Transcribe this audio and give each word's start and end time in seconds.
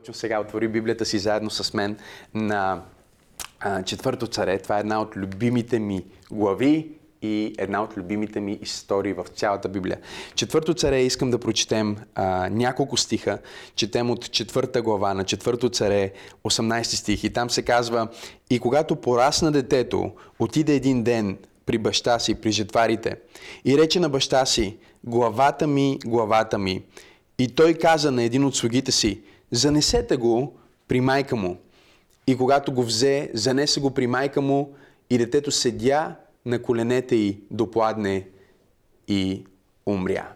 точно 0.00 0.14
сега 0.14 0.40
отвори 0.40 0.68
Библията 0.68 1.04
си 1.04 1.18
заедно 1.18 1.50
с 1.50 1.74
мен 1.74 1.96
на 2.34 2.82
Четвърто 3.84 4.26
царе. 4.26 4.58
Това 4.58 4.76
е 4.76 4.80
една 4.80 5.00
от 5.00 5.16
любимите 5.16 5.78
ми 5.78 6.04
глави 6.30 6.88
и 7.22 7.54
една 7.58 7.82
от 7.82 7.96
любимите 7.96 8.40
ми 8.40 8.58
истории 8.62 9.12
в 9.12 9.26
цялата 9.34 9.68
Библия. 9.68 9.98
Четвърто 10.34 10.74
царе 10.74 11.02
искам 11.02 11.30
да 11.30 11.38
прочетем 11.38 11.96
а, 12.14 12.48
няколко 12.50 12.96
стиха. 12.96 13.38
Четем 13.74 14.10
от 14.10 14.30
четвърта 14.30 14.82
глава 14.82 15.14
на 15.14 15.24
четвърто 15.24 15.68
царе, 15.68 16.12
18 16.44 16.82
стих. 16.82 17.24
И 17.24 17.32
там 17.32 17.50
се 17.50 17.62
казва, 17.62 18.08
и 18.50 18.58
когато 18.58 18.96
порасна 18.96 19.52
детето, 19.52 20.12
отиде 20.38 20.74
един 20.74 21.02
ден 21.02 21.38
при 21.66 21.78
баща 21.78 22.18
си, 22.18 22.34
при 22.34 22.52
жетварите, 22.52 23.16
и 23.64 23.78
рече 23.78 24.00
на 24.00 24.08
баща 24.08 24.46
си, 24.46 24.76
главата 25.04 25.66
ми, 25.66 25.98
главата 26.04 26.58
ми. 26.58 26.82
И 27.38 27.48
той 27.48 27.74
каза 27.74 28.10
на 28.10 28.22
един 28.22 28.44
от 28.44 28.56
слугите 28.56 28.92
си, 28.92 29.20
занесете 29.50 30.16
го 30.16 30.58
при 30.88 31.00
майка 31.00 31.36
му. 31.36 31.58
И 32.26 32.36
когато 32.36 32.72
го 32.72 32.82
взе, 32.82 33.30
занесе 33.34 33.80
го 33.80 33.90
при 33.90 34.06
майка 34.06 34.40
му 34.40 34.74
и 35.10 35.18
детето 35.18 35.50
седя 35.50 36.16
на 36.46 36.62
коленете 36.62 37.16
й 37.16 37.40
допладне 37.50 38.28
и 39.08 39.46
умря. 39.86 40.32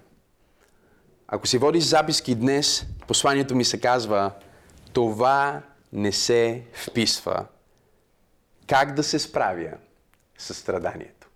Ако 1.28 1.46
си 1.46 1.58
водиш 1.58 1.84
записки 1.84 2.34
днес, 2.34 2.86
посланието 3.06 3.56
ми 3.56 3.64
се 3.64 3.80
казва 3.80 4.30
това 4.92 5.62
не 5.92 6.12
се 6.12 6.62
вписва. 6.72 7.46
Как 8.66 8.94
да 8.94 9.02
се 9.02 9.18
справя 9.18 9.72
с 10.38 10.54
страданието? 10.54 11.28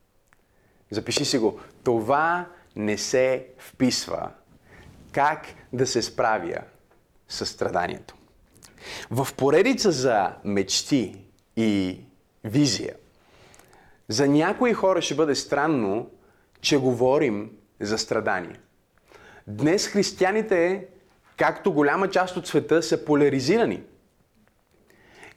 Запиши 0.90 1.24
си 1.24 1.38
го. 1.38 1.60
Това 1.84 2.46
не 2.76 2.98
се 2.98 3.46
вписва. 3.58 4.30
Как 5.12 5.46
да 5.72 5.86
се 5.86 6.02
справя 6.02 6.58
със 7.28 7.48
страданието. 7.48 8.14
В 9.10 9.28
поредица 9.36 9.92
за 9.92 10.32
мечти 10.44 11.16
и 11.56 12.00
визия, 12.44 12.94
за 14.08 14.28
някои 14.28 14.72
хора 14.72 15.02
ще 15.02 15.14
бъде 15.14 15.34
странно, 15.34 16.10
че 16.60 16.78
говорим 16.78 17.50
за 17.80 17.98
страдание. 17.98 18.60
Днес 19.46 19.88
християните, 19.88 20.86
както 21.36 21.72
голяма 21.72 22.10
част 22.10 22.36
от 22.36 22.46
света, 22.46 22.82
са 22.82 23.04
поляризирани. 23.04 23.82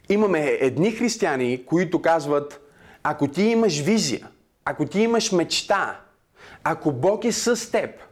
Имаме 0.10 0.46
едни 0.46 0.92
християни, 0.92 1.66
които 1.66 2.02
казват, 2.02 2.62
ако 3.04 3.28
ти 3.28 3.44
имаш 3.44 3.80
визия, 3.80 4.30
ако 4.66 4.86
ти 4.86 5.02
имаш 5.02 5.32
мечта, 5.32 6.02
ако 6.64 6.92
Бог 6.92 7.26
е 7.26 7.32
с 7.32 7.72
теб– 7.72 7.90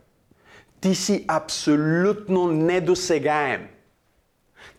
ти 0.81 0.95
си 0.95 1.25
абсолютно 1.27 2.47
недосегаем. 2.47 3.67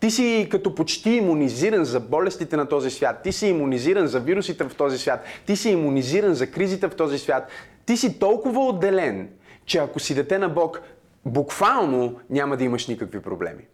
Ти 0.01 0.11
си 0.11 0.49
като 0.51 0.75
почти 0.75 1.11
иммунизиран 1.11 1.85
за 1.85 2.01
болестите 2.01 2.57
на 2.57 2.69
този 2.69 2.91
свят. 2.91 3.23
Ти 3.23 3.33
си 3.33 3.47
иммунизиран 3.47 4.07
за 4.07 4.21
вирусите 4.21 4.65
в 4.65 4.75
този 4.75 4.99
свят. 4.99 5.25
Ти 5.47 5.57
си 5.57 5.71
иммунизиран 5.71 6.35
за 6.35 6.51
кризите 6.51 6.89
в 6.89 6.97
този 6.97 7.19
свят. 7.19 7.49
Ти 7.87 7.97
си 7.97 8.19
толкова 8.19 8.67
отделен, 8.67 9.29
че 9.65 9.79
ако 9.79 10.01
си 10.01 10.15
дете 10.15 10.39
на 10.39 10.49
Бог, 10.49 10.81
буквално 11.25 12.21
няма 12.31 12.57
да 12.57 12.65
имаш 12.65 12.87
никакви 12.87 13.21
проблеми. 13.23 13.67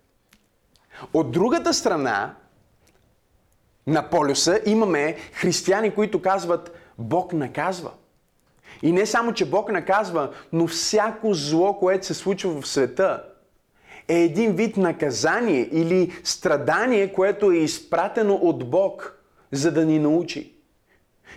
От 1.14 1.30
другата 1.30 1.74
страна 1.74 2.34
на 3.86 4.10
полюса 4.10 4.60
имаме 4.66 5.16
християни, 5.32 5.94
които 5.94 6.22
казват 6.22 6.78
Бог 6.98 7.32
наказва. 7.32 7.90
И 8.82 8.92
не 8.92 9.06
само, 9.06 9.32
че 9.32 9.50
Бог 9.50 9.72
наказва, 9.72 10.30
но 10.52 10.66
всяко 10.66 11.34
зло, 11.34 11.78
което 11.78 12.06
се 12.06 12.14
случва 12.14 12.60
в 12.60 12.68
света, 12.68 13.22
е 14.08 14.20
един 14.20 14.52
вид 14.52 14.76
наказание 14.76 15.68
или 15.72 16.12
страдание, 16.24 17.12
което 17.12 17.50
е 17.50 17.56
изпратено 17.56 18.34
от 18.34 18.70
Бог, 18.70 19.22
за 19.52 19.72
да 19.72 19.86
ни 19.86 19.98
научи. 19.98 20.55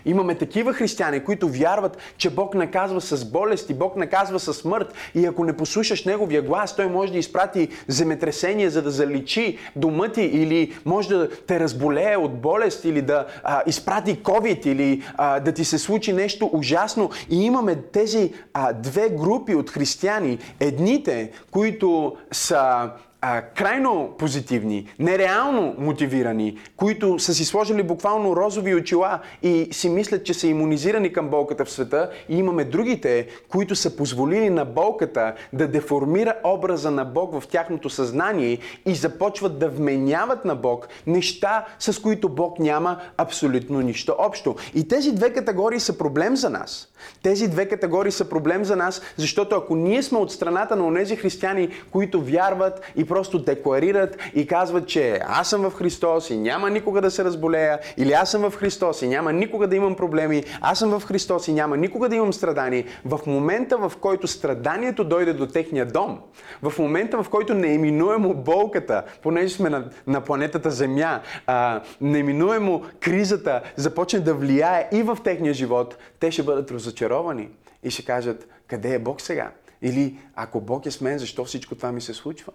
Имаме 0.04 0.34
такива 0.34 0.72
християни, 0.72 1.24
които 1.24 1.48
вярват, 1.48 1.98
че 2.16 2.30
Бог 2.30 2.54
наказва 2.54 3.00
с 3.00 3.24
болест 3.24 3.70
и 3.70 3.74
Бог 3.74 3.96
наказва 3.96 4.40
с 4.40 4.54
смърт. 4.54 4.94
И 5.14 5.26
ако 5.26 5.44
не 5.44 5.56
послушаш 5.56 6.04
Неговия 6.04 6.42
глас, 6.42 6.76
Той 6.76 6.86
може 6.86 7.12
да 7.12 7.18
изпрати 7.18 7.68
земетресение, 7.88 8.70
за 8.70 8.82
да 8.82 8.90
заличи 8.90 9.58
дома 9.76 10.08
ти 10.08 10.22
или 10.22 10.78
може 10.84 11.08
да 11.08 11.30
те 11.30 11.60
разболее 11.60 12.16
от 12.16 12.40
болест 12.40 12.84
или 12.84 13.02
да 13.02 13.26
а, 13.42 13.62
изпрати 13.66 14.18
COVID 14.18 14.66
или 14.66 15.02
а, 15.16 15.40
да 15.40 15.52
ти 15.52 15.64
се 15.64 15.78
случи 15.78 16.12
нещо 16.12 16.50
ужасно. 16.52 17.10
И 17.30 17.44
имаме 17.44 17.76
тези 17.76 18.32
а, 18.54 18.72
две 18.72 19.08
групи 19.08 19.54
от 19.54 19.70
християни. 19.70 20.38
Едните, 20.60 21.30
които 21.50 22.16
са 22.32 22.90
а, 23.20 23.42
крайно 23.42 24.14
позитивни, 24.18 24.88
нереално 24.98 25.74
мотивирани, 25.78 26.58
които 26.76 27.18
са 27.18 27.34
си 27.34 27.44
сложили 27.44 27.82
буквално 27.82 28.36
розови 28.36 28.74
очила 28.74 29.18
и 29.42 29.68
си 29.72 29.88
мислят, 29.88 30.24
че 30.24 30.34
са 30.34 30.46
иммунизирани 30.46 31.12
към 31.12 31.28
болката 31.28 31.64
в 31.64 31.70
света 31.70 32.10
и 32.28 32.38
имаме 32.38 32.64
другите, 32.64 33.26
които 33.48 33.76
са 33.76 33.96
позволили 33.96 34.50
на 34.50 34.64
болката 34.64 35.34
да 35.52 35.68
деформира 35.68 36.34
образа 36.44 36.90
на 36.90 37.04
Бог 37.04 37.40
в 37.40 37.48
тяхното 37.48 37.90
съзнание 37.90 38.58
и 38.86 38.94
започват 38.94 39.58
да 39.58 39.68
вменяват 39.68 40.44
на 40.44 40.54
Бог 40.54 40.88
неща, 41.06 41.66
с 41.78 42.02
които 42.02 42.28
Бог 42.28 42.58
няма 42.58 43.00
абсолютно 43.16 43.80
нищо 43.80 44.14
общо. 44.18 44.56
И 44.74 44.88
тези 44.88 45.12
две 45.12 45.32
категории 45.32 45.80
са 45.80 45.98
проблем 45.98 46.36
за 46.36 46.50
нас. 46.50 46.88
Тези 47.22 47.48
две 47.48 47.68
категории 47.68 48.12
са 48.12 48.28
проблем 48.28 48.64
за 48.64 48.76
нас, 48.76 49.02
защото 49.16 49.56
ако 49.56 49.76
ние 49.76 50.02
сме 50.02 50.18
от 50.18 50.32
страната 50.32 50.76
на 50.76 50.86
онези 50.86 51.16
християни, 51.16 51.68
които 51.90 52.22
вярват 52.22 52.80
и 52.96 53.04
просто 53.10 53.38
декларират 53.38 54.18
и 54.34 54.46
казват, 54.46 54.88
че 54.88 55.20
аз 55.26 55.50
съм 55.50 55.70
в 55.70 55.74
Христос 55.74 56.30
и 56.30 56.36
няма 56.36 56.70
никога 56.70 57.00
да 57.00 57.10
се 57.10 57.24
разболея, 57.24 57.78
или 57.96 58.12
аз 58.12 58.30
съм 58.30 58.50
в 58.50 58.56
Христос 58.56 59.02
и 59.02 59.08
няма 59.08 59.32
никога 59.32 59.66
да 59.66 59.76
имам 59.76 59.96
проблеми, 59.96 60.44
аз 60.60 60.78
съм 60.78 60.98
в 60.98 61.06
Христос 61.06 61.48
и 61.48 61.52
няма 61.52 61.76
никога 61.76 62.08
да 62.08 62.16
имам 62.16 62.32
страдания, 62.32 62.84
в 63.04 63.20
момента 63.26 63.76
в 63.78 63.92
който 64.00 64.26
страданието 64.26 65.04
дойде 65.04 65.32
до 65.32 65.46
техния 65.46 65.86
дом, 65.86 66.20
в 66.62 66.78
момента 66.78 67.22
в 67.22 67.28
който 67.28 67.54
неиминуемо 67.54 68.34
болката, 68.34 69.02
понеже 69.22 69.54
сме 69.54 69.70
на, 69.70 69.84
на 70.06 70.20
планетата 70.20 70.70
Земя, 70.70 71.20
а, 71.46 71.82
неиминуемо 72.00 72.82
кризата 73.00 73.62
започне 73.76 74.20
да 74.20 74.34
влияе 74.34 74.88
и 74.92 75.02
в 75.02 75.18
техния 75.24 75.54
живот, 75.54 75.96
те 76.20 76.30
ще 76.30 76.42
бъдат 76.42 76.70
разочаровани 76.70 77.48
и 77.82 77.90
ще 77.90 78.04
кажат, 78.04 78.48
къде 78.66 78.94
е 78.94 78.98
Бог 78.98 79.20
сега? 79.20 79.50
Или 79.82 80.18
ако 80.34 80.60
Бог 80.60 80.86
е 80.86 80.90
с 80.90 81.00
мен, 81.00 81.18
защо 81.18 81.44
всичко 81.44 81.74
това 81.74 81.92
ми 81.92 82.00
се 82.00 82.14
случва? 82.14 82.52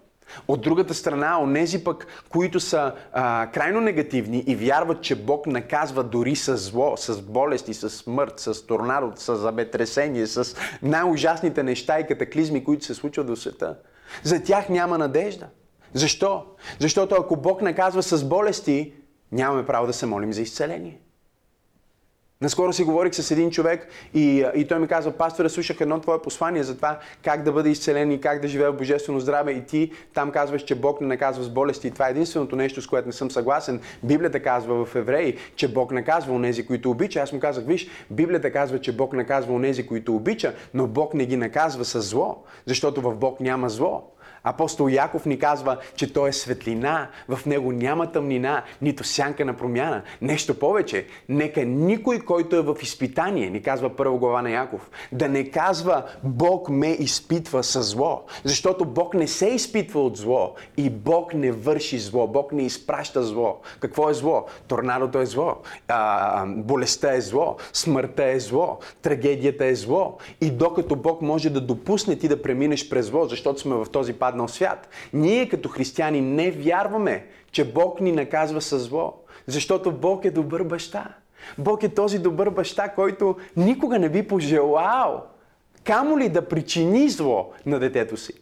От 0.48 0.60
другата 0.60 0.94
страна, 0.94 1.42
онези 1.42 1.84
пък, 1.84 2.06
които 2.28 2.60
са 2.60 2.92
а, 3.12 3.50
крайно 3.54 3.80
негативни 3.80 4.44
и 4.46 4.56
вярват, 4.56 5.02
че 5.02 5.16
Бог 5.16 5.46
наказва 5.46 6.04
дори 6.04 6.36
с 6.36 6.56
зло, 6.56 6.96
с 6.96 7.22
болести, 7.22 7.74
с 7.74 7.90
смърт, 7.90 8.32
с 8.36 8.66
торнадо, 8.66 9.12
с 9.16 9.36
забетресение, 9.36 10.26
с 10.26 10.56
най-ужасните 10.82 11.62
неща 11.62 12.00
и 12.00 12.06
катаклизми, 12.06 12.64
които 12.64 12.84
се 12.84 12.94
случват 12.94 13.30
в 13.30 13.36
света. 13.36 13.76
За 14.22 14.42
тях 14.42 14.68
няма 14.68 14.98
надежда. 14.98 15.46
Защо? 15.94 16.44
Защото 16.80 17.14
ако 17.14 17.36
Бог 17.36 17.62
наказва 17.62 18.02
с 18.02 18.24
болести, 18.24 18.92
нямаме 19.32 19.66
право 19.66 19.86
да 19.86 19.92
се 19.92 20.06
молим 20.06 20.32
за 20.32 20.42
изцеление. 20.42 21.00
Наскоро 22.40 22.72
си 22.72 22.84
говорих 22.84 23.14
с 23.14 23.30
един 23.30 23.50
човек 23.50 23.88
и, 24.14 24.46
и 24.54 24.66
той 24.68 24.78
ми 24.78 24.88
казва, 24.88 25.12
пасторе, 25.12 25.48
слушах 25.48 25.80
едно 25.80 26.00
твое 26.00 26.22
послание 26.22 26.62
за 26.62 26.76
това 26.76 26.98
как 27.24 27.42
да 27.42 27.52
бъде 27.52 27.70
изцелен 27.70 28.12
и 28.12 28.20
как 28.20 28.40
да 28.40 28.48
живее 28.48 28.68
в 28.68 28.76
божествено 28.76 29.20
здраве 29.20 29.52
и 29.52 29.64
ти 29.64 29.92
там 30.14 30.30
казваш, 30.30 30.62
че 30.62 30.74
Бог 30.74 31.00
не 31.00 31.06
наказва 31.06 31.44
с 31.44 31.48
болести 31.48 31.88
и 31.88 31.90
това 31.90 32.08
е 32.08 32.10
единственото 32.10 32.56
нещо, 32.56 32.82
с 32.82 32.86
което 32.86 33.08
не 33.08 33.12
съм 33.12 33.30
съгласен. 33.30 33.80
Библията 34.02 34.42
казва 34.42 34.84
в 34.84 34.94
Евреи, 34.94 35.36
че 35.56 35.72
Бог 35.72 35.92
наказва 35.92 36.34
онези, 36.34 36.66
които 36.66 36.90
обича. 36.90 37.20
Аз 37.20 37.32
му 37.32 37.40
казах, 37.40 37.64
виж, 37.64 37.88
Библията 38.10 38.52
казва, 38.52 38.80
че 38.80 38.96
Бог 38.96 39.12
наказва 39.12 39.54
онези, 39.54 39.86
които 39.86 40.16
обича, 40.16 40.54
но 40.74 40.86
Бог 40.86 41.14
не 41.14 41.26
ги 41.26 41.36
наказва 41.36 41.84
с 41.84 42.00
зло, 42.00 42.44
защото 42.66 43.00
в 43.00 43.14
Бог 43.14 43.40
няма 43.40 43.68
зло. 43.68 44.15
Апостол 44.46 44.88
Яков 44.88 45.26
ни 45.26 45.38
казва, 45.38 45.76
че 45.96 46.12
той 46.12 46.28
е 46.28 46.32
светлина, 46.32 47.08
в 47.28 47.46
него 47.46 47.72
няма 47.72 48.12
тъмнина, 48.12 48.62
нито 48.82 49.04
сянка 49.04 49.44
на 49.44 49.56
промяна. 49.56 50.02
Нещо 50.22 50.58
повече, 50.58 51.06
нека 51.28 51.64
никой, 51.64 52.20
който 52.20 52.56
е 52.56 52.62
в 52.62 52.76
изпитание, 52.82 53.50
ни 53.50 53.62
казва 53.62 53.96
първа 53.96 54.18
глава 54.18 54.42
на 54.42 54.50
Яков, 54.50 54.90
да 55.12 55.28
не 55.28 55.50
казва 55.50 56.02
Бог 56.24 56.68
ме 56.68 56.90
изпитва 56.90 57.64
с 57.64 57.82
зло, 57.82 58.22
защото 58.44 58.84
Бог 58.84 59.14
не 59.14 59.26
се 59.26 59.46
изпитва 59.46 60.00
от 60.00 60.16
зло 60.16 60.54
и 60.76 60.90
Бог 60.90 61.34
не 61.34 61.52
върши 61.52 61.98
зло, 61.98 62.26
Бог 62.26 62.52
не 62.52 62.62
изпраща 62.62 63.22
зло. 63.22 63.60
Какво 63.80 64.10
е 64.10 64.14
зло? 64.14 64.46
Торнадото 64.68 65.18
е 65.18 65.26
зло, 65.26 65.56
а, 65.88 66.46
болестта 66.46 67.14
е 67.14 67.20
зло, 67.20 67.56
смъртта 67.72 68.24
е 68.24 68.40
зло, 68.40 68.78
трагедията 69.02 69.66
е 69.66 69.74
зло. 69.74 70.18
И 70.40 70.50
докато 70.50 70.96
Бог 70.96 71.22
може 71.22 71.50
да 71.50 71.60
допусне 71.60 72.16
ти 72.16 72.28
да 72.28 72.42
преминеш 72.42 72.88
през 72.88 73.06
зло, 73.06 73.24
защото 73.24 73.60
сме 73.60 73.74
в 73.74 73.86
този 73.92 74.12
пад 74.12 74.35
паднал 74.36 74.48
свят. 74.48 74.88
Ние 75.12 75.48
като 75.48 75.68
християни 75.68 76.20
не 76.20 76.50
вярваме, 76.50 77.26
че 77.52 77.72
Бог 77.72 78.00
ни 78.00 78.12
наказва 78.12 78.60
със 78.60 78.82
зло, 78.82 79.14
защото 79.46 79.92
Бог 79.92 80.24
е 80.24 80.30
добър 80.30 80.62
баща. 80.62 81.14
Бог 81.58 81.82
е 81.82 81.88
този 81.88 82.18
добър 82.18 82.50
баща, 82.50 82.88
който 82.88 83.36
никога 83.56 83.98
не 83.98 84.08
би 84.08 84.28
пожелал 84.28 85.24
камо 85.84 86.18
ли 86.18 86.28
да 86.28 86.48
причини 86.48 87.08
зло 87.08 87.52
на 87.66 87.78
детето 87.78 88.16
си. 88.16 88.32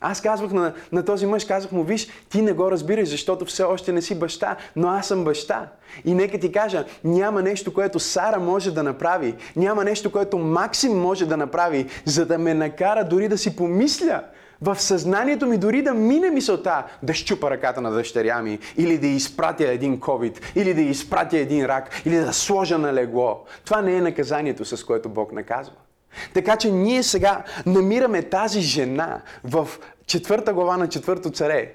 Аз 0.00 0.20
казвах 0.20 0.52
на, 0.52 0.74
на 0.92 1.04
този 1.04 1.26
мъж, 1.26 1.44
казах 1.44 1.72
му, 1.72 1.82
виж, 1.84 2.08
ти 2.28 2.42
не 2.42 2.52
го 2.52 2.70
разбираш, 2.70 3.08
защото 3.08 3.44
все 3.44 3.62
още 3.62 3.92
не 3.92 4.02
си 4.02 4.18
баща, 4.18 4.56
но 4.76 4.88
аз 4.88 5.08
съм 5.08 5.24
баща. 5.24 5.68
И 6.04 6.14
нека 6.14 6.38
ти 6.38 6.52
кажа, 6.52 6.84
няма 7.04 7.42
нещо, 7.42 7.74
което 7.74 7.98
Сара 7.98 8.40
може 8.40 8.74
да 8.74 8.82
направи, 8.82 9.34
няма 9.56 9.84
нещо, 9.84 10.12
което 10.12 10.38
Максим 10.38 10.92
може 10.92 11.26
да 11.26 11.36
направи, 11.36 11.86
за 12.04 12.26
да 12.26 12.38
ме 12.38 12.54
накара 12.54 13.04
дори 13.04 13.28
да 13.28 13.38
си 13.38 13.56
помисля. 13.56 14.22
В 14.62 14.80
съзнанието 14.80 15.46
ми 15.46 15.58
дори 15.58 15.82
да 15.82 15.94
мине 15.94 16.30
мисълта 16.30 16.84
да 17.02 17.14
щупа 17.14 17.50
ръката 17.50 17.80
на 17.80 17.90
дъщеря 17.90 18.42
ми, 18.42 18.58
или 18.76 18.98
да 18.98 19.06
изпратя 19.06 19.72
един 19.72 20.00
COVID, 20.00 20.56
или 20.56 20.74
да 20.74 20.80
изпратя 20.80 21.38
един 21.38 21.66
рак, 21.66 22.02
или 22.04 22.16
да 22.16 22.32
сложа 22.32 22.78
на 22.78 22.94
легло. 22.94 23.44
Това 23.64 23.82
не 23.82 23.96
е 23.96 24.00
наказанието, 24.00 24.64
с 24.64 24.84
което 24.84 25.08
Бог 25.08 25.32
наказва. 25.32 25.74
Така 26.34 26.56
че 26.56 26.70
ние 26.70 27.02
сега 27.02 27.44
намираме 27.66 28.22
тази 28.22 28.60
жена 28.60 29.22
в 29.44 29.68
четвърта 30.06 30.52
глава 30.52 30.76
на 30.76 30.88
четвърто 30.88 31.30
царе. 31.30 31.74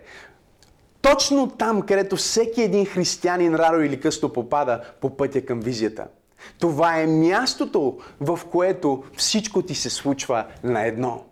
Точно 1.02 1.50
там, 1.50 1.82
където 1.82 2.16
всеки 2.16 2.62
един 2.62 2.86
християнин 2.86 3.56
рано 3.56 3.84
или 3.84 4.00
късно 4.00 4.30
попада 4.34 4.82
по 5.02 5.18
пътя 5.18 5.46
към 5.46 5.60
визията. 5.60 6.08
Това 6.60 7.00
е 7.00 7.08
мястото, 7.08 7.98
в 8.22 8.40
което 8.52 9.04
всичко 9.18 9.62
ти 9.62 9.76
се 9.76 9.90
случва 9.90 10.46
на 10.64 10.86
едно. 10.86 11.24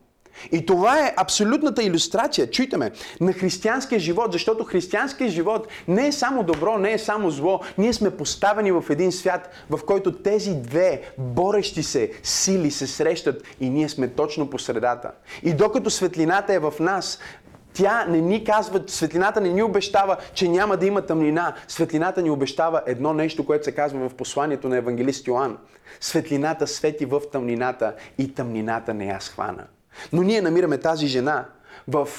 И 0.52 0.66
това 0.66 1.00
е 1.00 1.14
абсолютната 1.18 1.84
иллюстрация, 1.84 2.50
чуйте 2.50 2.78
ме, 2.78 2.92
на 3.22 3.34
християнския 3.34 4.00
живот, 4.00 4.32
защото 4.32 4.64
християнския 4.64 5.30
живот 5.30 5.68
не 5.88 6.08
е 6.08 6.12
само 6.12 6.44
добро, 6.44 6.78
не 6.78 6.94
е 6.94 6.98
само 6.98 7.30
зло. 7.30 7.60
Ние 7.78 7.94
сме 7.94 8.18
поставени 8.18 8.72
в 8.72 8.86
един 8.90 9.12
свят, 9.12 9.50
в 9.70 9.80
който 9.86 10.12
тези 10.12 10.56
две 10.56 11.02
борещи 11.18 11.84
се 11.84 12.12
сили 12.24 12.72
се 12.72 12.88
срещат 12.88 13.44
и 13.60 13.70
ние 13.70 13.90
сме 13.90 14.08
точно 14.08 14.50
по 14.50 14.60
средата. 14.60 15.12
И 15.44 15.54
докато 15.54 15.90
светлината 15.90 16.54
е 16.54 16.60
в 16.60 16.74
нас, 16.80 17.20
тя 17.74 18.06
не 18.06 18.22
ни 18.22 18.44
казва, 18.44 18.84
светлината 18.88 19.42
не 19.42 19.50
ни 19.50 19.64
обещава, 19.64 20.18
че 20.34 20.48
няма 20.48 20.78
да 20.78 20.86
има 20.86 21.02
тъмнина. 21.02 21.56
Светлината 21.68 22.22
ни 22.22 22.30
обещава 22.30 22.82
едно 22.86 23.14
нещо, 23.14 23.46
което 23.46 23.66
се 23.66 23.72
казва 23.72 24.10
в 24.10 24.14
посланието 24.14 24.70
на 24.70 24.78
евангелист 24.78 25.28
Йоанн. 25.28 25.58
Светлината 26.00 26.68
свети 26.68 27.06
в 27.06 27.22
тъмнината 27.32 27.96
и 28.18 28.34
тъмнината 28.34 28.94
не 28.94 29.06
я 29.06 29.22
схвана. 29.22 29.64
Но 30.14 30.22
ние 30.22 30.42
намираме 30.42 30.78
тази 30.78 31.08
жена 31.08 31.46
в 31.88 32.10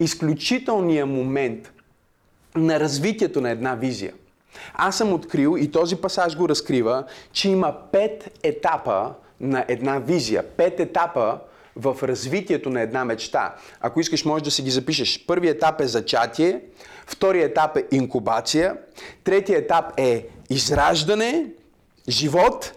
изключителния 0.00 1.06
момент 1.06 1.72
на 2.56 2.80
развитието 2.80 3.40
на 3.40 3.50
една 3.50 3.74
визия. 3.74 4.12
Аз 4.74 4.98
съм 4.98 5.12
открил 5.12 5.56
и 5.58 5.70
този 5.70 5.96
пасаж 5.96 6.36
го 6.36 6.48
разкрива, 6.48 7.04
че 7.32 7.48
има 7.48 7.76
пет 7.92 8.38
етапа 8.42 9.14
на 9.40 9.64
една 9.68 9.98
визия. 9.98 10.42
Пет 10.56 10.80
етапа 10.80 11.38
в 11.76 11.96
развитието 12.02 12.70
на 12.70 12.80
една 12.80 13.04
мечта. 13.04 13.54
Ако 13.80 14.00
искаш, 14.00 14.24
можеш 14.24 14.44
да 14.44 14.50
си 14.50 14.62
ги 14.62 14.70
запишеш. 14.70 15.24
Първият 15.26 15.56
етап 15.56 15.80
е 15.80 15.86
зачатие, 15.86 16.60
вторият 17.06 17.50
етап 17.50 17.76
е 17.76 17.84
инкубация, 17.90 18.76
третият 19.24 19.64
етап 19.64 19.92
е 19.96 20.26
израждане, 20.50 21.46
живот, 22.08 22.72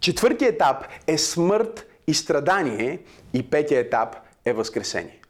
четвъртият 0.00 0.54
етап 0.54 0.84
е 1.06 1.18
смърт 1.18 1.86
и 2.06 2.14
страдание 2.14 2.98
и 3.36 3.42
петия 3.42 3.80
етап 3.80 4.16
е 4.44 4.52
възкресение. 4.52 5.20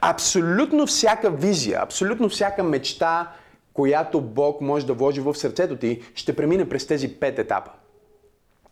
Абсолютно 0.00 0.86
всяка 0.86 1.30
визия, 1.30 1.80
абсолютно 1.82 2.28
всяка 2.28 2.62
мечта, 2.62 3.32
която 3.72 4.20
Бог 4.20 4.60
може 4.60 4.86
да 4.86 4.94
вложи 4.94 5.20
в 5.20 5.34
сърцето 5.34 5.76
ти, 5.76 6.02
ще 6.14 6.36
премине 6.36 6.68
през 6.68 6.86
тези 6.86 7.08
пет 7.08 7.38
етапа. 7.38 7.70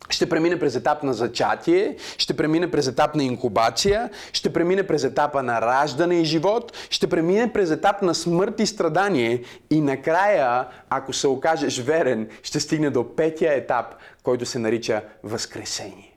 Ще 0.09 0.29
премине 0.29 0.59
през 0.59 0.75
етап 0.75 1.03
на 1.03 1.13
зачатие, 1.13 1.95
ще 2.17 2.37
премине 2.37 2.71
през 2.71 2.87
етап 2.87 3.15
на 3.15 3.23
инкубация, 3.23 4.09
ще 4.33 4.53
премине 4.53 4.87
през 4.87 5.03
етапа 5.03 5.43
на 5.43 5.61
раждане 5.61 6.21
и 6.21 6.25
живот, 6.25 6.77
ще 6.89 7.09
премине 7.09 7.53
през 7.53 7.71
етап 7.71 8.01
на 8.01 8.15
смърт 8.15 8.59
и 8.59 8.65
страдание 8.65 9.43
и 9.69 9.81
накрая, 9.81 10.67
ако 10.89 11.13
се 11.13 11.27
окажеш 11.27 11.81
верен, 11.81 12.29
ще 12.43 12.59
стигне 12.59 12.89
до 12.89 13.15
петия 13.15 13.53
етап, 13.53 13.95
който 14.23 14.45
се 14.45 14.59
нарича 14.59 15.01
възкресение. 15.23 16.08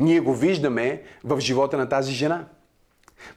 Ние 0.00 0.20
го 0.20 0.34
виждаме 0.34 1.02
в 1.24 1.40
живота 1.40 1.76
на 1.76 1.88
тази 1.88 2.12
жена. 2.12 2.44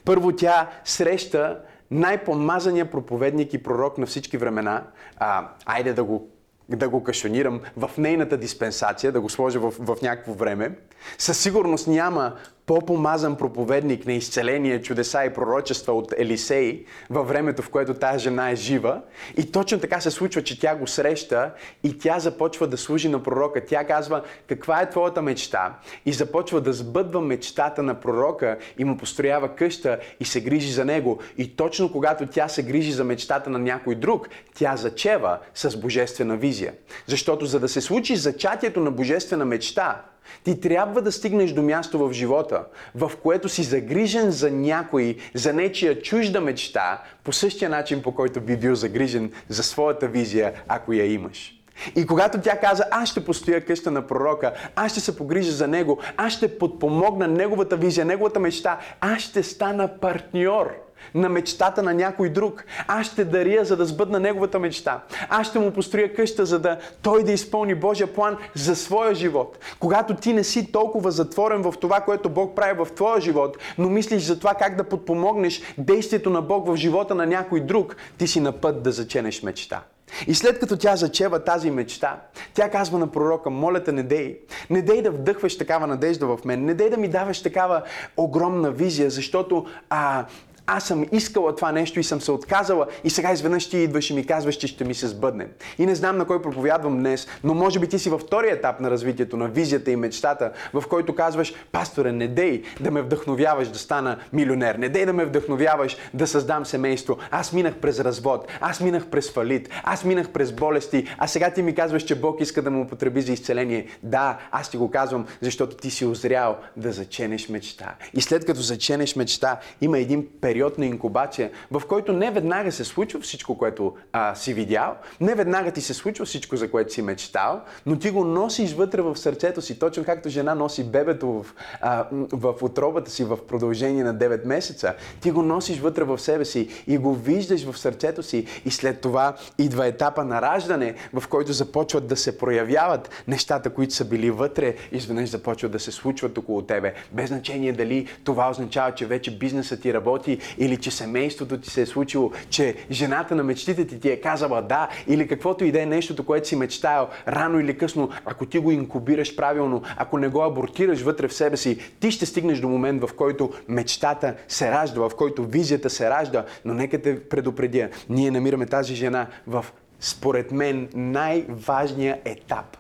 Първо 0.06 0.36
тя 0.36 0.70
среща 0.86 1.62
най-помазания 1.92 2.92
проповедник 2.92 3.54
и 3.54 3.64
пророк 3.64 3.98
на 3.98 4.06
всички 4.06 4.38
времена. 4.38 4.84
А, 5.18 5.50
айде 5.66 5.94
да 5.94 6.04
го 6.04 6.30
да 6.70 6.90
го 6.90 7.04
кашонирам 7.04 7.62
в 7.78 7.92
нейната 7.98 8.38
диспенсация, 8.38 9.12
да 9.12 9.22
го 9.22 9.30
сложа 9.30 9.60
в, 9.60 9.74
в 9.80 9.98
някакво 10.02 10.34
време. 10.34 10.78
Със 11.18 11.40
сигурност 11.40 11.88
няма 11.88 12.36
по-помазан 12.66 13.36
проповедник 13.36 14.06
на 14.06 14.14
изцеление, 14.14 14.82
чудеса 14.82 15.26
и 15.26 15.34
пророчества 15.34 15.94
от 15.94 16.14
Елисей 16.18 16.86
във 17.10 17.28
времето, 17.28 17.62
в 17.62 17.70
което 17.70 17.94
тази 17.94 18.24
жена 18.24 18.50
е 18.52 18.56
жива. 18.56 19.02
И 19.38 19.52
точно 19.52 19.80
така 19.80 20.02
се 20.02 20.12
случва, 20.12 20.44
че 20.44 20.60
тя 20.60 20.76
го 20.76 20.88
среща 20.88 21.52
и 21.84 21.98
тя 21.98 22.20
започва 22.20 22.68
да 22.68 22.78
служи 22.78 23.10
на 23.10 23.24
пророка. 23.24 23.66
Тя 23.66 23.84
казва, 23.84 24.24
каква 24.48 24.82
е 24.82 24.90
твоята 24.90 25.22
мечта? 25.22 25.76
И 26.06 26.14
започва 26.14 26.62
да 26.62 26.74
сбъдва 26.74 27.22
мечтата 27.22 27.84
на 27.84 28.00
пророка 28.00 28.58
и 28.78 28.84
му 28.84 28.98
построява 28.98 29.56
къща 29.56 30.00
и 30.20 30.26
се 30.26 30.42
грижи 30.42 30.72
за 30.72 30.86
него. 30.86 31.20
И 31.38 31.56
точно 31.56 31.92
когато 31.92 32.26
тя 32.26 32.48
се 32.48 32.64
грижи 32.64 32.92
за 32.92 33.04
мечтата 33.04 33.50
на 33.50 33.60
някой 33.60 33.96
друг, 33.96 34.30
тя 34.56 34.76
зачева 34.76 35.40
с 35.54 35.78
божествена 35.78 36.38
визия. 36.38 36.74
Защото 37.08 37.46
за 37.46 37.60
да 37.60 37.68
се 37.70 37.82
случи 37.82 38.16
зачатието 38.16 38.80
на 38.80 38.92
божествена 38.92 39.46
мечта, 39.46 40.02
ти 40.44 40.62
трябва 40.62 41.02
да 41.02 41.12
стигнеш 41.12 41.52
до 41.52 41.62
място 41.62 42.00
в 42.00 42.14
живота, 42.14 42.66
в 42.96 43.12
което 43.24 43.50
си 43.50 43.64
загрижен 43.64 44.32
за 44.32 44.52
някой, 44.52 45.18
за 45.34 45.54
нечия 45.54 46.02
чужда 46.02 46.42
мечта, 46.42 47.04
по 47.24 47.34
същия 47.34 47.70
начин, 47.70 48.02
по 48.02 48.16
който 48.16 48.42
би 48.42 48.58
бил 48.58 48.76
загрижен 48.76 49.32
за 49.50 49.64
своята 49.64 50.08
визия, 50.08 50.54
ако 50.68 50.94
я 50.94 51.14
имаш. 51.14 51.60
И 51.96 52.06
когато 52.06 52.42
тя 52.42 52.60
каза, 52.60 52.84
аз 52.92 53.10
ще 53.10 53.26
постоя 53.26 53.66
къща 53.66 53.92
на 53.92 54.08
пророка, 54.08 54.54
аз 54.76 54.92
ще 54.92 55.00
се 55.00 55.18
погрижа 55.18 55.52
за 55.52 55.68
него, 55.68 56.00
аз 56.18 56.34
ще 56.34 56.58
подпомогна 56.58 57.28
неговата 57.28 57.78
визия, 57.78 58.06
неговата 58.06 58.40
мечта, 58.40 58.80
аз 59.02 59.22
ще 59.22 59.44
стана 59.44 60.00
партньор 60.02 60.93
на 61.16 61.30
мечтата 61.30 61.84
на 61.84 61.94
някой 61.94 62.30
друг. 62.30 62.66
Аз 62.88 63.08
ще 63.08 63.26
даря, 63.26 63.66
за 63.66 63.78
да 63.78 63.86
сбъдна 63.86 64.20
неговата 64.20 64.60
мечта. 64.60 65.02
Аз 65.30 65.48
ще 65.48 65.60
му 65.60 65.72
построя 65.72 66.14
къща, 66.14 66.46
за 66.46 66.60
да 66.60 66.78
той 67.02 67.24
да 67.24 67.32
изпълни 67.32 67.76
Божия 67.76 68.14
план 68.14 68.38
за 68.56 68.76
своя 68.76 69.16
живот. 69.16 69.60
Когато 69.80 70.16
ти 70.16 70.34
не 70.34 70.44
си 70.44 70.72
толкова 70.72 71.12
затворен 71.12 71.62
в 71.62 71.74
това, 71.82 72.02
което 72.02 72.30
Бог 72.30 72.56
прави 72.56 72.86
в 72.86 72.92
твоя 72.96 73.22
живот, 73.22 73.58
но 73.78 73.90
мислиш 73.90 74.24
за 74.24 74.40
това 74.40 74.54
как 74.54 74.76
да 74.76 74.84
подпомогнеш 74.84 75.62
действието 75.78 76.30
на 76.30 76.42
Бог 76.42 76.68
в 76.68 76.76
живота 76.76 77.16
на 77.16 77.26
някой 77.26 77.60
друг, 77.60 77.96
ти 78.18 78.28
си 78.28 78.40
на 78.40 78.52
път 78.52 78.84
да 78.84 78.92
заченеш 78.92 79.44
мечта. 79.44 79.82
И 80.28 80.36
след 80.36 80.60
като 80.60 80.78
тя 80.78 80.96
зачева 80.96 81.44
тази 81.44 81.72
мечта, 81.72 82.22
тя 82.54 82.70
казва 82.70 83.00
на 83.00 83.12
пророка, 83.12 83.50
моля 83.50 83.84
те, 83.84 83.92
не 83.92 84.04
дей, 84.04 84.40
не 84.70 84.82
дей 84.82 85.02
да 85.02 85.12
вдъхваш 85.12 85.58
такава 85.58 85.88
надежда 85.88 86.28
в 86.28 86.40
мен, 86.46 86.66
не 86.66 86.74
дей 86.74 86.90
да 86.90 86.98
ми 86.98 87.08
даваш 87.08 87.44
такава 87.44 87.82
огромна 88.18 88.72
визия, 88.72 89.10
защото 89.10 89.66
а, 89.90 90.26
аз 90.68 90.84
съм 90.84 91.06
искала 91.12 91.56
това 91.56 91.72
нещо 91.72 92.00
и 92.00 92.04
съм 92.04 92.22
се 92.22 92.32
отказала 92.32 92.88
и 93.04 93.10
сега 93.10 93.32
изведнъж 93.32 93.70
ти 93.70 93.78
идваш 93.78 94.10
и 94.10 94.14
ми 94.14 94.26
казваш, 94.26 94.56
че 94.56 94.68
ще 94.68 94.84
ми 94.84 94.94
се 94.94 95.08
сбъдне. 95.08 95.48
И 95.78 95.86
не 95.86 95.96
знам 95.96 96.18
на 96.18 96.26
кой 96.26 96.42
проповядвам 96.42 96.98
днес, 97.00 97.28
но 97.44 97.54
може 97.54 97.80
би 97.80 97.88
ти 97.88 98.00
си 98.00 98.10
във 98.10 98.22
втория 98.22 98.54
етап 98.54 98.80
на 98.80 98.92
развитието 98.92 99.38
на 99.38 99.48
визията 99.48 99.92
и 99.92 99.96
мечтата, 99.96 100.52
в 100.74 100.84
който 100.90 101.16
казваш, 101.16 101.54
пасторе, 101.72 102.12
не 102.12 102.28
дей 102.28 102.64
да 102.80 102.92
ме 102.92 103.02
вдъхновяваш 103.02 103.68
да 103.68 103.80
стана 103.80 104.18
милионер, 104.34 104.76
не 104.76 104.90
дей 104.90 105.06
да 105.06 105.14
ме 105.14 105.26
вдъхновяваш 105.26 105.98
да 106.14 106.28
създам 106.28 106.66
семейство. 106.66 107.18
Аз 107.32 107.54
минах 107.54 107.76
през 107.76 108.00
развод, 108.00 108.48
аз 108.62 108.82
минах 108.82 109.08
през 109.08 109.32
фалит, 109.32 109.70
аз 109.84 110.04
минах 110.04 110.30
през 110.30 110.52
болести, 110.52 111.08
а 111.18 111.28
сега 111.28 111.50
ти 111.50 111.62
ми 111.62 111.76
казваш, 111.76 112.04
че 112.04 112.16
Бог 112.16 112.42
иска 112.42 112.62
да 112.62 112.72
му 112.72 112.82
употреби 112.82 113.22
за 113.22 113.34
изцеление. 113.34 113.88
Да, 114.04 114.38
аз 114.52 114.70
ти 114.70 114.78
го 114.78 114.92
казвам, 114.92 115.26
защото 115.42 115.78
ти 115.78 115.92
си 115.92 116.06
озрял 116.06 116.58
да 116.78 116.92
заченеш 116.92 117.50
мечта. 117.50 117.96
И 118.14 118.22
след 118.22 118.46
като 118.46 118.62
заченеш 118.62 119.16
мечта, 119.16 119.60
има 119.82 120.00
един 120.00 120.28
период 120.42 120.53
период 120.54 120.78
на 120.78 120.86
инкубация, 120.86 121.52
в 121.72 121.82
който 121.88 122.14
не 122.14 122.32
веднага 122.32 122.72
се 122.72 122.84
случва 122.84 123.20
всичко, 123.20 123.58
което 123.58 123.94
а, 124.12 124.36
си 124.36 124.54
видял, 124.54 124.96
не 125.22 125.36
веднага 125.36 125.72
ти 125.72 125.82
се 125.82 125.94
случва 125.94 126.26
всичко, 126.26 126.56
за 126.56 126.72
което 126.72 126.94
си 126.94 127.02
мечтал, 127.02 127.62
но 127.86 128.00
ти 128.00 128.10
го 128.10 128.26
носиш 128.26 128.74
вътре 128.74 129.02
в 129.02 129.18
сърцето 129.18 129.62
си, 129.62 129.80
точно 129.80 130.04
както 130.04 130.30
жена 130.30 130.56
носи 130.56 130.84
бебето 130.84 131.28
в, 131.28 131.46
а, 131.82 132.08
в 132.32 132.54
отробата 132.62 133.12
си 133.12 133.24
в 133.24 133.38
продължение 133.48 134.04
на 134.04 134.16
9 134.16 134.46
месеца. 134.46 134.94
Ти 135.22 135.32
го 135.32 135.42
носиш 135.42 135.80
вътре 135.80 136.04
в 136.04 136.20
себе 136.20 136.46
си 136.46 136.70
и 136.88 136.98
го 136.98 137.14
виждаш 137.14 137.72
в 137.72 137.78
сърцето 137.78 138.24
си 138.24 138.46
и 138.66 138.72
след 138.72 139.02
това 139.02 139.36
идва 139.58 139.88
етапа 139.88 140.24
на 140.24 140.42
раждане, 140.42 140.96
в 141.14 141.28
който 141.28 141.54
започват 141.54 142.08
да 142.08 142.16
се 142.16 142.38
проявяват 142.38 143.10
нещата, 143.28 143.70
които 143.70 143.94
са 143.94 144.06
били 144.06 144.32
вътре, 144.32 144.76
изведнъж 144.92 145.30
започват 145.30 145.72
да 145.72 145.80
се 145.80 145.92
случват 145.92 146.38
около 146.38 146.62
тебе. 146.62 146.94
Без 147.12 147.30
значение 147.30 147.74
дали 147.74 148.08
това 148.24 148.50
означава, 148.50 148.92
че 148.92 149.06
вече 149.06 149.38
бизнесът 149.38 149.82
ти 149.82 149.94
работи 149.94 150.40
или 150.58 150.78
че 150.78 150.92
семейството 150.92 151.58
ти 151.58 151.70
се 151.70 151.82
е 151.82 151.86
случило, 151.86 152.32
че 152.50 152.76
жената 152.92 153.36
на 153.36 153.44
мечтите 153.44 153.88
ти 153.88 154.00
ти 154.00 154.10
е 154.10 154.22
казала 154.22 154.62
да, 154.62 154.90
или 155.08 155.28
каквото 155.28 155.66
и 155.66 155.72
да 155.72 155.82
е 155.82 155.86
нещото, 155.86 156.26
което 156.26 156.48
си 156.48 156.56
мечтаял, 156.56 157.08
рано 157.28 157.60
или 157.60 157.78
късно, 157.78 158.10
ако 158.26 158.46
ти 158.46 158.60
го 158.60 158.72
инкубираш 158.72 159.36
правилно, 159.36 159.82
ако 159.98 160.18
не 160.18 160.28
го 160.28 160.44
абортираш 160.44 161.02
вътре 161.02 161.28
в 161.28 161.34
себе 161.34 161.58
си, 161.58 161.78
ти 162.00 162.12
ще 162.12 162.26
стигнеш 162.26 162.60
до 162.60 162.70
момент, 162.70 163.02
в 163.02 163.14
който 163.14 163.52
мечтата 163.68 164.36
се 164.48 164.72
ражда, 164.72 165.02
в 165.02 165.12
който 165.18 165.46
визията 165.46 165.90
се 165.90 166.10
ражда. 166.10 166.46
Но 166.66 166.74
нека 166.74 167.02
те 167.02 167.30
предупредя, 167.30 167.90
ние 168.10 168.32
намираме 168.32 168.66
тази 168.66 168.96
жена 168.96 169.28
в, 169.48 169.66
според 170.00 170.52
мен, 170.52 170.90
най-важния 170.94 172.20
етап 172.26 172.78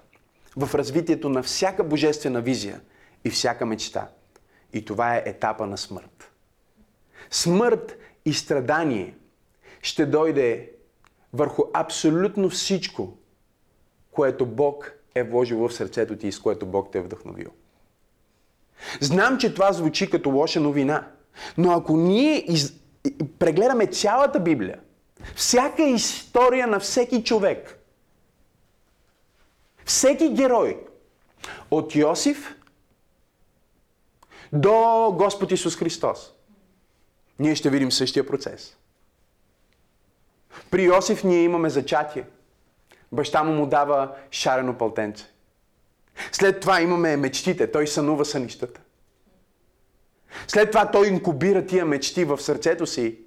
в 0.57 0.75
развитието 0.75 1.29
на 1.29 1.43
всяка 1.43 1.83
божествена 1.83 2.41
визия 2.41 2.81
и 3.25 3.29
всяка 3.29 3.65
мечта. 3.65 4.07
И 4.73 4.85
това 4.85 5.15
е 5.15 5.23
етапа 5.25 5.67
на 5.67 5.77
смърт. 5.77 6.12
Смърт 7.33 7.97
и 8.25 8.33
страдание 8.33 9.15
ще 9.81 10.05
дойде 10.05 10.71
върху 11.33 11.63
абсолютно 11.73 12.49
всичко, 12.49 13.17
което 14.11 14.45
Бог 14.45 14.91
е 15.15 15.23
вложил 15.23 15.67
в 15.67 15.73
сърцето 15.73 16.17
ти 16.17 16.27
и 16.27 16.31
с 16.31 16.39
което 16.39 16.65
Бог 16.65 16.91
те 16.91 16.97
е 16.97 17.01
вдъхновил. 17.01 17.49
Знам, 19.01 19.37
че 19.37 19.53
това 19.53 19.71
звучи 19.71 20.09
като 20.09 20.29
лоша 20.29 20.59
новина, 20.59 21.11
но 21.57 21.71
ако 21.71 21.97
ние 21.97 22.51
из... 22.51 22.73
прегледаме 23.39 23.87
цялата 23.87 24.39
Библия, 24.39 24.79
всяка 25.35 25.83
история 25.83 26.67
на 26.67 26.79
всеки 26.79 27.23
човек, 27.23 27.79
всеки 29.85 30.29
герой, 30.29 30.79
от 31.71 31.95
Йосиф 31.95 32.55
до 34.53 35.11
Господ 35.17 35.51
Исус 35.51 35.75
Христос, 35.75 36.33
ние 37.39 37.55
ще 37.55 37.69
видим 37.69 37.91
същия 37.91 38.27
процес. 38.27 38.77
При 40.71 40.83
Йосиф 40.83 41.23
ние 41.23 41.43
имаме 41.43 41.69
зачатие. 41.69 42.25
Баща 43.11 43.43
му 43.43 43.53
му 43.53 43.67
дава 43.67 44.11
шарено 44.31 44.77
пълтенце. 44.77 45.25
След 46.31 46.59
това 46.59 46.81
имаме 46.81 47.17
мечтите. 47.17 47.71
Той 47.71 47.87
сънува 47.87 48.25
сънищата. 48.25 48.81
След 50.47 50.71
това 50.71 50.91
той 50.91 51.07
инкубира 51.07 51.65
тия 51.65 51.85
мечти 51.85 52.25
в 52.25 52.41
сърцето 52.41 52.85
си 52.85 53.17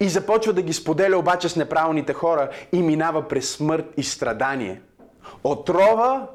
и 0.00 0.08
започва 0.08 0.52
да 0.52 0.62
ги 0.62 0.72
споделя 0.72 1.18
обаче 1.18 1.48
с 1.48 1.56
неправилните 1.56 2.12
хора 2.12 2.50
и 2.72 2.82
минава 2.82 3.28
през 3.28 3.50
смърт 3.50 3.86
и 3.96 4.02
страдание. 4.02 4.80
Отрова 5.44 6.28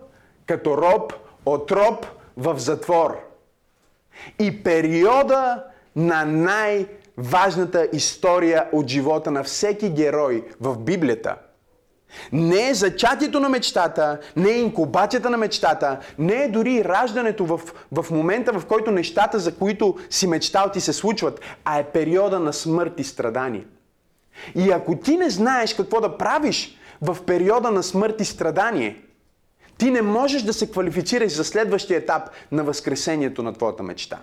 като 0.46 0.78
роб, 0.78 1.14
отроб 1.46 2.06
в 2.38 2.60
затвор. 2.60 3.26
И 4.40 4.64
периода 4.64 5.64
на 5.96 6.26
най-важната 6.26 7.88
история 7.94 8.70
от 8.72 8.88
живота 8.88 9.32
на 9.32 9.44
всеки 9.44 9.90
герой 9.90 10.44
в 10.62 10.78
Библията– 10.78 11.36
не 12.32 12.70
е 12.70 12.74
зачатието 12.74 13.40
на 13.40 13.50
мечтата, 13.50 14.20
не 14.36 14.50
е 14.50 14.60
инкубацията 14.60 15.30
на 15.30 15.38
мечтата, 15.38 16.00
не 16.20 16.34
е 16.34 16.48
дори 16.48 16.86
раждането 16.86 17.46
в, 17.46 17.62
в 17.92 18.12
момента, 18.12 18.60
в 18.60 18.66
който 18.66 18.92
нещата, 18.92 19.40
за 19.40 19.56
които 19.56 19.98
си 20.10 20.28
мечтал, 20.28 20.72
ти 20.72 20.82
се 20.82 20.94
случват, 20.94 21.40
а 21.66 21.80
е 21.80 21.84
периода 21.84 22.40
на 22.40 22.54
смърт 22.54 22.94
и 22.98 23.04
страдание. 23.04 23.66
И 24.56 24.72
ако 24.72 24.96
ти 24.96 25.18
не 25.18 25.30
знаеш 25.30 25.74
какво 25.74 26.02
да 26.02 26.18
правиш 26.18 26.78
в 27.02 27.18
периода 27.26 27.72
на 27.72 27.84
смърт 27.84 28.22
и 28.22 28.26
страдание, 28.26 29.02
ти 29.78 29.92
не 29.92 30.02
можеш 30.02 30.42
да 30.42 30.54
се 30.54 30.72
квалифицираш 30.72 31.32
за 31.32 31.44
следващия 31.44 31.98
етап 31.98 32.30
на 32.52 32.64
възкресението 32.64 33.44
на 33.44 33.54
твоята 33.54 33.84
мечта. 33.84 34.20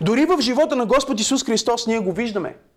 Дори 0.00 0.26
в 0.26 0.40
живота 0.40 0.76
на 0.76 0.86
Господ 0.86 1.20
Исус 1.20 1.44
Христос 1.44 1.86
ние 1.86 1.98
го 1.98 2.12
виждаме– 2.12 2.56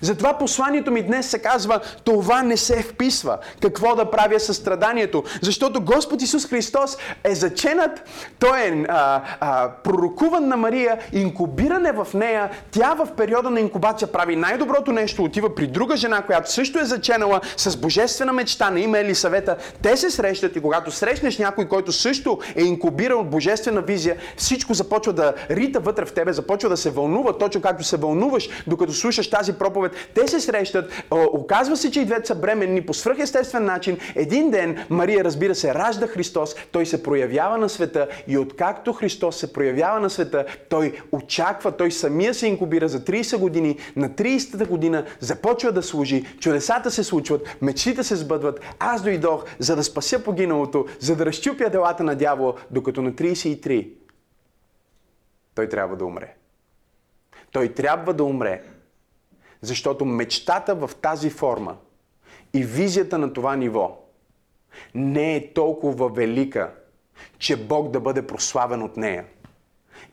затова 0.00 0.38
посланието 0.38 0.90
ми 0.90 1.02
днес 1.02 1.30
се 1.30 1.38
казва, 1.38 1.80
това 2.04 2.42
не 2.42 2.56
се 2.56 2.82
вписва. 2.82 3.38
Какво 3.62 3.94
да 3.94 4.10
правя 4.10 4.40
със 4.40 4.56
страданието? 4.56 5.24
Защото 5.42 5.80
Господ 5.80 6.22
Исус 6.22 6.46
Христос 6.46 6.96
е 7.24 7.34
заченат, 7.34 8.02
Той 8.38 8.60
е 8.60 8.84
а, 8.88 9.22
а, 9.40 9.70
пророкуван 9.84 10.48
на 10.48 10.56
Мария, 10.56 10.98
инкубиране 11.12 11.92
в 11.92 12.06
нея, 12.14 12.50
тя 12.70 12.94
в 12.94 13.08
периода 13.16 13.50
на 13.50 13.60
инкубация 13.60 14.12
прави 14.12 14.36
най-доброто 14.36 14.92
нещо, 14.92 15.24
отива 15.24 15.54
при 15.54 15.66
друга 15.66 15.96
жена, 15.96 16.22
която 16.22 16.52
също 16.52 16.78
е 16.78 16.84
заченала 16.84 17.40
с 17.56 17.76
божествена 17.76 18.32
мечта 18.32 18.70
на 18.70 18.80
име 18.80 19.00
Елисавета. 19.00 19.56
Те 19.82 19.96
се 19.96 20.10
срещат 20.10 20.56
и 20.56 20.60
когато 20.60 20.90
срещнеш 20.90 21.38
някой, 21.38 21.68
който 21.68 21.92
също 21.92 22.38
е 22.56 22.62
инкубиран 22.62 23.18
от 23.18 23.30
божествена 23.30 23.80
визия, 23.80 24.16
всичко 24.36 24.74
започва 24.74 25.12
да 25.12 25.34
рита 25.50 25.80
вътре 25.80 26.04
в 26.04 26.12
тебе, 26.12 26.32
започва 26.32 26.68
да 26.68 26.76
се 26.76 26.90
вълнува, 26.90 27.32
точно 27.32 27.60
както 27.60 27.84
се 27.84 27.96
вълнуваш, 27.96 28.48
докато 28.66 28.92
слушаш 28.92 29.30
тази 29.30 29.52
проповед 29.52 29.75
проповед. 29.76 30.10
Те 30.14 30.28
се 30.28 30.40
срещат, 30.40 31.04
оказва 31.10 31.76
се, 31.76 31.90
че 31.90 32.00
и 32.00 32.04
двете 32.04 32.26
са 32.26 32.34
бременни 32.34 32.86
по 32.86 32.94
свръхестествен 32.94 33.64
начин. 33.64 33.98
Един 34.14 34.50
ден 34.50 34.84
Мария, 34.90 35.24
разбира 35.24 35.54
се, 35.54 35.74
ражда 35.74 36.06
Христос, 36.06 36.54
той 36.72 36.86
се 36.86 37.02
проявява 37.02 37.58
на 37.58 37.68
света 37.68 38.08
и 38.28 38.38
откакто 38.38 38.92
Христос 38.92 39.36
се 39.36 39.52
проявява 39.52 40.00
на 40.00 40.10
света, 40.10 40.44
той 40.68 41.00
очаква, 41.12 41.72
той 41.72 41.90
самия 41.90 42.34
се 42.34 42.46
инкубира 42.46 42.88
за 42.88 43.00
30 43.00 43.38
години, 43.38 43.78
на 43.96 44.10
30-та 44.10 44.64
година 44.64 45.04
започва 45.20 45.72
да 45.72 45.82
служи, 45.82 46.24
чудесата 46.40 46.90
се 46.90 47.04
случват, 47.04 47.56
мечтите 47.62 48.02
се 48.02 48.16
сбъдват. 48.16 48.60
Аз 48.78 49.02
дойдох, 49.02 49.44
за 49.58 49.76
да 49.76 49.84
спася 49.84 50.24
погиналото, 50.24 50.86
за 51.00 51.16
да 51.16 51.26
разчупя 51.26 51.70
делата 51.70 52.04
на 52.04 52.14
дявола, 52.14 52.54
докато 52.70 53.02
на 53.02 53.12
33 53.12 53.88
той 55.54 55.68
трябва 55.68 55.96
да 55.96 56.04
умре. 56.04 56.34
Той 57.52 57.68
трябва 57.68 58.14
да 58.14 58.24
умре, 58.24 58.62
защото 59.66 60.04
мечтата 60.04 60.74
в 60.74 60.90
тази 61.02 61.30
форма 61.30 61.76
и 62.54 62.64
визията 62.64 63.18
на 63.18 63.32
това 63.32 63.56
ниво 63.56 63.98
не 64.94 65.36
е 65.36 65.52
толкова 65.52 66.08
велика, 66.08 66.70
че 67.38 67.56
Бог 67.56 67.90
да 67.90 68.00
бъде 68.00 68.26
прославен 68.26 68.82
от 68.82 68.96
нея. 68.96 69.24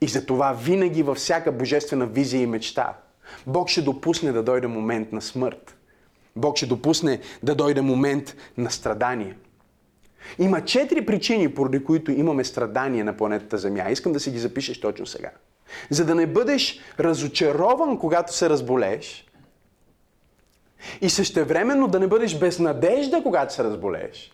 И 0.01 0.07
затова 0.07 0.53
винаги 0.53 1.03
във 1.03 1.17
всяка 1.17 1.51
божествена 1.51 2.05
визия 2.05 2.41
и 2.41 2.47
мечта 2.47 2.97
Бог 3.47 3.69
ще 3.69 3.81
допусне 3.81 4.31
да 4.31 4.43
дойде 4.43 4.67
момент 4.67 5.11
на 5.11 5.21
смърт. 5.21 5.77
Бог 6.35 6.57
ще 6.57 6.65
допусне 6.65 7.19
да 7.43 7.55
дойде 7.55 7.81
момент 7.81 8.35
на 8.57 8.71
страдание. 8.71 9.35
Има 10.39 10.65
четири 10.65 11.05
причини, 11.05 11.53
поради 11.53 11.83
които 11.83 12.11
имаме 12.11 12.43
страдания 12.43 13.05
на 13.05 13.17
планетата 13.17 13.57
Земя. 13.57 13.89
Искам 13.89 14.13
да 14.13 14.19
си 14.19 14.31
ги 14.31 14.39
запишеш 14.39 14.79
точно 14.79 15.05
сега. 15.05 15.31
За 15.89 16.05
да 16.05 16.15
не 16.15 16.27
бъдеш 16.27 16.79
разочарован, 16.99 17.97
когато 17.99 18.35
се 18.35 18.49
разболееш, 18.49 19.25
и 21.01 21.09
същевременно 21.09 21.87
да 21.87 21.99
не 21.99 22.07
бъдеш 22.07 22.39
без 22.39 22.59
надежда, 22.59 23.23
когато 23.23 23.53
се 23.53 23.63
разболееш. 23.63 24.31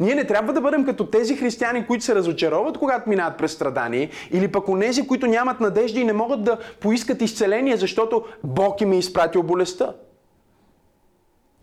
Ние 0.00 0.14
не 0.14 0.24
трябва 0.24 0.52
да 0.52 0.60
бъдем 0.60 0.84
като 0.84 1.06
тези 1.06 1.36
християни, 1.36 1.86
които 1.86 2.04
се 2.04 2.14
разочароват, 2.14 2.78
когато 2.78 3.08
минават 3.08 3.38
през 3.38 3.52
страдание, 3.52 4.10
или 4.30 4.52
пък 4.52 4.68
онези, 4.68 5.06
които 5.06 5.26
нямат 5.26 5.60
надежда 5.60 6.00
и 6.00 6.04
не 6.04 6.12
могат 6.12 6.44
да 6.44 6.58
поискат 6.80 7.22
изцеление, 7.22 7.76
защото 7.76 8.24
Бог 8.44 8.80
им 8.80 8.92
е 8.92 8.98
изпратил 8.98 9.42
болестта. 9.42 9.94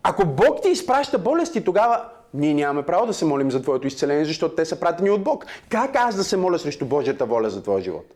Ако 0.02 0.26
Бог 0.26 0.62
ти 0.62 0.68
изпраща 0.68 1.18
болести, 1.18 1.64
тогава 1.64 2.04
ние 2.34 2.54
нямаме 2.54 2.86
право 2.86 3.06
да 3.06 3.14
се 3.14 3.24
молим 3.24 3.50
за 3.50 3.62
твоето 3.62 3.86
изцеление, 3.86 4.24
защото 4.24 4.54
те 4.54 4.64
са 4.64 4.80
пратени 4.80 5.10
от 5.10 5.22
Бог. 5.22 5.46
Как 5.68 5.96
аз 5.96 6.16
да 6.16 6.24
се 6.24 6.36
моля 6.36 6.58
срещу 6.58 6.86
Божията 6.86 7.26
воля 7.26 7.50
за 7.50 7.62
твоя 7.62 7.82
живот? 7.82 8.06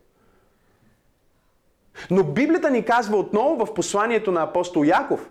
Но 2.10 2.24
Библията 2.24 2.70
ни 2.70 2.84
казва 2.84 3.16
отново 3.16 3.66
в 3.66 3.74
посланието 3.74 4.32
на 4.32 4.42
апостол 4.42 4.84
Яков, 4.84 5.30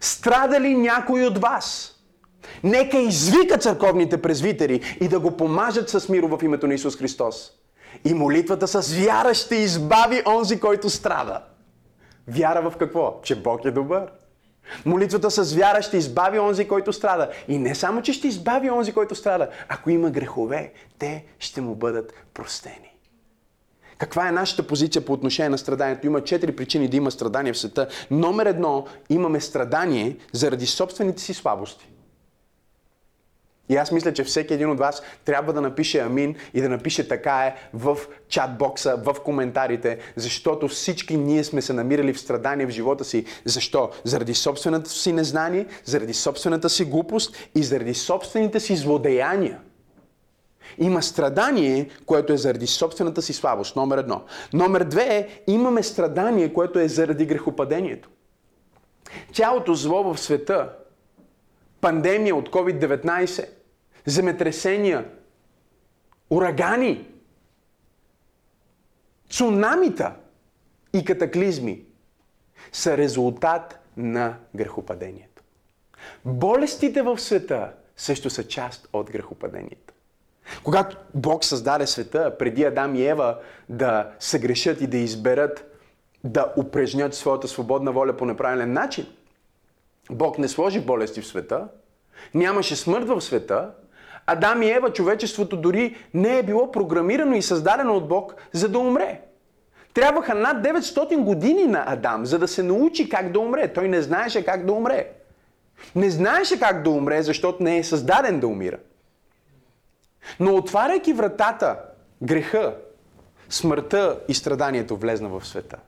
страда 0.00 0.60
ли 0.60 0.76
някой 0.76 1.24
от 1.24 1.38
вас? 1.38 1.92
Нека 2.64 2.98
извика 2.98 3.58
църковните 3.58 4.22
презвитери 4.22 4.96
и 5.00 5.08
да 5.08 5.20
го 5.20 5.36
помажат 5.36 5.90
с 5.90 6.08
миро 6.08 6.28
в 6.28 6.42
името 6.42 6.66
на 6.66 6.74
Исус 6.74 6.96
Христос. 6.96 7.52
И 8.04 8.14
молитвата 8.14 8.68
с 8.68 8.94
вяра 8.94 9.34
ще 9.34 9.54
избави 9.54 10.22
онзи, 10.26 10.60
който 10.60 10.90
страда. 10.90 11.42
Вяра 12.28 12.70
в 12.70 12.76
какво? 12.76 13.20
Че 13.22 13.42
Бог 13.42 13.64
е 13.64 13.70
добър. 13.70 14.06
Молитвата 14.84 15.30
с 15.30 15.54
вяра 15.54 15.82
ще 15.82 15.96
избави 15.96 16.38
онзи, 16.38 16.68
който 16.68 16.92
страда. 16.92 17.30
И 17.48 17.58
не 17.58 17.74
само, 17.74 18.02
че 18.02 18.12
ще 18.12 18.28
избави 18.28 18.70
онзи, 18.70 18.92
който 18.92 19.14
страда. 19.14 19.48
Ако 19.68 19.90
има 19.90 20.10
грехове, 20.10 20.72
те 20.98 21.24
ще 21.38 21.60
му 21.60 21.74
бъдат 21.74 22.12
простени. 22.34 22.95
Каква 23.98 24.28
е 24.28 24.32
нашата 24.32 24.66
позиция 24.66 25.04
по 25.04 25.12
отношение 25.12 25.50
на 25.50 25.58
страданието? 25.58 26.06
Има 26.06 26.24
четири 26.24 26.56
причини 26.56 26.88
да 26.88 26.96
има 26.96 27.10
страдание 27.10 27.52
в 27.52 27.58
света. 27.58 27.88
Номер 28.10 28.46
едно, 28.46 28.86
имаме 29.10 29.40
страдание 29.40 30.16
заради 30.32 30.66
собствените 30.66 31.22
си 31.22 31.34
слабости. 31.34 31.88
И 33.68 33.76
аз 33.76 33.92
мисля, 33.92 34.12
че 34.12 34.24
всеки 34.24 34.54
един 34.54 34.70
от 34.70 34.78
вас 34.78 35.02
трябва 35.24 35.52
да 35.52 35.60
напише 35.60 35.98
амин 35.98 36.34
и 36.54 36.60
да 36.60 36.68
напише 36.68 37.08
така 37.08 37.46
е 37.46 37.54
в 37.72 37.98
чатбокса, 38.28 38.96
в 39.04 39.14
коментарите, 39.24 39.98
защото 40.16 40.68
всички 40.68 41.16
ние 41.16 41.44
сме 41.44 41.62
се 41.62 41.72
намирали 41.72 42.12
в 42.12 42.20
страдание 42.20 42.66
в 42.66 42.70
живота 42.70 43.04
си. 43.04 43.24
Защо? 43.44 43.90
Заради 44.04 44.34
собствената 44.34 44.90
си 44.90 45.12
незнание, 45.12 45.66
заради 45.84 46.14
собствената 46.14 46.70
си 46.70 46.84
глупост 46.84 47.36
и 47.54 47.62
заради 47.62 47.94
собствените 47.94 48.60
си 48.60 48.76
злодеяния. 48.76 49.58
Има 50.78 51.02
страдание, 51.02 51.88
което 52.06 52.32
е 52.32 52.36
заради 52.36 52.66
собствената 52.66 53.22
си 53.22 53.32
слабост. 53.32 53.76
Номер 53.76 53.98
едно. 53.98 54.24
Номер 54.52 54.84
две 54.84 55.02
е, 55.02 55.42
имаме 55.46 55.82
страдание, 55.82 56.52
което 56.52 56.78
е 56.78 56.88
заради 56.88 57.26
грехопадението. 57.26 58.08
Цялото 59.32 59.74
зло 59.74 60.02
в 60.02 60.20
света, 60.20 60.72
пандемия 61.80 62.36
от 62.36 62.50
COVID-19, 62.50 63.48
земетресения, 64.06 65.04
урагани, 66.30 67.08
цунамита 69.28 70.14
и 70.94 71.04
катаклизми 71.04 71.82
са 72.72 72.96
резултат 72.96 73.80
на 73.96 74.36
грехопадението. 74.54 75.42
Болестите 76.24 77.02
в 77.02 77.18
света 77.18 77.72
също 77.96 78.30
са 78.30 78.48
част 78.48 78.88
от 78.92 79.10
грехопадението. 79.10 79.94
Когато 80.64 80.96
Бог 81.14 81.44
създаде 81.44 81.86
света, 81.86 82.38
преди 82.38 82.64
Адам 82.64 82.94
и 82.94 83.06
Ева 83.06 83.36
да 83.68 84.10
се 84.18 84.38
грешат 84.38 84.80
и 84.80 84.86
да 84.86 84.96
изберат 84.96 85.72
да 86.24 86.52
упражнят 86.56 87.14
своята 87.14 87.48
свободна 87.48 87.92
воля 87.92 88.16
по 88.16 88.24
неправилен 88.24 88.72
начин, 88.72 89.06
Бог 90.10 90.38
не 90.38 90.48
сложи 90.48 90.80
болести 90.80 91.20
в 91.20 91.26
света, 91.26 91.68
нямаше 92.34 92.76
смърт 92.76 93.08
в 93.08 93.20
света, 93.20 93.70
Адам 94.26 94.62
и 94.62 94.70
Ева, 94.70 94.92
човечеството 94.92 95.56
дори 95.56 95.96
не 96.14 96.38
е 96.38 96.42
било 96.42 96.72
програмирано 96.72 97.34
и 97.34 97.42
създадено 97.42 97.96
от 97.96 98.08
Бог, 98.08 98.34
за 98.52 98.68
да 98.68 98.78
умре. 98.78 99.20
Трябваха 99.94 100.34
над 100.34 100.56
900 100.56 101.16
години 101.16 101.64
на 101.64 101.84
Адам, 101.86 102.26
за 102.26 102.38
да 102.38 102.48
се 102.48 102.62
научи 102.62 103.08
как 103.08 103.32
да 103.32 103.40
умре. 103.40 103.72
Той 103.72 103.88
не 103.88 104.02
знаеше 104.02 104.44
как 104.44 104.66
да 104.66 104.72
умре. 104.72 105.10
Не 105.94 106.10
знаеше 106.10 106.60
как 106.60 106.82
да 106.82 106.90
умре, 106.90 107.22
защото 107.22 107.62
не 107.62 107.78
е 107.78 107.84
създаден 107.84 108.40
да 108.40 108.46
умира. 108.46 108.78
Но 110.40 110.54
отваряйки 110.54 111.12
вратата, 111.12 111.78
греха, 112.22 112.76
смъртта 113.48 114.20
и 114.28 114.34
страданието 114.34 114.96
влезна 114.96 115.28
в 115.28 115.46
света. 115.46 115.78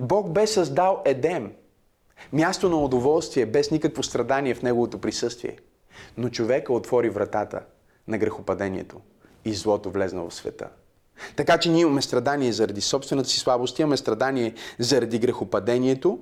Бог 0.00 0.30
бе 0.30 0.46
създал 0.46 1.02
Едем, 1.04 1.52
място 2.32 2.68
на 2.68 2.76
удоволствие, 2.76 3.46
без 3.46 3.70
никакво 3.70 4.02
страдание 4.02 4.54
в 4.54 4.62
неговото 4.62 5.00
присъствие. 5.00 5.56
Но 6.16 6.28
човека 6.28 6.72
отвори 6.72 7.10
вратата 7.10 7.60
на 8.08 8.18
грехопадението 8.18 9.00
и 9.44 9.54
злото 9.54 9.90
влезна 9.90 10.24
в 10.28 10.34
света. 10.34 10.68
Така 11.36 11.58
че 11.58 11.70
ние 11.70 11.80
имаме 11.80 12.02
страдание 12.02 12.52
заради 12.52 12.80
собствената 12.80 13.28
си 13.28 13.38
слабост, 13.38 13.78
имаме 13.78 13.96
страдание 13.96 14.54
заради 14.78 15.18
грехопадението. 15.18 16.18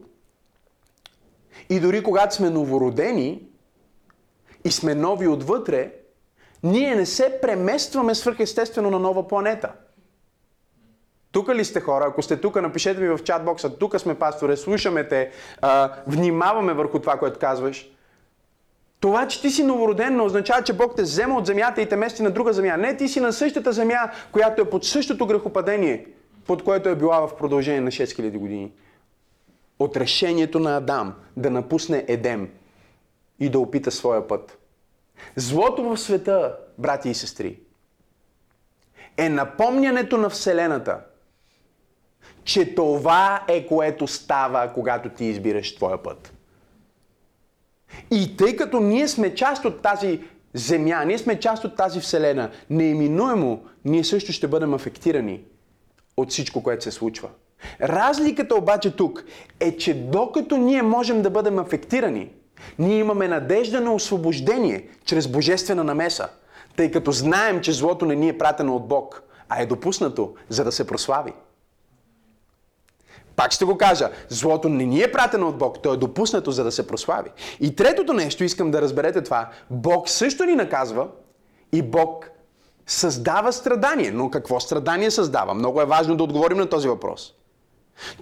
И 1.70 1.80
дори 1.80 2.02
когато 2.02 2.34
сме 2.34 2.50
новородени 2.50 3.42
и 4.64 4.70
сме 4.70 4.94
нови 4.94 5.28
отвътре, 5.28 5.92
ние 6.64 6.94
не 6.94 7.06
се 7.06 7.38
преместваме 7.42 8.14
свръхестествено 8.14 8.90
на 8.90 8.98
нова 8.98 9.28
планета. 9.28 9.72
Тук 11.32 11.48
ли 11.48 11.64
сте 11.64 11.80
хора? 11.80 12.04
Ако 12.08 12.22
сте 12.22 12.36
тук, 12.36 12.62
напишете 12.62 13.00
ми 13.00 13.08
в 13.08 13.24
чатбокса. 13.24 13.78
Тук 13.78 14.00
сме, 14.00 14.14
пасторе, 14.14 14.56
слушаме 14.56 15.08
те, 15.08 15.30
а, 15.60 15.92
внимаваме 16.06 16.72
върху 16.72 16.98
това, 16.98 17.18
което 17.18 17.38
казваш. 17.38 17.90
Това, 19.00 19.28
че 19.28 19.40
ти 19.40 19.50
си 19.50 19.62
новороден, 19.62 20.16
не 20.16 20.22
означава, 20.22 20.62
че 20.62 20.72
Бог 20.72 20.96
те 20.96 21.02
взема 21.02 21.36
от 21.36 21.46
земята 21.46 21.82
и 21.82 21.88
те 21.88 21.96
мести 21.96 22.22
на 22.22 22.30
друга 22.30 22.52
земя. 22.52 22.76
Не, 22.76 22.96
ти 22.96 23.08
си 23.08 23.20
на 23.20 23.32
същата 23.32 23.72
земя, 23.72 24.10
която 24.32 24.62
е 24.62 24.70
под 24.70 24.84
същото 24.84 25.26
грехопадение, 25.26 26.06
под 26.46 26.64
което 26.64 26.88
е 26.88 26.96
била 26.96 27.26
в 27.26 27.36
продължение 27.36 27.80
на 27.80 27.90
6000 27.90 28.38
години. 28.38 28.72
От 29.78 29.96
решението 29.96 30.58
на 30.58 30.76
Адам 30.76 31.14
да 31.36 31.50
напусне 31.50 32.04
Едем 32.08 32.48
и 33.40 33.48
да 33.48 33.58
опита 33.58 33.90
своя 33.90 34.28
път. 34.28 34.58
Злото 35.36 35.82
в 35.82 35.96
света, 35.96 36.56
брати 36.78 37.08
и 37.08 37.14
сестри, 37.14 37.60
е 39.16 39.28
напомнянето 39.28 40.18
на 40.18 40.30
Вселената, 40.30 41.00
че 42.44 42.74
това 42.74 43.44
е 43.48 43.66
което 43.66 44.06
става, 44.06 44.72
когато 44.74 45.08
ти 45.08 45.24
избираш 45.24 45.74
твоя 45.74 46.02
път. 46.02 46.32
И 48.10 48.36
тъй 48.36 48.56
като 48.56 48.80
ние 48.80 49.08
сме 49.08 49.34
част 49.34 49.64
от 49.64 49.82
тази 49.82 50.20
земя, 50.54 51.04
ние 51.04 51.18
сме 51.18 51.40
част 51.40 51.64
от 51.64 51.76
тази 51.76 52.00
вселена, 52.00 52.50
неиминуемо 52.70 53.64
ние 53.84 54.04
също 54.04 54.32
ще 54.32 54.48
бъдем 54.48 54.74
афектирани 54.74 55.40
от 56.16 56.30
всичко, 56.30 56.62
което 56.62 56.84
се 56.84 56.90
случва. 56.90 57.28
Разликата 57.80 58.54
обаче 58.54 58.96
тук 58.96 59.24
е, 59.60 59.76
че 59.76 59.94
докато 59.94 60.56
ние 60.56 60.82
можем 60.82 61.22
да 61.22 61.30
бъдем 61.30 61.58
афектирани, 61.58 62.30
ние 62.78 62.98
имаме 62.98 63.28
надежда 63.28 63.80
на 63.80 63.94
освобождение 63.94 64.88
чрез 65.04 65.28
божествена 65.28 65.84
намеса, 65.84 66.28
тъй 66.76 66.90
като 66.90 67.12
знаем, 67.12 67.60
че 67.60 67.72
злото 67.72 68.06
не 68.06 68.14
ни 68.14 68.28
е 68.28 68.38
пратено 68.38 68.76
от 68.76 68.88
Бог, 68.88 69.22
а 69.48 69.62
е 69.62 69.66
допуснато, 69.66 70.34
за 70.48 70.64
да 70.64 70.72
се 70.72 70.86
прослави. 70.86 71.32
Пак 73.36 73.52
ще 73.52 73.64
го 73.64 73.78
кажа, 73.78 74.10
злото 74.28 74.68
не 74.68 74.84
ни 74.84 75.02
е 75.02 75.12
пратено 75.12 75.48
от 75.48 75.58
Бог, 75.58 75.82
то 75.82 75.94
е 75.94 75.96
допуснато, 75.96 76.50
за 76.50 76.64
да 76.64 76.72
се 76.72 76.86
прослави. 76.86 77.30
И 77.60 77.76
третото 77.76 78.12
нещо, 78.12 78.44
искам 78.44 78.70
да 78.70 78.82
разберете 78.82 79.22
това, 79.22 79.48
Бог 79.70 80.08
също 80.08 80.44
ни 80.44 80.54
наказва 80.54 81.08
и 81.72 81.82
Бог 81.82 82.30
създава 82.86 83.52
страдание. 83.52 84.10
Но 84.10 84.30
какво 84.30 84.60
страдание 84.60 85.10
създава? 85.10 85.54
Много 85.54 85.80
е 85.80 85.84
важно 85.84 86.16
да 86.16 86.24
отговорим 86.24 86.58
на 86.58 86.68
този 86.68 86.88
въпрос. 86.88 87.34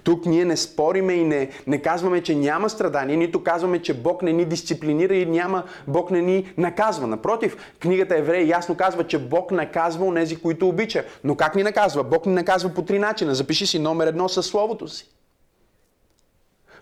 Тук 0.03 0.25
ние 0.25 0.45
не 0.45 0.57
спориме 0.57 1.13
и 1.13 1.23
не, 1.23 1.49
не 1.67 1.81
казваме, 1.81 2.23
че 2.23 2.35
няма 2.35 2.69
страдание, 2.69 3.17
нито 3.17 3.43
казваме, 3.43 3.81
че 3.81 3.93
Бог 3.93 4.21
не 4.21 4.33
ни 4.33 4.45
дисциплинира 4.45 5.15
и 5.15 5.25
няма, 5.25 5.63
Бог 5.87 6.11
не 6.11 6.21
ни 6.21 6.53
наказва. 6.57 7.07
Напротив, 7.07 7.57
книгата 7.79 8.17
Евреи 8.17 8.49
ясно 8.49 8.75
казва, 8.75 9.07
че 9.07 9.19
Бог 9.19 9.51
наказва 9.51 10.05
онези, 10.05 10.35
които 10.35 10.67
обича. 10.67 11.05
Но 11.23 11.35
как 11.35 11.55
ни 11.55 11.63
наказва? 11.63 12.03
Бог 12.03 12.25
ни 12.25 12.33
наказва 12.33 12.69
по 12.69 12.81
три 12.81 12.99
начина. 12.99 13.35
Запиши 13.35 13.67
си 13.67 13.79
номер 13.79 14.07
едно 14.07 14.29
със 14.29 14.45
Словото 14.45 14.87
си. 14.87 15.09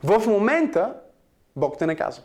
В 0.03 0.27
момента 0.27 0.93
Бог 1.55 1.77
те 1.77 1.85
наказва. 1.85 2.23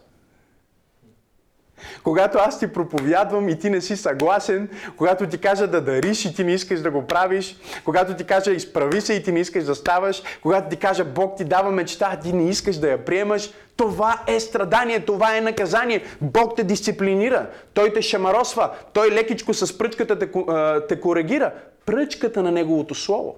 Когато 2.04 2.38
аз 2.38 2.58
ти 2.58 2.66
проповядвам 2.66 3.48
и 3.48 3.58
ти 3.58 3.70
не 3.70 3.80
си 3.80 3.96
съгласен, 3.96 4.68
когато 4.96 5.28
ти 5.28 5.38
кажа 5.38 5.66
да 5.66 5.80
дариш 5.80 6.24
и 6.24 6.34
ти 6.34 6.44
не 6.44 6.52
искаш 6.52 6.80
да 6.80 6.90
го 6.90 7.06
правиш, 7.06 7.56
когато 7.84 8.14
ти 8.14 8.24
кажа 8.24 8.52
изправи 8.52 9.00
се 9.00 9.14
и 9.14 9.22
ти 9.22 9.32
не 9.32 9.40
искаш 9.40 9.64
да 9.64 9.74
ставаш, 9.74 10.22
когато 10.42 10.68
ти 10.68 10.76
кажа 10.76 11.04
Бог 11.04 11.36
ти 11.36 11.44
дава 11.44 11.70
мечта, 11.70 12.08
а 12.12 12.20
ти 12.20 12.32
не 12.32 12.48
искаш 12.48 12.76
да 12.76 12.90
я 12.90 13.04
приемаш, 13.04 13.50
това 13.76 14.22
е 14.26 14.40
страдание, 14.40 15.00
това 15.00 15.36
е 15.36 15.40
наказание. 15.40 16.04
Бог 16.20 16.56
те 16.56 16.64
дисциплинира, 16.64 17.50
Той 17.74 17.92
те 17.92 18.02
шамаросва, 18.02 18.70
Той 18.92 19.10
лекичко 19.10 19.54
с 19.54 19.78
пръчката 19.78 20.18
те, 20.18 20.30
те 20.88 21.00
коригира. 21.00 21.52
Пръчката 21.86 22.42
на 22.42 22.52
Неговото 22.52 22.94
Слово. 22.94 23.36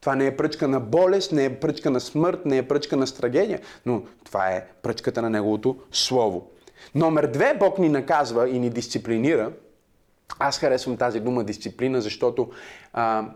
Това 0.00 0.16
не 0.16 0.26
е 0.26 0.36
пръчка 0.36 0.68
на 0.68 0.80
болест, 0.80 1.32
не 1.32 1.44
е 1.44 1.60
пръчка 1.60 1.90
на 1.90 2.00
смърт, 2.00 2.40
не 2.44 2.58
е 2.58 2.68
пръчка 2.68 2.96
на 2.96 3.06
трагедия, 3.06 3.60
но 3.86 4.02
това 4.24 4.50
е 4.50 4.66
пръчката 4.82 5.22
на 5.22 5.30
Неговото 5.30 5.76
Слово. 5.92 6.51
Номер 6.94 7.26
две, 7.26 7.54
Бог 7.54 7.78
ни 7.78 7.88
наказва 7.88 8.48
и 8.48 8.58
ни 8.58 8.70
дисциплинира. 8.70 9.52
Аз 10.38 10.58
харесвам 10.58 10.96
тази 10.96 11.20
дума 11.20 11.44
дисциплина, 11.44 12.00
защото 12.00 12.50
а, 12.92 13.30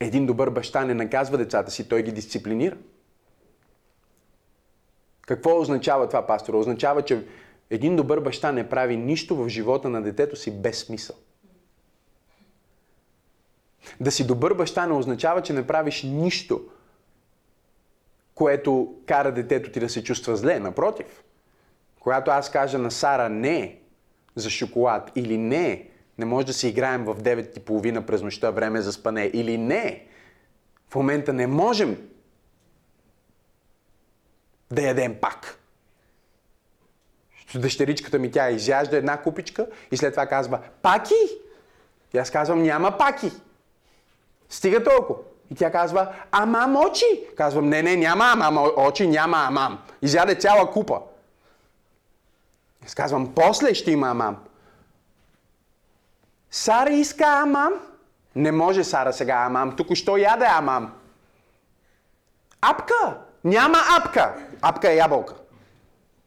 един 0.00 0.26
добър 0.26 0.50
баща 0.50 0.84
не 0.84 0.94
наказва 0.94 1.38
децата 1.38 1.70
си, 1.70 1.88
той 1.88 2.02
ги 2.02 2.12
дисциплинира. 2.12 2.76
Какво 5.20 5.60
означава 5.60 6.08
това, 6.08 6.26
пастор? 6.26 6.54
Означава, 6.54 7.02
че 7.02 7.26
един 7.70 7.96
добър 7.96 8.20
баща 8.20 8.52
не 8.52 8.68
прави 8.68 8.96
нищо 8.96 9.36
в 9.36 9.48
живота 9.48 9.88
на 9.88 10.02
детето 10.02 10.36
си 10.36 10.50
без 10.50 10.78
смисъл. 10.78 11.16
Да 14.00 14.10
си 14.10 14.26
добър 14.26 14.54
баща 14.54 14.86
не 14.86 14.92
означава, 14.92 15.42
че 15.42 15.52
не 15.52 15.66
правиш 15.66 16.02
нищо, 16.02 16.64
което 18.34 18.94
кара 19.06 19.34
детето 19.34 19.70
ти 19.70 19.80
да 19.80 19.88
се 19.88 20.04
чувства 20.04 20.36
зле. 20.36 20.58
Напротив, 20.58 21.22
когато 22.00 22.30
аз 22.30 22.50
кажа 22.50 22.78
на 22.78 22.90
Сара 22.90 23.28
не 23.28 23.78
за 24.34 24.50
шоколад 24.50 25.12
или 25.14 25.38
не, 25.38 25.88
не 26.18 26.24
може 26.24 26.46
да 26.46 26.52
си 26.52 26.68
играем 26.68 27.04
в 27.04 27.16
9.30 27.16 28.06
през 28.06 28.22
нощта 28.22 28.50
време 28.50 28.80
за 28.80 28.92
спане 28.92 29.30
или 29.34 29.58
не, 29.58 30.06
в 30.90 30.94
момента 30.94 31.32
не 31.32 31.46
можем 31.46 32.08
да 34.72 34.82
ядем 34.82 35.14
пак. 35.20 35.58
Дъщеричката 37.54 38.18
ми 38.18 38.30
тя 38.30 38.50
изяжда 38.50 38.96
една 38.96 39.22
купичка 39.22 39.66
и 39.90 39.96
след 39.96 40.12
това 40.12 40.26
казва 40.26 40.60
паки. 40.82 41.14
И 42.14 42.18
аз 42.18 42.30
казвам 42.30 42.62
няма 42.62 42.98
паки. 42.98 43.32
Стига 44.48 44.84
толкова. 44.84 45.18
И 45.50 45.54
тя 45.54 45.72
казва, 45.72 46.14
амам 46.30 46.76
очи. 46.76 47.04
Казвам, 47.36 47.68
не, 47.68 47.82
не, 47.82 47.96
няма 47.96 48.24
амам 48.24 48.72
очи, 48.76 49.06
няма 49.08 49.36
амам. 49.36 49.78
Изяде 50.02 50.34
цяла 50.34 50.70
купа. 50.70 51.00
Аз 52.86 52.94
казвам, 52.94 53.34
после 53.34 53.74
ще 53.74 53.90
има 53.90 54.08
амам. 54.08 54.36
Сара 56.50 56.90
иска 56.90 57.24
амам? 57.24 57.72
Не 58.34 58.52
може 58.52 58.84
Сара 58.84 59.12
сега 59.12 59.34
амам. 59.34 59.76
Тук 59.76 59.94
що 59.94 60.16
яде 60.16 60.46
амам. 60.48 60.92
Апка! 62.60 63.16
Няма 63.44 63.78
апка! 63.98 64.34
Апка 64.62 64.90
е 64.90 64.96
ябълка. 64.96 65.34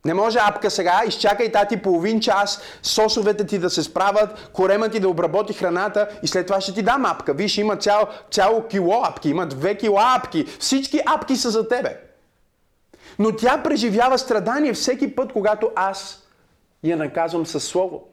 Не 0.05 0.13
може 0.13 0.39
апка 0.41 0.71
сега, 0.71 1.01
изчакай 1.07 1.51
тати 1.51 1.81
половин 1.81 2.19
час, 2.19 2.61
сосовете 2.81 3.45
ти 3.45 3.59
да 3.59 3.69
се 3.69 3.83
справят, 3.83 4.49
корема 4.53 4.89
ти 4.89 4.99
да 4.99 5.09
обработи 5.09 5.53
храната 5.53 6.07
и 6.23 6.27
след 6.27 6.47
това 6.47 6.61
ще 6.61 6.73
ти 6.73 6.81
дам 6.81 7.05
апка. 7.05 7.33
Виж, 7.33 7.57
има 7.57 7.75
цяло, 7.75 8.07
цяло 8.31 8.67
кило 8.67 9.03
апки, 9.03 9.29
има 9.29 9.45
две 9.45 9.77
кила 9.77 10.15
апки. 10.17 10.45
Всички 10.59 10.99
апки 11.05 11.35
са 11.35 11.49
за 11.49 11.67
тебе. 11.67 11.99
Но 13.19 13.35
тя 13.35 13.63
преживява 13.63 14.17
страдание 14.17 14.73
всеки 14.73 15.15
път, 15.15 15.33
когато 15.33 15.71
аз 15.75 16.22
я 16.83 16.97
наказвам 16.97 17.45
със 17.45 17.63
слово. 17.63 18.03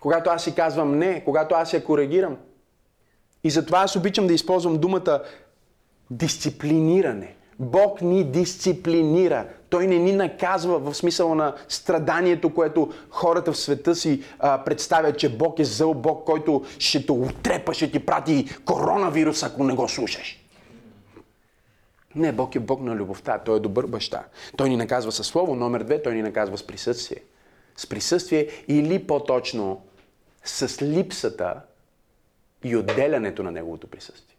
Когато 0.00 0.30
аз 0.30 0.44
си 0.44 0.54
казвам 0.54 0.98
не, 0.98 1.24
когато 1.24 1.54
аз 1.54 1.72
я 1.72 1.84
коригирам. 1.84 2.36
И 3.44 3.50
затова 3.50 3.78
аз 3.78 3.96
обичам 3.96 4.26
да 4.26 4.34
използвам 4.34 4.78
думата 4.78 5.22
дисциплиниране. 6.10 7.34
Бог 7.58 8.02
ни 8.02 8.24
дисциплинира. 8.24 9.46
Той 9.70 9.86
не 9.86 9.98
ни 9.98 10.12
наказва 10.12 10.78
в 10.78 10.94
смисъла 10.94 11.34
на 11.34 11.54
страданието, 11.68 12.54
което 12.54 12.92
хората 13.10 13.52
в 13.52 13.58
света 13.58 13.94
си 13.94 14.22
а, 14.38 14.64
представят, 14.64 15.18
че 15.18 15.36
Бог 15.36 15.58
е 15.58 15.64
зъл 15.64 15.94
Бог, 15.94 16.24
който 16.24 16.64
ще 16.78 17.06
те 17.06 17.12
отрепа, 17.12 17.74
ще 17.74 17.90
ти 17.90 18.06
прати 18.06 18.48
коронавирус, 18.64 19.42
ако 19.42 19.64
не 19.64 19.74
го 19.74 19.88
слушаш. 19.88 20.40
Не, 22.14 22.32
Бог 22.32 22.54
е 22.54 22.58
Бог 22.58 22.80
на 22.80 22.94
любовта. 22.94 23.38
Той 23.38 23.56
е 23.56 23.60
добър 23.60 23.86
баща. 23.86 24.24
Той 24.56 24.68
ни 24.68 24.76
наказва 24.76 25.12
със 25.12 25.26
слово. 25.26 25.54
Номер 25.54 25.82
две, 25.82 26.02
той 26.02 26.14
ни 26.14 26.22
наказва 26.22 26.58
с 26.58 26.66
присъствие. 26.66 27.22
С 27.76 27.86
присъствие 27.86 28.48
или 28.68 29.06
по-точно 29.06 29.82
с 30.44 30.82
липсата 30.82 31.60
и 32.64 32.76
отделянето 32.76 33.42
на 33.42 33.50
Неговото 33.50 33.86
присъствие. 33.86 34.36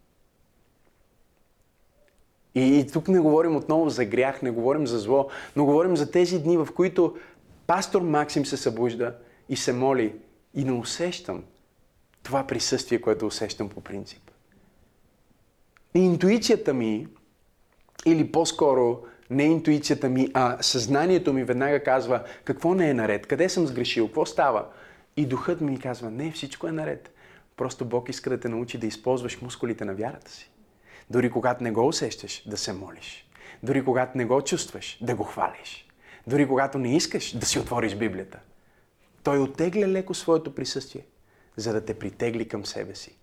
И, 2.55 2.79
и 2.79 2.87
тук 2.87 3.07
не 3.07 3.19
говорим 3.19 3.55
отново 3.55 3.89
за 3.89 4.05
грях, 4.05 4.41
не 4.41 4.51
говорим 4.51 4.87
за 4.87 4.99
зло, 4.99 5.29
но 5.55 5.65
говорим 5.65 5.97
за 5.97 6.11
тези 6.11 6.39
дни, 6.39 6.57
в 6.57 6.67
които 6.75 7.17
пастор 7.67 8.01
Максим 8.01 8.45
се 8.45 8.57
събужда 8.57 9.15
и 9.49 9.57
се 9.57 9.73
моли 9.73 10.15
и 10.53 10.63
не 10.63 10.71
усещам 10.71 11.43
това 12.23 12.47
присъствие, 12.47 13.01
което 13.01 13.27
усещам 13.27 13.69
по 13.69 13.81
принцип. 13.81 14.31
И 15.95 15.99
интуицията 15.99 16.73
ми, 16.73 17.07
или 18.05 18.31
по-скоро 18.31 18.99
не 19.31 19.43
интуицията 19.43 20.09
ми, 20.09 20.27
а 20.33 20.57
съзнанието 20.61 21.33
ми 21.33 21.43
веднага 21.43 21.83
казва 21.83 22.23
какво 22.43 22.73
не 22.73 22.89
е 22.89 22.93
наред, 22.93 23.27
къде 23.27 23.49
съм 23.49 23.67
сгрешил, 23.67 24.07
какво 24.07 24.25
става. 24.25 24.65
И 25.17 25.25
духът 25.25 25.61
ми 25.61 25.79
казва, 25.79 26.11
не, 26.11 26.31
всичко 26.31 26.67
е 26.67 26.71
наред. 26.71 27.13
Просто 27.57 27.85
Бог 27.85 28.09
иска 28.09 28.29
да 28.29 28.39
те 28.39 28.49
научи 28.49 28.77
да 28.77 28.87
използваш 28.87 29.41
мускулите 29.41 29.85
на 29.85 29.93
вярата 29.93 30.31
си. 30.31 30.51
Дори 31.09 31.31
когато 31.31 31.63
не 31.63 31.71
го 31.71 31.87
усещаш, 31.87 32.43
да 32.47 32.57
се 32.57 32.73
молиш. 32.73 33.29
Дори 33.63 33.85
когато 33.85 34.17
не 34.17 34.25
го 34.25 34.41
чувстваш, 34.41 34.97
да 35.01 35.15
го 35.15 35.23
хвалиш. 35.23 35.87
Дори 36.27 36.47
когато 36.47 36.77
не 36.77 36.95
искаш 36.95 37.37
да 37.37 37.45
си 37.45 37.59
отвориш 37.59 37.95
Библията. 37.95 38.39
Той 39.23 39.39
оттегля 39.39 39.87
леко 39.87 40.13
своето 40.13 40.55
присъствие, 40.55 41.05
за 41.55 41.73
да 41.73 41.85
те 41.85 41.93
притегли 41.93 42.47
към 42.47 42.65
себе 42.65 42.95
си. 42.95 43.17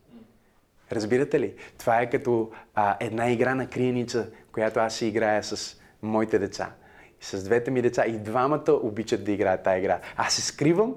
Разбирате 0.93 1.41
ли? 1.41 1.55
Това 1.79 2.01
е 2.01 2.11
като 2.11 2.51
а, 2.75 2.97
една 3.01 3.31
игра 3.31 3.55
на 3.55 3.71
криеница, 3.71 4.31
която 4.53 4.81
аз 4.81 4.95
си 4.95 5.07
играя 5.07 5.45
с 5.45 5.81
моите 6.03 6.39
деца. 6.39 6.73
С 7.21 7.45
двете 7.45 7.71
ми 7.71 7.83
деца. 7.83 8.07
И 8.07 8.19
двамата 8.19 8.73
обичат 8.83 9.25
да 9.25 9.33
играят 9.33 9.63
тази 9.63 9.79
игра. 9.79 10.01
Аз 10.17 10.35
се 10.35 10.43
скривам 10.43 10.95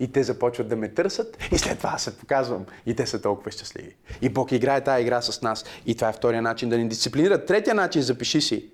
и 0.00 0.12
те 0.12 0.22
започват 0.22 0.68
да 0.68 0.76
ме 0.76 0.88
търсят 0.88 1.38
и 1.52 1.58
след 1.58 1.78
това 1.78 1.90
аз 1.94 2.02
се 2.02 2.18
показвам 2.18 2.66
и 2.86 2.96
те 2.96 3.06
са 3.06 3.22
толкова 3.22 3.50
щастливи. 3.50 3.96
И 4.22 4.28
Бог 4.28 4.52
играе 4.52 4.84
тази 4.84 5.02
игра 5.02 5.22
с 5.22 5.42
нас 5.42 5.64
и 5.86 5.94
това 5.94 6.08
е 6.08 6.12
втория 6.12 6.42
начин 6.42 6.68
да 6.68 6.78
ни 6.78 6.88
дисциплинира. 6.88 7.44
Третия 7.44 7.74
начин, 7.74 8.02
запиши 8.02 8.40
си, 8.40 8.70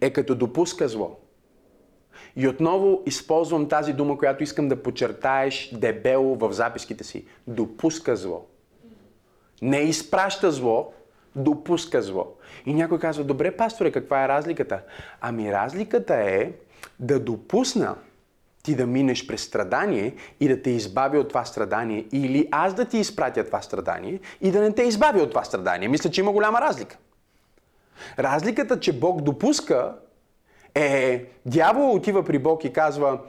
е 0.00 0.12
като 0.12 0.34
допуска 0.34 0.88
зло. 0.88 1.18
И 2.36 2.48
отново 2.48 3.02
използвам 3.06 3.68
тази 3.68 3.92
дума, 3.92 4.18
която 4.18 4.42
искам 4.42 4.68
да 4.68 4.82
подчертаеш 4.82 5.70
дебело 5.72 6.36
в 6.36 6.52
записките 6.52 7.04
си. 7.04 7.26
Допуска 7.46 8.16
зло. 8.16 8.46
Не 9.62 9.80
изпраща 9.80 10.50
зло, 10.50 10.92
допуска 11.36 12.02
зло. 12.02 12.35
И 12.66 12.74
някой 12.74 12.98
казва, 12.98 13.24
добре, 13.24 13.56
пасторе, 13.56 13.92
каква 13.92 14.24
е 14.24 14.28
разликата? 14.28 14.80
Ами 15.20 15.52
разликата 15.52 16.14
е 16.14 16.52
да 17.00 17.20
допусна 17.20 17.96
ти 18.62 18.74
да 18.74 18.86
минеш 18.86 19.26
през 19.26 19.42
страдание 19.42 20.14
и 20.40 20.48
да 20.48 20.62
те 20.62 20.70
избави 20.70 21.18
от 21.18 21.28
това 21.28 21.44
страдание, 21.44 22.06
или 22.12 22.48
аз 22.50 22.74
да 22.74 22.84
ти 22.84 22.98
изпратя 22.98 23.46
това 23.46 23.62
страдание 23.62 24.20
и 24.40 24.50
да 24.50 24.60
не 24.60 24.72
те 24.72 24.82
избави 24.82 25.20
от 25.20 25.30
това 25.30 25.44
страдание. 25.44 25.88
Мисля, 25.88 26.10
че 26.10 26.20
има 26.20 26.32
голяма 26.32 26.60
разлика. 26.60 26.96
Разликата, 28.18 28.80
че 28.80 29.00
Бог 29.00 29.22
допуска, 29.22 29.94
е 30.74 31.24
дявол 31.46 31.94
отива 31.94 32.24
при 32.24 32.38
Бог 32.38 32.64
и 32.64 32.72
казва, 32.72 33.20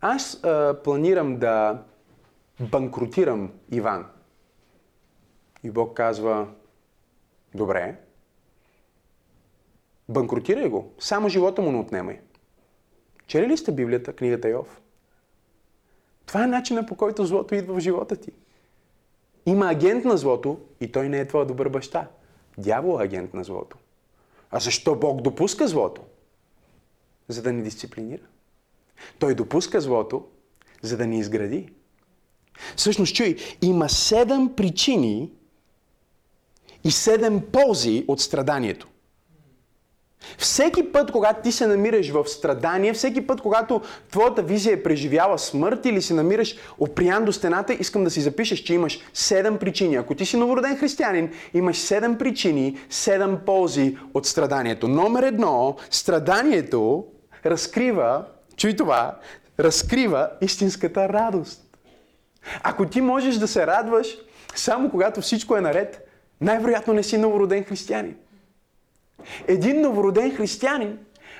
аз 0.00 0.44
а, 0.44 0.76
планирам 0.84 1.36
да 1.36 1.82
банкротирам 2.60 3.50
Иван. 3.70 4.06
И 5.62 5.70
Бог 5.70 5.96
казва, 5.96 6.46
добре, 7.54 7.96
банкротирай 10.08 10.68
го, 10.68 10.92
само 10.98 11.28
живота 11.28 11.62
му 11.62 11.72
не 11.72 11.78
отнемай. 11.78 12.20
Чели 13.26 13.48
ли 13.48 13.56
сте 13.56 13.72
Библията, 13.72 14.12
книгата 14.12 14.48
Йов? 14.48 14.80
Това 16.26 16.44
е 16.44 16.46
начинът 16.46 16.88
по 16.88 16.94
който 16.94 17.26
злото 17.26 17.54
идва 17.54 17.74
в 17.74 17.80
живота 17.80 18.16
ти. 18.16 18.32
Има 19.46 19.70
агент 19.70 20.04
на 20.04 20.16
злото 20.16 20.60
и 20.80 20.92
той 20.92 21.08
не 21.08 21.20
е 21.20 21.28
твоя 21.28 21.46
добър 21.46 21.68
баща. 21.68 22.08
Дявол 22.58 23.00
е 23.00 23.04
агент 23.04 23.34
на 23.34 23.44
злото. 23.44 23.76
А 24.50 24.58
защо 24.58 24.96
Бог 24.96 25.22
допуска 25.22 25.68
злото? 25.68 26.02
За 27.28 27.42
да 27.42 27.52
ни 27.52 27.62
дисциплинира. 27.62 28.22
Той 29.18 29.34
допуска 29.34 29.80
злото, 29.80 30.26
за 30.82 30.96
да 30.96 31.06
ни 31.06 31.18
изгради. 31.18 31.72
Всъщност, 32.76 33.14
чуй, 33.14 33.36
има 33.62 33.88
седем 33.88 34.54
причини 34.56 35.32
и 36.84 36.90
седем 36.90 37.42
ползи 37.52 38.04
от 38.08 38.20
страданието. 38.20 38.88
Всеки 40.38 40.92
път, 40.92 41.12
когато 41.12 41.42
ти 41.42 41.52
се 41.52 41.66
намираш 41.66 42.10
в 42.10 42.28
страдание, 42.28 42.92
всеки 42.92 43.26
път, 43.26 43.40
когато 43.40 43.80
твоята 44.10 44.42
визия 44.42 44.72
е 44.72 44.82
преживяла 44.82 45.38
смърт 45.38 45.86
или 45.86 46.02
се 46.02 46.14
намираш 46.14 46.56
опрян 46.78 47.24
до 47.24 47.32
стената, 47.32 47.72
искам 47.72 48.04
да 48.04 48.10
си 48.10 48.20
запишеш, 48.20 48.58
че 48.58 48.74
имаш 48.74 49.00
седем 49.14 49.58
причини. 49.58 49.96
Ако 49.96 50.14
ти 50.14 50.26
си 50.26 50.36
новороден 50.36 50.76
християнин, 50.76 51.30
имаш 51.54 51.78
седем 51.78 52.18
причини, 52.18 52.78
седем 52.90 53.38
ползи 53.46 53.98
от 54.14 54.26
страданието. 54.26 54.88
Номер 54.88 55.22
едно, 55.22 55.76
страданието 55.90 57.04
разкрива, 57.46 58.24
чуй 58.56 58.76
това, 58.76 59.16
разкрива 59.60 60.30
истинската 60.40 61.08
радост. 61.08 61.60
Ако 62.62 62.86
ти 62.86 63.00
можеш 63.00 63.34
да 63.34 63.48
се 63.48 63.66
радваш 63.66 64.18
само 64.54 64.90
когато 64.90 65.20
всичко 65.20 65.56
е 65.56 65.60
наред, 65.60 66.08
най-вероятно 66.40 66.94
не 66.94 67.02
си 67.02 67.18
новороден 67.18 67.64
християнин. 67.64 68.16
Един 69.46 69.80
новороден 69.80 70.36
християнин 70.36 70.98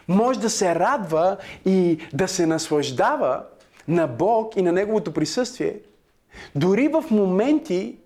може 0.08 0.40
да 0.40 0.50
се 0.50 0.74
радва 0.74 1.36
и 1.66 1.98
да 2.12 2.28
се 2.28 2.46
наслаждава 2.46 3.44
на 3.88 4.06
Бог 4.06 4.56
и 4.56 4.62
на 4.62 4.72
Неговото 4.72 5.12
присъствие, 5.12 5.78
дори 6.54 6.88
в 6.88 7.04
моменти 7.10 7.96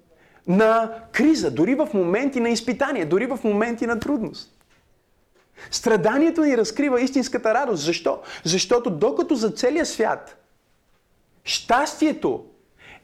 на 0.47 0.95
криза, 1.13 1.51
дори 1.51 1.75
в 1.75 1.89
моменти 1.95 2.41
на 2.41 2.49
изпитание, 2.49 3.05
дори 3.05 3.27
в 3.27 3.39
моменти 3.45 3.87
на 3.87 4.01
трудност. 4.01 4.53
Страданието 5.71 6.45
ни 6.45 6.57
разкрива 6.57 7.01
истинската 7.01 7.55
радост. 7.55 7.83
Защо? 7.83 8.21
Защото 8.45 8.91
докато 8.91 9.35
за 9.35 9.51
целия 9.51 9.87
свят 9.87 10.37
щастието 11.45 12.45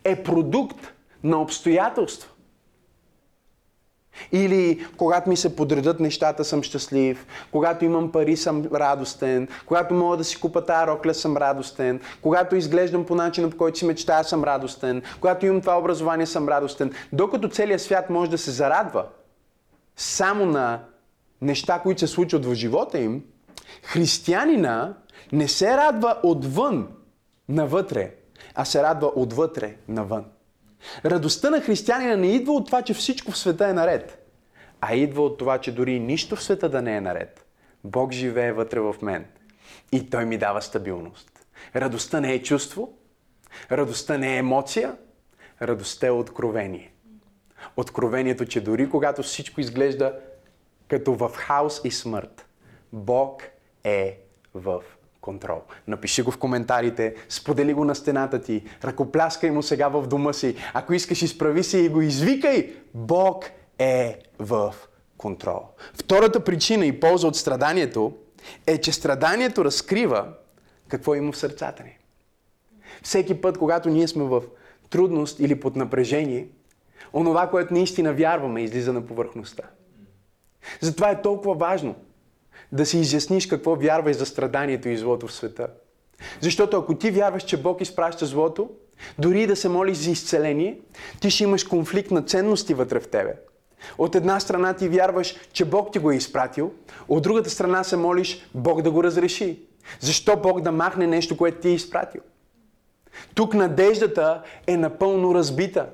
е 0.04 0.22
продукт 0.22 0.92
на 1.24 1.42
обстоятелства, 1.42 2.30
или 4.32 4.86
когато 4.96 5.28
ми 5.28 5.36
се 5.36 5.56
подредат 5.56 6.00
нещата, 6.00 6.44
съм 6.44 6.62
щастлив. 6.62 7.26
Когато 7.52 7.84
имам 7.84 8.12
пари, 8.12 8.36
съм 8.36 8.64
радостен. 8.74 9.48
Когато 9.66 9.94
мога 9.94 10.16
да 10.16 10.24
си 10.24 10.40
купа 10.40 10.64
тази 10.64 10.86
рокля, 10.86 11.14
съм 11.14 11.36
радостен. 11.36 12.00
Когато 12.22 12.56
изглеждам 12.56 13.06
по 13.06 13.14
начина, 13.14 13.50
по 13.50 13.56
който 13.56 13.78
си 13.78 13.84
мечтая, 13.84 14.24
съм 14.24 14.44
радостен. 14.44 15.02
Когато 15.20 15.46
имам 15.46 15.60
това 15.60 15.78
образование, 15.78 16.26
съм 16.26 16.48
радостен. 16.48 16.92
Докато 17.12 17.48
целият 17.48 17.82
свят 17.82 18.10
може 18.10 18.30
да 18.30 18.38
се 18.38 18.50
зарадва 18.50 19.04
само 19.96 20.46
на 20.46 20.80
неща, 21.40 21.78
които 21.78 22.00
се 22.00 22.06
случват 22.06 22.46
в 22.46 22.54
живота 22.54 22.98
им, 22.98 23.24
християнина 23.82 24.94
не 25.32 25.48
се 25.48 25.76
радва 25.76 26.18
отвън 26.22 26.88
навътре, 27.48 28.14
а 28.54 28.64
се 28.64 28.82
радва 28.82 29.12
отвътре 29.14 29.76
навън. 29.88 30.24
Радостта 31.04 31.50
на 31.50 31.60
християнина 31.60 32.16
не 32.16 32.34
идва 32.34 32.52
от 32.52 32.66
това, 32.66 32.82
че 32.82 32.94
всичко 32.94 33.32
в 33.32 33.38
света 33.38 33.68
е 33.68 33.72
наред, 33.72 34.26
а 34.80 34.94
идва 34.94 35.22
от 35.22 35.38
това, 35.38 35.58
че 35.58 35.74
дори 35.74 36.00
нищо 36.00 36.36
в 36.36 36.42
света 36.42 36.68
да 36.68 36.82
не 36.82 36.96
е 36.96 37.00
наред. 37.00 37.46
Бог 37.84 38.12
живее 38.12 38.52
вътре 38.52 38.80
в 38.80 38.94
мен 39.02 39.26
и 39.92 40.10
Той 40.10 40.24
ми 40.24 40.38
дава 40.38 40.62
стабилност. 40.62 41.46
Радостта 41.76 42.20
не 42.20 42.32
е 42.32 42.42
чувство, 42.42 42.98
радостта 43.70 44.18
не 44.18 44.34
е 44.34 44.38
емоция, 44.38 44.96
радостта 45.62 46.06
е 46.06 46.10
откровение. 46.10 46.92
Откровението, 47.76 48.46
че 48.46 48.60
дори 48.60 48.90
когато 48.90 49.22
всичко 49.22 49.60
изглежда 49.60 50.20
като 50.88 51.14
в 51.14 51.28
хаос 51.34 51.80
и 51.84 51.90
смърт, 51.90 52.46
Бог 52.92 53.42
е 53.84 54.20
в 54.54 54.82
контрол. 55.28 55.60
Напиши 55.86 56.22
го 56.22 56.30
в 56.30 56.38
коментарите, 56.38 57.14
сподели 57.28 57.74
го 57.74 57.84
на 57.84 57.94
стената 57.94 58.40
ти, 58.40 58.64
ръкопляскай 58.84 59.50
му 59.50 59.62
сега 59.62 59.88
в 59.88 60.06
дома 60.06 60.32
си. 60.32 60.56
Ако 60.74 60.94
искаш, 60.94 61.22
изправи 61.22 61.64
се 61.64 61.78
и 61.78 61.88
го 61.88 62.00
извикай. 62.00 62.72
Бог 62.94 63.44
е 63.78 64.18
в 64.38 64.74
контрол. 65.18 65.62
Втората 65.94 66.44
причина 66.44 66.86
и 66.86 67.00
полза 67.00 67.26
от 67.26 67.36
страданието 67.36 68.12
е, 68.66 68.78
че 68.78 68.92
страданието 68.92 69.64
разкрива 69.64 70.28
какво 70.88 71.14
има 71.14 71.32
в 71.32 71.36
сърцата 71.36 71.82
ни. 71.82 71.98
Всеки 73.02 73.40
път, 73.40 73.58
когато 73.58 73.88
ние 73.88 74.08
сме 74.08 74.24
в 74.24 74.42
трудност 74.90 75.40
или 75.40 75.60
под 75.60 75.76
напрежение, 75.76 76.48
онова, 77.12 77.50
което 77.50 77.74
наистина 77.74 78.12
вярваме, 78.12 78.62
излиза 78.62 78.92
на 78.92 79.06
повърхността. 79.06 79.64
Затова 80.80 81.10
е 81.10 81.22
толкова 81.22 81.54
важно 81.54 81.94
да 82.72 82.86
си 82.86 82.98
изясниш 82.98 83.46
какво 83.46 83.76
вярваш 83.76 84.16
за 84.16 84.26
страданието 84.26 84.88
и 84.88 84.96
злото 84.96 85.26
в 85.26 85.32
света. 85.32 85.66
Защото 86.40 86.76
ако 86.76 86.94
ти 86.94 87.10
вярваш, 87.10 87.42
че 87.42 87.62
Бог 87.62 87.80
изпраща 87.80 88.26
злото, 88.26 88.70
дори 89.18 89.46
да 89.46 89.56
се 89.56 89.68
молиш 89.68 89.96
за 89.96 90.10
изцеление, 90.10 90.80
ти 91.20 91.30
ще 91.30 91.44
имаш 91.44 91.64
конфликт 91.64 92.10
на 92.10 92.22
ценности 92.22 92.74
вътре 92.74 93.00
в 93.00 93.08
тебе. 93.08 93.34
От 93.98 94.14
една 94.14 94.40
страна 94.40 94.74
ти 94.74 94.88
вярваш, 94.88 95.36
че 95.52 95.64
Бог 95.64 95.92
ти 95.92 95.98
го 95.98 96.10
е 96.10 96.16
изпратил, 96.16 96.72
от 97.08 97.22
другата 97.22 97.50
страна 97.50 97.84
се 97.84 97.96
молиш 97.96 98.48
Бог 98.54 98.82
да 98.82 98.90
го 98.90 99.04
разреши. 99.04 99.62
Защо 100.00 100.36
Бог 100.36 100.60
да 100.60 100.72
махне 100.72 101.06
нещо, 101.06 101.36
което 101.36 101.60
ти 101.60 101.68
е 101.68 101.74
изпратил? 101.74 102.20
Тук 103.34 103.54
надеждата 103.54 104.42
е 104.66 104.76
напълно 104.76 105.34
разбита. 105.34 105.86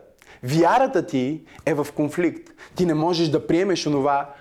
Вярата 0.43 1.07
ти 1.07 1.41
е 1.67 1.75
в 1.75 1.87
конфликт. 1.97 2.51
Ти 2.77 2.87
не 2.87 2.95
можеш 2.95 3.29
да 3.29 3.47
приемеш 3.47 3.87
онова, 3.87 4.35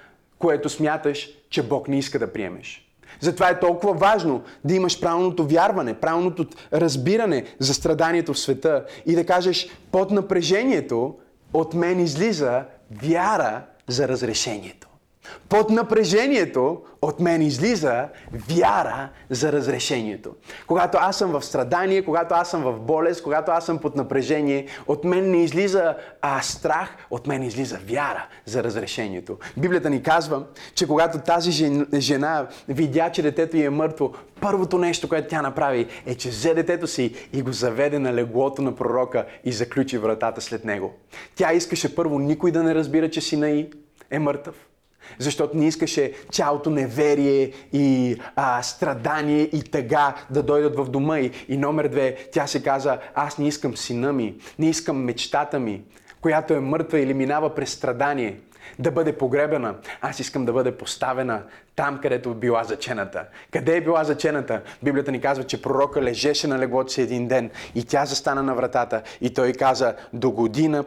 което 0.44 0.70
смяташ, 0.70 1.30
че 1.50 1.64
Бог 1.64 1.88
не 1.88 1.98
иска 1.98 2.20
да 2.20 2.34
приемеш. 2.34 2.90
Затова 3.20 3.50
е 3.50 3.60
толкова 3.60 3.94
важно 3.94 4.44
да 4.64 4.76
имаш 4.76 5.00
правилното 5.00 5.48
вярване, 5.48 5.94
правилното 5.94 6.46
разбиране 6.74 7.46
за 7.60 7.74
страданието 7.74 8.34
в 8.34 8.40
света 8.40 8.86
и 9.06 9.16
да 9.16 9.26
кажеш 9.26 9.68
под 9.92 10.12
напрежението 10.12 11.16
от 11.54 11.74
мен 11.74 12.00
излиза 12.00 12.64
вяра 13.04 13.62
за 13.88 14.08
разрешението. 14.08 14.83
Под 15.50 15.70
напрежението 15.70 16.82
от 17.02 17.20
мен 17.20 17.42
излиза 17.42 18.08
вяра 18.32 19.10
за 19.30 19.52
разрешението. 19.52 20.36
Когато 20.68 20.98
аз 21.02 21.18
съм 21.18 21.32
в 21.32 21.42
страдание, 21.42 22.06
когато 22.06 22.34
аз 22.36 22.50
съм 22.50 22.64
в 22.64 22.80
болест, 22.80 23.24
когато 23.24 23.52
аз 23.52 23.66
съм 23.66 23.78
под 23.78 23.96
напрежение, 23.96 24.68
от 24.88 25.04
мен 25.04 25.32
не 25.32 25.44
излиза 25.44 25.96
а, 26.22 26.42
страх, 26.42 26.90
от 27.10 27.28
мен 27.28 27.44
излиза 27.44 27.80
вяра 27.88 28.28
за 28.46 28.64
разрешението. 28.64 29.38
Библията 29.58 29.90
ни 29.90 30.04
казва, 30.04 30.44
че 30.76 30.88
когато 30.88 31.20
тази 31.20 31.52
жена 31.98 32.48
видя, 32.68 33.10
че 33.10 33.22
детето 33.22 33.58
й 33.58 33.64
е 33.64 33.70
мъртво, 33.70 34.12
първото 34.42 34.78
нещо, 34.78 35.10
което 35.10 35.28
тя 35.28 35.42
направи 35.42 35.88
е, 36.06 36.16
че 36.16 36.30
взе 36.30 36.54
детето 36.54 36.88
си 36.88 37.28
и 37.34 37.42
го 37.42 37.52
заведе 37.52 38.00
на 38.00 38.14
леглото 38.14 38.62
на 38.62 38.76
пророка 38.76 39.26
и 39.46 39.52
заключи 39.52 39.98
вратата 39.98 40.42
след 40.42 40.66
него. 40.66 40.94
Тя 41.36 41.54
искаше 41.54 41.96
първо 41.96 42.20
никой 42.20 42.52
да 42.52 42.64
не 42.64 42.76
разбира, 42.76 43.10
че 43.10 43.22
сина 43.22 43.50
й 43.50 43.70
е 44.12 44.20
мъртъв. 44.20 44.56
Защото 45.20 45.58
не 45.58 45.68
искаше 45.68 46.14
цялото 46.32 46.70
неверие 46.70 47.52
и 47.74 48.18
а, 48.36 48.64
страдание 48.64 49.42
и 49.42 49.64
тъга 49.64 50.16
да 50.30 50.44
дойдат 50.44 50.76
в 50.76 50.86
дома 50.86 51.20
й. 51.20 51.32
И 51.50 51.58
номер 51.58 51.88
две, 51.88 52.16
тя 52.32 52.48
се 52.48 52.64
каза, 52.64 52.98
аз 53.16 53.38
не 53.38 53.48
искам 53.48 53.78
сина 53.78 54.14
ми, 54.14 54.36
не 54.60 54.70
искам 54.70 55.04
мечтата 55.04 55.60
ми, 55.60 55.82
която 56.22 56.54
е 56.54 56.60
мъртва 56.60 57.00
или 57.00 57.14
минава 57.14 57.56
през 57.56 57.70
страдание 57.70 58.40
да 58.80 58.92
бъде 58.92 59.18
погребана. 59.18 59.76
Аз 60.02 60.20
искам 60.20 60.46
да 60.46 60.54
бъде 60.54 60.78
поставена 60.78 61.44
там, 61.76 62.00
където 62.02 62.34
била 62.34 62.64
зачената. 62.64 63.26
Къде 63.52 63.78
е 63.78 63.82
била 63.82 64.04
зачената? 64.04 64.62
Библията 64.84 65.12
ни 65.12 65.22
казва, 65.22 65.44
че 65.44 65.62
пророка 65.62 66.02
лежеше 66.02 66.48
на 66.48 66.60
леглото 66.60 66.92
си 66.92 67.02
един 67.02 67.28
ден 67.28 67.50
и 67.76 67.84
тя 67.84 68.06
застана 68.06 68.44
на 68.44 68.56
вратата 68.56 69.02
и 69.22 69.34
той 69.34 69.54
каза, 69.54 69.96
до 70.14 70.32
година 70.32 70.84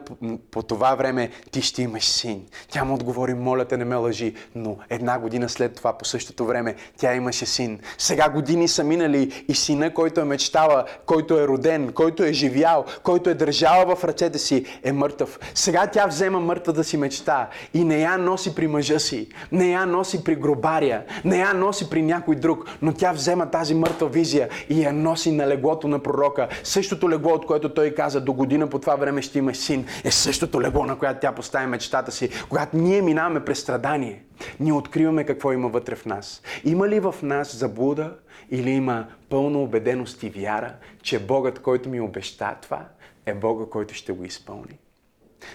по 0.51 0.63
това 0.63 0.95
време 0.95 1.29
ти 1.51 1.61
ще 1.61 1.81
имаш 1.81 2.05
син. 2.05 2.45
Тя 2.71 2.83
му 2.83 2.93
отговори, 2.93 3.33
моля 3.33 3.65
те 3.65 3.77
не 3.77 3.85
ме 3.85 3.95
лъжи, 3.95 4.35
но 4.55 4.77
една 4.89 5.19
година 5.19 5.49
след 5.49 5.75
това 5.75 5.97
по 5.97 6.05
същото 6.05 6.45
време 6.45 6.75
тя 6.97 7.15
имаше 7.15 7.45
син. 7.45 7.79
Сега 7.97 8.29
години 8.29 8.67
са 8.67 8.83
минали 8.83 9.45
и 9.47 9.55
сина, 9.55 9.93
който 9.93 10.21
е 10.21 10.23
мечтала, 10.23 10.85
който 11.05 11.39
е 11.39 11.47
роден, 11.47 11.93
който 11.93 12.23
е 12.23 12.33
живял, 12.33 12.85
който 13.03 13.29
е 13.29 13.33
държала 13.33 13.95
в 13.95 14.03
ръцете 14.03 14.39
си, 14.39 14.65
е 14.83 14.91
мъртъв. 14.91 15.39
Сега 15.53 15.87
тя 15.87 16.07
взема 16.07 16.39
мъртвата 16.39 16.83
си 16.83 16.97
мечта 16.97 17.49
и 17.77 17.83
не 17.83 18.01
я 18.01 18.17
носи 18.17 18.55
при 18.55 18.67
мъжа 18.67 18.99
си, 18.99 19.27
не 19.51 19.71
я 19.71 19.85
носи 19.85 20.23
при 20.23 20.35
гробария, 20.35 21.05
не 21.25 21.37
я 21.37 21.53
носи 21.53 21.89
при 21.89 22.01
някой 22.01 22.35
друг, 22.35 22.65
но 22.81 22.93
тя 22.93 23.11
взема 23.11 23.51
тази 23.51 23.75
мъртва 23.75 24.09
визия 24.09 24.49
и 24.69 24.83
я 24.83 24.93
носи 24.93 25.31
на 25.31 25.47
леглото 25.47 25.87
на 25.87 25.99
пророка. 25.99 26.47
Същото 26.63 27.09
легло, 27.09 27.33
от 27.33 27.45
което 27.45 27.73
той 27.73 27.91
каза, 27.91 28.21
до 28.21 28.33
година 28.33 28.67
по 28.67 28.79
това 28.79 28.95
време 28.95 29.21
ще 29.21 29.39
имаш 29.39 29.57
син, 29.57 29.85
е 30.03 30.11
същото 30.11 30.61
легло, 30.61 30.85
на 30.85 30.97
което 30.97 31.19
тя 31.19 31.31
поставя 31.31 31.67
мечтата 31.67 32.11
си. 32.11 32.29
Когато 32.49 32.77
ние 32.77 33.01
минаваме 33.01 33.45
през 33.45 33.59
страдание, 33.59 34.23
ние 34.59 34.73
откриваме 34.73 35.23
какво 35.23 35.51
има 35.53 35.67
вътре 35.67 35.95
в 35.95 36.05
нас. 36.05 36.41
Има 36.63 36.87
ли 36.87 36.99
в 36.99 37.15
нас 37.23 37.55
заблуда 37.55 38.13
или 38.51 38.69
има 38.69 39.05
пълна 39.29 39.59
убеденост 39.59 40.23
и 40.23 40.29
вяра, 40.29 40.73
че 41.03 41.19
Богът, 41.19 41.59
който 41.59 41.89
ми 41.89 42.01
обеща 42.01 42.55
това, 42.61 42.85
е 43.25 43.33
Бога, 43.33 43.65
който 43.71 43.93
ще 43.93 44.11
го 44.11 44.23
изпълни? 44.23 44.79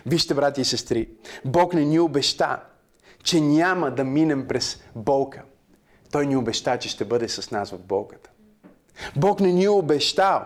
Вижте, 0.07 0.35
брати 0.35 0.61
и 0.61 0.65
сестри, 0.65 1.09
Бог 1.45 1.75
не 1.75 1.85
ни 1.85 2.01
обеща, 2.01 2.61
че 3.23 3.41
няма 3.41 3.91
да 3.91 4.05
минем 4.05 4.49
през 4.49 4.83
болка. 4.97 5.43
Той 6.11 6.27
ни 6.27 6.37
обеща, 6.37 6.79
че 6.79 6.89
ще 6.89 7.05
бъде 7.05 7.29
с 7.29 7.51
нас 7.51 7.71
в 7.71 7.79
болката. 7.79 8.31
Бог 9.17 9.41
не 9.41 9.53
ни 9.53 9.65
е 9.65 9.71
обещал, 9.71 10.45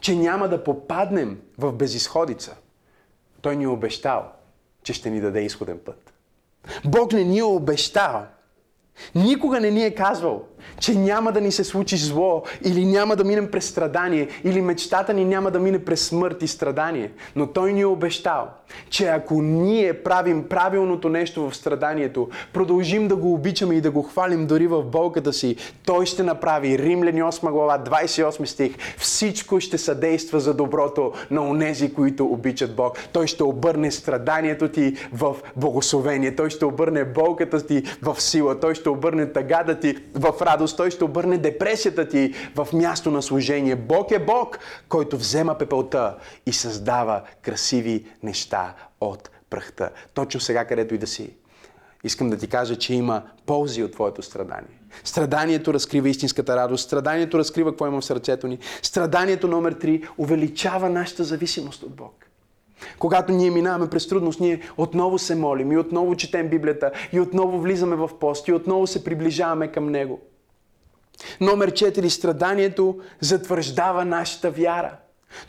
че 0.00 0.16
няма 0.16 0.48
да 0.48 0.64
попаднем 0.64 1.40
в 1.58 1.72
безисходица. 1.72 2.56
Той 3.40 3.56
ни 3.56 3.64
е 3.64 3.68
обещал, 3.68 4.32
че 4.82 4.92
ще 4.92 5.10
ни 5.10 5.20
даде 5.20 5.40
изходен 5.40 5.78
път. 5.84 6.12
Бог 6.84 7.12
не 7.12 7.24
ни 7.24 7.38
е 7.38 7.44
обещал, 7.44 8.26
Никога 9.14 9.60
не 9.60 9.70
ни 9.70 9.84
е 9.84 9.94
казвал, 9.94 10.44
че 10.80 10.94
няма 10.94 11.32
да 11.32 11.40
ни 11.40 11.52
се 11.52 11.64
случи 11.64 11.96
зло, 11.96 12.42
или 12.64 12.84
няма 12.84 13.16
да 13.16 13.24
минем 13.24 13.50
през 13.50 13.64
страдание, 13.64 14.28
или 14.44 14.60
мечтата 14.60 15.14
ни 15.14 15.24
няма 15.24 15.50
да 15.50 15.58
мине 15.58 15.84
през 15.84 16.06
смърт 16.06 16.42
и 16.42 16.48
страдание. 16.48 17.10
Но 17.36 17.46
Той 17.46 17.72
ни 17.72 17.80
е 17.80 17.86
обещал, 17.86 18.48
че 18.90 19.06
ако 19.06 19.42
ние 19.42 20.02
правим 20.02 20.44
правилното 20.48 21.08
нещо 21.08 21.50
в 21.50 21.56
страданието, 21.56 22.28
продължим 22.52 23.08
да 23.08 23.16
го 23.16 23.34
обичаме 23.34 23.74
и 23.74 23.80
да 23.80 23.90
го 23.90 24.02
хвалим 24.02 24.46
дори 24.46 24.66
в 24.66 24.82
болката 24.82 25.32
си, 25.32 25.56
Той 25.86 26.06
ще 26.06 26.22
направи, 26.22 26.78
Римляни 26.78 27.22
8 27.22 27.50
глава, 27.50 27.78
28 27.78 28.44
стих, 28.44 28.72
всичко 28.98 29.60
ще 29.60 29.78
съдейства 29.78 30.40
за 30.40 30.54
доброто 30.54 31.12
на 31.30 31.42
онези, 31.42 31.94
които 31.94 32.24
обичат 32.24 32.76
Бог. 32.76 32.98
Той 33.12 33.26
ще 33.26 33.42
обърне 33.42 33.90
страданието 33.90 34.68
ти 34.68 34.96
в 35.12 35.36
благословение, 35.56 36.36
Той 36.36 36.50
ще 36.50 36.64
обърне 36.64 37.04
болката 37.04 37.66
ти 37.66 37.82
в 38.02 38.20
сила, 38.20 38.60
Той 38.60 38.74
ще 38.74 38.88
обърне 38.88 39.32
тъгата 39.32 39.80
ти 39.80 39.96
в 40.14 40.32
радост, 40.42 40.51
Той 40.76 40.90
ще 40.90 41.04
обърне 41.04 41.38
депресията 41.38 42.08
ти 42.08 42.34
в 42.54 42.68
място 42.72 43.10
на 43.10 43.22
служение. 43.22 43.76
Бог 43.76 44.10
е 44.10 44.18
Бог, 44.18 44.58
който 44.88 45.16
взема 45.16 45.58
пепелта 45.58 46.16
и 46.46 46.52
създава 46.52 47.22
красиви 47.42 48.06
неща 48.22 48.74
от 49.00 49.30
прахта. 49.50 49.90
Точно 50.14 50.40
сега, 50.40 50.64
където 50.64 50.94
и 50.94 50.98
да 50.98 51.06
си. 51.06 51.30
Искам 52.04 52.30
да 52.30 52.36
ти 52.36 52.46
кажа, 52.46 52.76
че 52.76 52.94
има 52.94 53.22
ползи 53.46 53.82
от 53.82 53.92
твоето 53.92 54.22
страдание. 54.22 54.80
Страданието 55.04 55.74
разкрива 55.74 56.08
истинската 56.08 56.56
радост. 56.56 56.84
Страданието 56.84 57.38
разкрива 57.38 57.70
какво 57.70 57.86
има 57.86 58.00
в 58.00 58.04
сърцето 58.04 58.46
ни. 58.46 58.58
Страданието 58.82 59.48
номер 59.48 59.72
три 59.72 60.02
увеличава 60.18 60.90
нашата 60.90 61.24
зависимост 61.24 61.82
от 61.82 61.94
Бог. 61.94 62.26
Когато 62.98 63.32
ние 63.32 63.50
минаваме 63.50 63.90
през 63.90 64.08
трудност, 64.08 64.40
ние 64.40 64.60
отново 64.76 65.18
се 65.18 65.34
молим 65.34 65.72
и 65.72 65.78
отново 65.78 66.16
четем 66.16 66.48
Библията 66.48 66.90
и 67.12 67.20
отново 67.20 67.60
влизаме 67.60 67.96
в 67.96 68.10
пост 68.20 68.48
и 68.48 68.52
отново 68.52 68.86
се 68.86 69.04
приближаваме 69.04 69.72
към 69.72 69.90
Него. 69.90 70.20
Номер 71.40 71.70
4. 71.70 72.08
Страданието 72.08 72.98
затвърждава 73.20 74.04
нашата 74.04 74.50
вяра. 74.50 74.96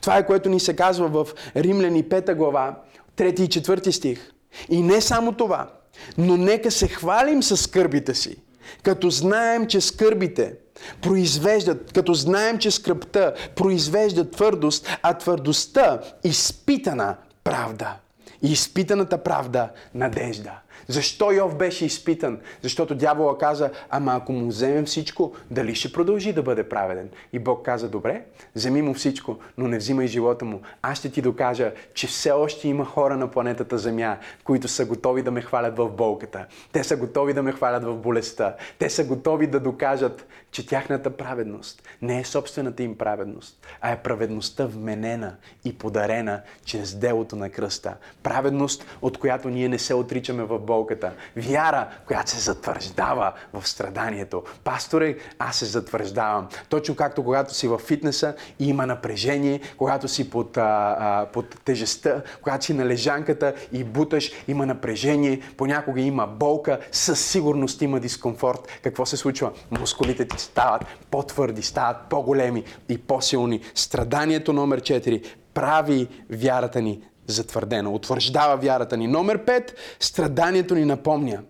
Това 0.01 0.17
е 0.17 0.25
което 0.25 0.49
ни 0.49 0.59
се 0.59 0.75
казва 0.75 1.07
в 1.07 1.27
Римляни 1.55 2.03
5 2.03 2.36
глава, 2.36 2.75
3 3.17 3.39
и 3.39 3.47
4 3.47 3.91
стих. 3.91 4.31
И 4.69 4.81
не 4.81 5.01
само 5.01 5.31
това, 5.31 5.69
но 6.17 6.38
нека 6.38 6.71
се 6.71 6.88
хвалим 6.88 7.43
с 7.43 7.57
скърбите 7.57 8.15
си, 8.15 8.38
като 8.83 9.09
знаем, 9.09 9.67
че 9.67 9.81
скърбите 9.81 10.55
произвеждат, 11.01 11.93
като 11.93 12.13
знаем, 12.13 12.57
че 12.57 12.71
скръпта 12.71 13.33
произвежда 13.55 14.31
твърдост, 14.31 14.97
а 15.01 15.13
твърдостта 15.13 16.01
изпитана 16.23 17.15
правда. 17.43 17.95
И 18.41 18.51
изпитаната 18.51 19.23
правда– 19.23 19.69
надежда. 19.95 20.51
Защо 20.88 21.32
Йов 21.32 21.58
беше 21.58 21.86
изпитан? 21.86 22.39
Защото 22.62 22.96
дявола 22.96 23.38
каза, 23.38 23.72
ама 23.89 24.15
ако 24.15 24.32
му 24.32 24.48
вземем 24.48 24.86
всичко, 24.86 25.34
дали 25.52 25.76
ще 25.76 25.93
продължи 25.93 26.34
да 26.34 26.43
бъде 26.43 26.69
праведен? 26.69 27.10
И 27.34 27.39
Бог 27.39 27.65
каза, 27.65 27.89
добре, 27.89 28.22
вземи 28.56 28.82
му 28.82 28.93
всичко, 28.93 29.38
но 29.58 29.67
не 29.67 29.78
взимай 29.78 30.08
живота 30.08 30.46
му. 30.46 30.62
Аз 30.82 30.98
ще 30.98 31.12
ти 31.12 31.22
докажа, 31.22 31.72
че 31.93 32.08
все 32.08 32.32
още 32.32 32.67
има 32.67 32.86
хора 32.86 33.17
на 33.17 33.32
планетата 33.32 33.78
Земя, 33.78 34.17
които 34.43 34.67
са 34.67 34.86
готови 34.86 35.22
да 35.22 35.32
ме 35.32 35.41
хвалят 35.41 35.78
в 35.78 35.89
болката. 35.89 36.46
Те 36.72 36.84
са 36.84 36.96
готови 36.96 37.34
да 37.34 37.43
ме 37.43 37.52
хвалят 37.52 37.84
в 37.84 37.98
болестта. 37.98 38.56
Те 38.80 38.89
са 38.89 39.04
готови 39.04 39.48
да 39.48 39.60
докажат, 39.60 40.28
че 40.52 40.67
тяхната 40.67 41.10
праведност 41.10 41.84
не 42.02 42.19
е 42.19 42.24
собствената 42.24 42.84
им 42.84 42.98
праведност, 42.98 43.67
а 43.82 43.91
е 43.91 44.02
праведността 44.02 44.65
вменена 44.65 45.36
и 45.65 45.78
подарена 45.78 46.41
чрез 46.65 46.96
делото 46.96 47.36
на 47.36 47.50
кръста. 47.50 47.96
Праведност, 48.24 48.86
от 49.02 49.17
която 49.17 49.50
ние 49.50 49.69
не 49.69 49.80
се 49.80 49.93
отричаме 49.93 50.43
в 50.43 50.60
болката. 50.73 51.12
Вяра, 51.36 51.88
която 52.07 52.31
се 52.31 52.39
затвърждава 52.39 53.33
в 53.53 53.67
страданието. 53.67 54.43
Пасторе, 54.63 55.17
аз 55.39 55.55
се 55.55 55.65
затвърждавам. 55.65 56.47
Точно 56.69 56.95
както 56.95 57.23
когато 57.23 57.53
си 57.53 57.67
в 57.67 57.77
фитнеса 57.77 58.36
и 58.59 58.69
има 58.69 58.86
напрежение, 58.86 59.62
когато 59.77 60.07
си 60.07 60.29
под, 60.29 60.57
а, 60.57 60.95
а, 60.99 61.25
под 61.33 61.62
тежестта, 61.65 62.21
когато 62.41 62.65
си 62.65 62.73
на 62.73 62.86
лежанката 62.86 63.53
и 63.71 63.83
буташ, 63.83 64.31
има 64.47 64.65
напрежение, 64.65 65.41
понякога 65.57 66.01
има 66.01 66.27
болка, 66.27 66.79
със 66.91 67.25
сигурност 67.25 67.81
има 67.81 67.99
дискомфорт. 67.99 68.79
Какво 68.83 69.05
се 69.05 69.17
случва? 69.17 69.51
Мускулите 69.71 70.27
ти 70.27 70.41
стават 70.41 70.86
по-твърди, 71.12 71.62
стават 71.62 71.97
по-големи 72.09 72.63
и 72.89 72.97
по-силни. 72.97 73.62
Страданието 73.75 74.53
номер 74.53 74.81
4 74.81 75.25
прави 75.53 76.07
вярата 76.29 76.81
ни 76.81 77.01
затвърдена, 77.27 77.89
утвърждава 77.89 78.57
вярата 78.57 78.97
ни. 78.97 79.07
Номер 79.07 79.45
5, 79.45 79.73
страданието 79.99 80.75
ни 80.75 80.86
напомня. 80.86 81.43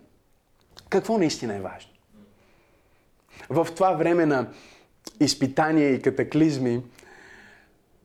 Какво 0.89 1.17
наистина 1.17 1.55
е 1.55 1.61
важно? 1.61 1.91
В 3.49 3.67
това 3.75 3.93
време 3.93 4.25
на 4.25 4.47
изпитания 5.19 5.93
и 5.93 6.01
катаклизми, 6.01 6.81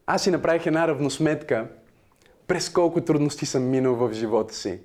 аз 0.07 0.23
си 0.23 0.31
направих 0.31 0.67
една 0.67 0.89
равносметка 0.89 1.69
през 2.47 2.71
колко 2.71 3.01
трудности 3.01 3.47
съм 3.47 3.71
минал 3.71 3.95
в 3.95 4.13
живота 4.13 4.55
си. 4.55 4.81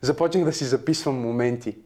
Започнах 0.00 0.44
да 0.44 0.52
си 0.52 0.64
записвам 0.64 1.20
моменти. 1.20 1.76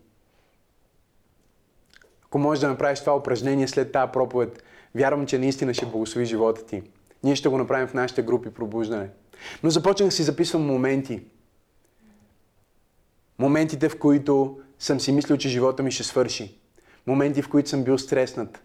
Ако 2.24 2.38
можеш 2.38 2.60
да 2.60 2.68
направиш 2.68 3.00
това 3.00 3.16
упражнение 3.16 3.68
след 3.68 3.92
тази 3.92 4.12
проповед, 4.12 4.62
вярвам, 4.94 5.26
че 5.26 5.38
наистина 5.38 5.74
ще 5.74 5.86
благослови 5.86 6.26
живота 6.26 6.66
ти. 6.66 6.82
Ние 7.22 7.36
ще 7.36 7.48
го 7.48 7.58
направим 7.58 7.88
в 7.88 7.94
нашите 7.94 8.22
групи 8.22 8.50
пробуждане. 8.50 9.08
Но 9.62 9.70
започнах 9.70 10.08
да 10.08 10.14
си 10.14 10.22
записвам 10.22 10.66
моменти. 10.66 11.22
Моментите, 13.38 13.88
в 13.88 13.98
които 13.98 14.60
съм 14.78 15.00
си 15.00 15.12
мислил, 15.12 15.36
че 15.36 15.48
живота 15.48 15.82
ми 15.82 15.90
ще 15.90 16.04
свърши. 16.04 16.58
Моменти, 17.06 17.42
в 17.42 17.48
които 17.48 17.68
съм 17.68 17.84
бил 17.84 17.98
стреснат. 17.98 18.62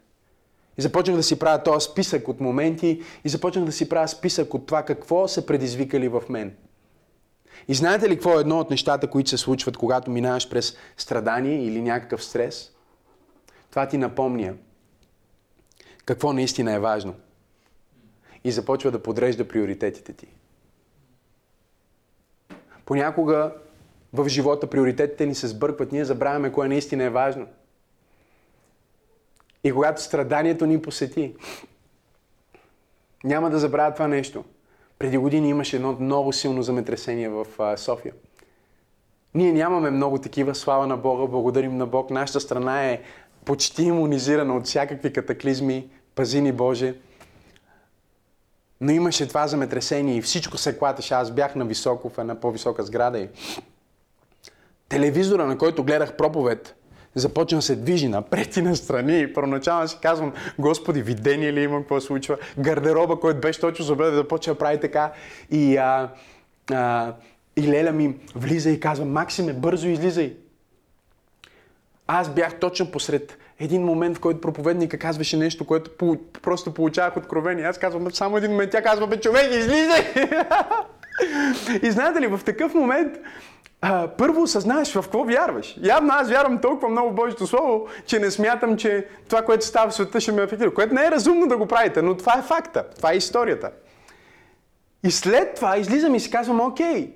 И 0.77 0.81
започнах 0.81 1.17
да 1.17 1.23
си 1.23 1.39
правя 1.39 1.63
този 1.63 1.85
списък 1.85 2.27
от 2.27 2.39
моменти 2.39 3.01
и 3.25 3.29
започнах 3.29 3.65
да 3.65 3.71
си 3.71 3.89
правя 3.89 4.07
списък 4.07 4.53
от 4.53 4.65
това 4.65 4.85
какво 4.85 5.27
са 5.27 5.45
предизвикали 5.45 6.07
в 6.07 6.23
мен. 6.29 6.55
И 7.67 7.73
знаете 7.73 8.09
ли 8.09 8.15
какво 8.15 8.37
е 8.37 8.41
едно 8.41 8.59
от 8.59 8.69
нещата, 8.69 9.09
които 9.09 9.29
се 9.29 9.37
случват, 9.37 9.77
когато 9.77 10.11
минаваш 10.11 10.49
през 10.49 10.77
страдание 10.97 11.65
или 11.65 11.81
някакъв 11.81 12.23
стрес? 12.23 12.71
Това 13.69 13.87
ти 13.87 13.97
напомня 13.97 14.53
какво 16.05 16.33
наистина 16.33 16.73
е 16.73 16.79
важно. 16.79 17.15
И 18.43 18.51
започва 18.51 18.91
да 18.91 19.03
подрежда 19.03 19.47
приоритетите 19.47 20.13
ти. 20.13 20.27
Понякога 22.85 23.53
в 24.13 24.29
живота 24.29 24.67
приоритетите 24.67 25.25
ни 25.25 25.35
се 25.35 25.47
сбъркват, 25.47 25.91
ние 25.91 26.05
забравяме 26.05 26.51
кое 26.51 26.67
наистина 26.67 27.03
е 27.03 27.09
важно. 27.09 27.47
И 29.63 29.71
когато 29.71 30.01
страданието 30.01 30.65
ни 30.65 30.81
посети, 30.81 31.35
няма 33.23 33.49
да 33.49 33.59
забравя 33.59 33.93
това 33.93 34.07
нещо. 34.07 34.43
Преди 34.99 35.17
години 35.17 35.49
имаше 35.49 35.75
едно 35.75 35.97
много 35.99 36.33
силно 36.33 36.61
земетресение 36.61 37.29
в 37.29 37.45
София. 37.77 38.13
Ние 39.35 39.53
нямаме 39.53 39.89
много 39.89 40.17
такива, 40.17 40.55
слава 40.55 40.87
на 40.87 40.97
Бога, 40.97 41.27
благодарим 41.27 41.77
на 41.77 41.85
Бог. 41.85 42.09
Нашата 42.09 42.39
страна 42.39 42.85
е 42.85 43.01
почти 43.45 43.83
иммунизирана 43.83 44.57
от 44.57 44.65
всякакви 44.65 45.13
катаклизми, 45.13 45.89
пази 46.15 46.41
ни 46.41 46.51
Боже. 46.51 46.95
Но 48.81 48.91
имаше 48.91 49.27
това 49.27 49.47
земетресение 49.47 50.17
и 50.17 50.21
всичко 50.21 50.57
се 50.57 50.77
клатеше. 50.77 51.13
Аз 51.13 51.31
бях 51.31 51.55
на 51.55 51.65
високо, 51.65 52.09
в 52.09 52.17
една 52.17 52.39
по-висока 52.39 52.83
сграда 52.83 53.19
и 53.19 53.29
телевизора, 54.89 55.45
на 55.45 55.57
който 55.57 55.83
гледах 55.83 56.17
проповед, 56.17 56.75
започна 57.15 57.61
се 57.61 57.75
движи 57.75 58.07
напред 58.07 58.57
и 58.57 58.61
настрани. 58.61 59.21
И 59.21 59.33
първоначално 59.33 59.87
си 59.87 59.97
казвам, 60.01 60.33
Господи, 60.59 61.01
видение 61.01 61.53
ли 61.53 61.63
има, 61.63 61.79
какво 61.79 62.01
случва? 62.01 62.37
Гардероба, 62.57 63.19
който 63.19 63.39
беше 63.39 63.59
точно 63.59 63.85
за 63.85 63.95
да 63.95 64.15
започва 64.15 64.53
да 64.53 64.59
прави 64.59 64.79
така. 64.79 65.13
И, 65.51 65.77
а, 65.77 66.09
а, 66.71 67.13
и 67.55 67.67
Леля 67.67 67.91
ми 67.91 68.15
влиза 68.35 68.69
и 68.69 68.79
казва, 68.79 69.05
Максиме, 69.05 69.53
бързо 69.53 69.87
излизай. 69.87 70.37
Аз 72.07 72.29
бях 72.29 72.59
точно 72.59 72.91
посред 72.91 73.37
един 73.59 73.83
момент, 73.83 74.17
в 74.17 74.19
който 74.19 74.41
проповедника 74.41 74.97
казваше 74.97 75.37
нещо, 75.37 75.65
което 75.65 75.91
просто 76.41 76.73
получавах 76.73 77.17
откровение. 77.17 77.65
Аз 77.65 77.77
казвам, 77.77 78.11
само 78.11 78.37
един 78.37 78.51
момент, 78.51 78.71
тя 78.71 78.81
казва, 78.81 79.07
бе, 79.07 79.19
човек, 79.19 79.51
излизай! 79.51 80.13
и 81.83 81.91
знаете 81.91 82.21
ли, 82.21 82.27
в 82.27 82.41
такъв 82.45 82.73
момент 82.73 83.17
а, 83.85 84.07
първо 84.07 84.41
осъзнаеш 84.41 84.93
в 84.93 85.01
какво 85.01 85.23
вярваш. 85.23 85.77
Явно 85.81 86.13
аз 86.13 86.29
вярвам 86.29 86.61
толкова 86.61 86.89
много 86.89 87.09
в 87.09 87.15
Божието 87.15 87.47
Слово, 87.47 87.87
че 88.05 88.19
не 88.19 88.31
смятам, 88.31 88.77
че 88.77 89.07
това, 89.29 89.41
което 89.41 89.65
става 89.65 89.89
в 89.89 89.93
света, 89.93 90.21
ще 90.21 90.31
ме 90.31 90.41
афектира. 90.41 90.73
Което 90.73 90.93
не 90.93 91.05
е 91.05 91.11
разумно 91.11 91.47
да 91.47 91.57
го 91.57 91.65
правите, 91.65 92.01
но 92.01 92.17
това 92.17 92.33
е 92.39 92.41
факта. 92.41 92.85
Това 92.95 93.13
е 93.13 93.17
историята. 93.17 93.71
И 95.03 95.11
след 95.11 95.55
това 95.55 95.77
излизам 95.77 96.15
и 96.15 96.19
си 96.19 96.31
казвам, 96.31 96.61
окей, 96.61 97.13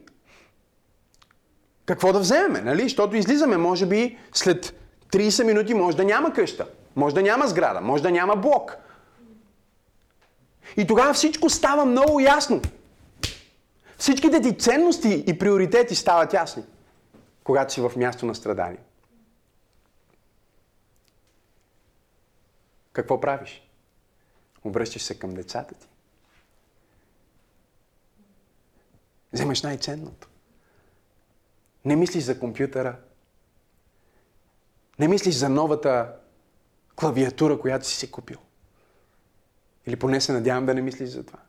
какво 1.86 2.14
да 2.14 2.20
вземем, 2.20 2.66
нали? 2.66 2.82
Защото 2.82 3.16
излизаме, 3.16 3.58
може 3.58 3.86
би, 3.86 4.18
след 4.34 4.74
30 5.10 5.44
минути 5.44 5.74
може 5.74 5.98
да 5.98 6.06
няма 6.06 6.34
къща, 6.34 6.68
може 6.96 7.16
да 7.16 7.22
няма 7.22 7.48
сграда, 7.48 7.82
може 7.82 8.04
да 8.04 8.12
няма 8.12 8.36
блок. 8.36 8.78
И 10.78 10.88
тогава 10.88 11.14
всичко 11.14 11.50
става 11.50 11.86
много 11.86 12.20
ясно. 12.20 12.62
Всичките 13.98 14.42
ти 14.42 14.58
ценности 14.58 15.24
и 15.28 15.40
приоритети 15.40 15.96
стават 15.96 16.34
ясни, 16.34 16.64
когато 17.44 17.74
си 17.74 17.82
в 17.82 17.92
място 17.96 18.26
на 18.26 18.36
страдание. 18.36 18.80
Какво 22.94 23.22
правиш? 23.22 23.70
Обръщаш 24.64 25.04
се 25.04 25.20
към 25.20 25.34
децата 25.34 25.76
ти. 25.76 25.88
Вземаш 29.34 29.62
най-ценното. 29.62 30.28
Не 31.86 31.96
мислиш 31.96 32.24
за 32.24 32.40
компютъра. 32.40 32.96
Не 35.00 35.08
мислиш 35.08 35.36
за 35.36 35.50
новата 35.50 36.14
клавиатура, 36.96 37.60
която 37.60 37.88
си 37.88 37.96
си 37.96 38.12
купил. 38.12 38.38
Или 39.88 39.96
поне 39.96 40.22
се 40.22 40.34
надявам 40.34 40.66
да 40.66 40.74
не 40.74 40.82
мислиш 40.82 41.10
за 41.10 41.24
това. 41.24 41.40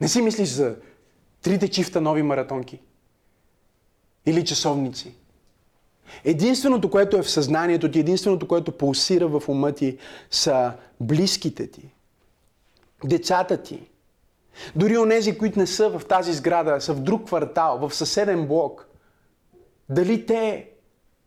Не 0.00 0.08
си 0.08 0.22
мислиш 0.22 0.48
за 0.48 0.76
трите 1.42 1.68
чифта 1.68 2.00
нови 2.00 2.22
маратонки. 2.22 2.80
Или 4.26 4.44
часовници. 4.44 5.14
Единственото, 6.24 6.90
което 6.90 7.16
е 7.16 7.22
в 7.22 7.30
съзнанието 7.30 7.90
ти, 7.90 7.98
единственото, 7.98 8.48
което 8.48 8.78
пулсира 8.78 9.28
в 9.28 9.42
ума 9.48 9.72
ти, 9.72 9.98
са 10.30 10.72
близките 11.00 11.70
ти. 11.70 11.94
Децата 13.04 13.62
ти. 13.62 13.90
Дори 14.76 14.98
онези, 14.98 15.38
които 15.38 15.58
не 15.58 15.66
са 15.66 15.98
в 15.98 16.02
тази 16.08 16.32
сграда, 16.32 16.80
са 16.80 16.94
в 16.94 17.00
друг 17.00 17.26
квартал, 17.26 17.78
в 17.78 17.94
съседен 17.94 18.46
блок. 18.46 18.85
Дали 19.88 20.26
те 20.26 20.70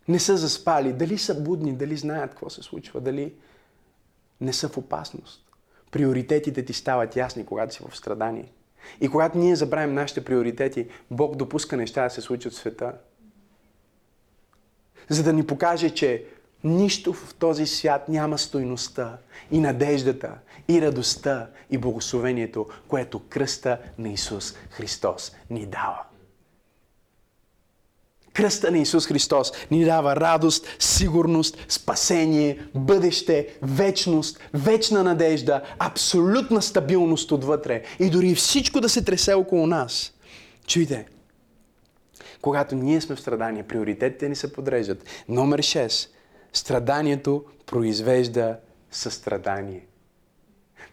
не 0.08 0.20
са 0.20 0.38
заспали, 0.38 0.94
дали 0.94 1.18
са 1.18 1.42
будни, 1.42 1.74
дали 1.74 1.98
знаят 1.98 2.32
какво 2.32 2.50
се 2.50 2.64
случва, 2.64 3.02
дали 3.02 3.34
не 4.42 4.54
са 4.54 4.70
в 4.70 4.78
опасност. 4.78 5.46
Приоритетите 5.92 6.66
ти 6.66 6.74
стават 6.74 7.16
ясни, 7.16 7.46
когато 7.46 7.74
си 7.74 7.84
в 7.90 7.98
страдание. 7.98 8.52
И 9.02 9.10
когато 9.10 9.38
ние 9.38 9.56
забравим 9.56 9.94
нашите 9.94 10.26
приоритети, 10.26 10.88
Бог 11.12 11.36
допуска 11.36 11.78
неща 11.78 12.04
да 12.04 12.10
се 12.10 12.22
случат 12.22 12.54
в 12.54 12.56
света. 12.56 12.94
За 15.10 15.24
да 15.24 15.34
ни 15.34 15.48
покаже, 15.48 15.90
че 15.90 16.26
нищо 16.64 17.14
в 17.14 17.36
този 17.36 17.66
свят 17.66 18.10
няма 18.10 18.38
стойността 18.38 19.18
и 19.52 19.60
надеждата, 19.60 20.38
и 20.68 20.82
радостта, 20.82 21.50
и 21.70 21.78
благословението, 21.78 22.68
което 22.88 23.22
кръста 23.30 23.80
на 23.98 24.10
Исус 24.10 24.54
Христос 24.70 25.32
ни 25.50 25.66
дава. 25.66 26.04
Кръста 28.34 28.72
на 28.72 28.78
Исус 28.78 29.08
Христос 29.08 29.52
ни 29.72 29.86
дава 29.86 30.16
радост, 30.16 30.68
сигурност, 30.80 31.58
спасение, 31.70 32.60
бъдеще, 32.76 33.48
вечност, 33.62 34.40
вечна 34.54 35.04
надежда, 35.04 35.62
абсолютна 35.80 36.62
стабилност 36.62 37.32
отвътре 37.32 37.84
и 38.00 38.10
дори 38.10 38.36
всичко 38.36 38.82
да 38.82 38.90
се 38.90 39.04
тресе 39.04 39.34
около 39.34 39.68
нас. 39.68 40.14
Чуйте, 40.68 41.08
когато 42.42 42.76
ние 42.76 43.02
сме 43.02 43.16
в 43.16 43.20
страдание, 43.20 43.64
приоритетите 43.64 44.30
ни 44.30 44.36
се 44.36 44.54
подреждат. 44.54 45.06
Номер 45.30 45.62
6. 45.62 46.10
Страданието 46.54 47.44
произвежда 47.66 48.58
състрадание. 48.92 49.86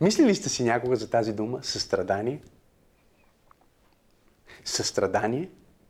Мислили 0.01 0.35
сте 0.35 0.49
си 0.49 0.65
някога 0.65 0.97
за 0.97 1.11
тази 1.11 1.33
дума? 1.33 1.59
Състрадание? 1.63 2.41
Състрадание 4.65 5.49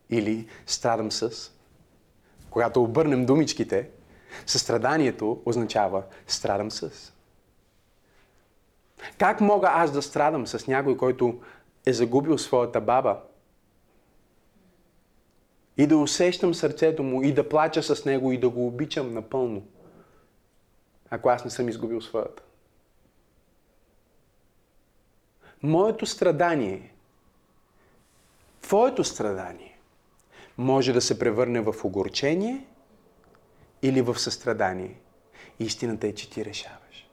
или 0.09 0.47
страдам 0.65 1.11
с? 1.11 1.51
Когато 2.49 2.83
обърнем 2.83 3.25
думичките, 3.25 3.89
състраданието 4.45 5.41
означава 5.45 6.03
страдам 6.27 6.71
с. 6.71 7.13
Как 9.17 9.41
мога 9.41 9.67
аз 9.71 9.91
да 9.91 10.01
страдам 10.01 10.47
с 10.47 10.67
някой, 10.67 10.97
който 10.97 11.41
е 11.85 11.93
загубил 11.93 12.37
своята 12.37 12.81
баба? 12.81 13.19
И 15.77 15.87
да 15.87 15.97
усещам 15.97 16.53
сърцето 16.53 17.03
му, 17.03 17.23
и 17.23 17.33
да 17.33 17.49
плача 17.49 17.83
с 17.83 18.05
него, 18.05 18.31
и 18.31 18.39
да 18.39 18.49
го 18.49 18.67
обичам 18.67 19.13
напълно, 19.13 19.63
ако 21.09 21.29
аз 21.29 21.45
не 21.45 21.51
съм 21.51 21.69
изгубил 21.69 22.01
своята. 22.01 22.43
Моето 25.63 26.05
страдание, 26.05 26.93
твоето 28.61 29.03
страдание, 29.03 29.66
може 30.57 30.93
да 30.93 31.01
се 31.01 31.19
превърне 31.19 31.61
в 31.61 31.75
огорчение 31.83 32.65
или 33.81 34.01
в 34.01 34.19
състрадание. 34.19 34.99
Истината 35.59 36.07
е, 36.07 36.13
че 36.13 36.29
ти 36.29 36.45
решаваш. 36.45 37.09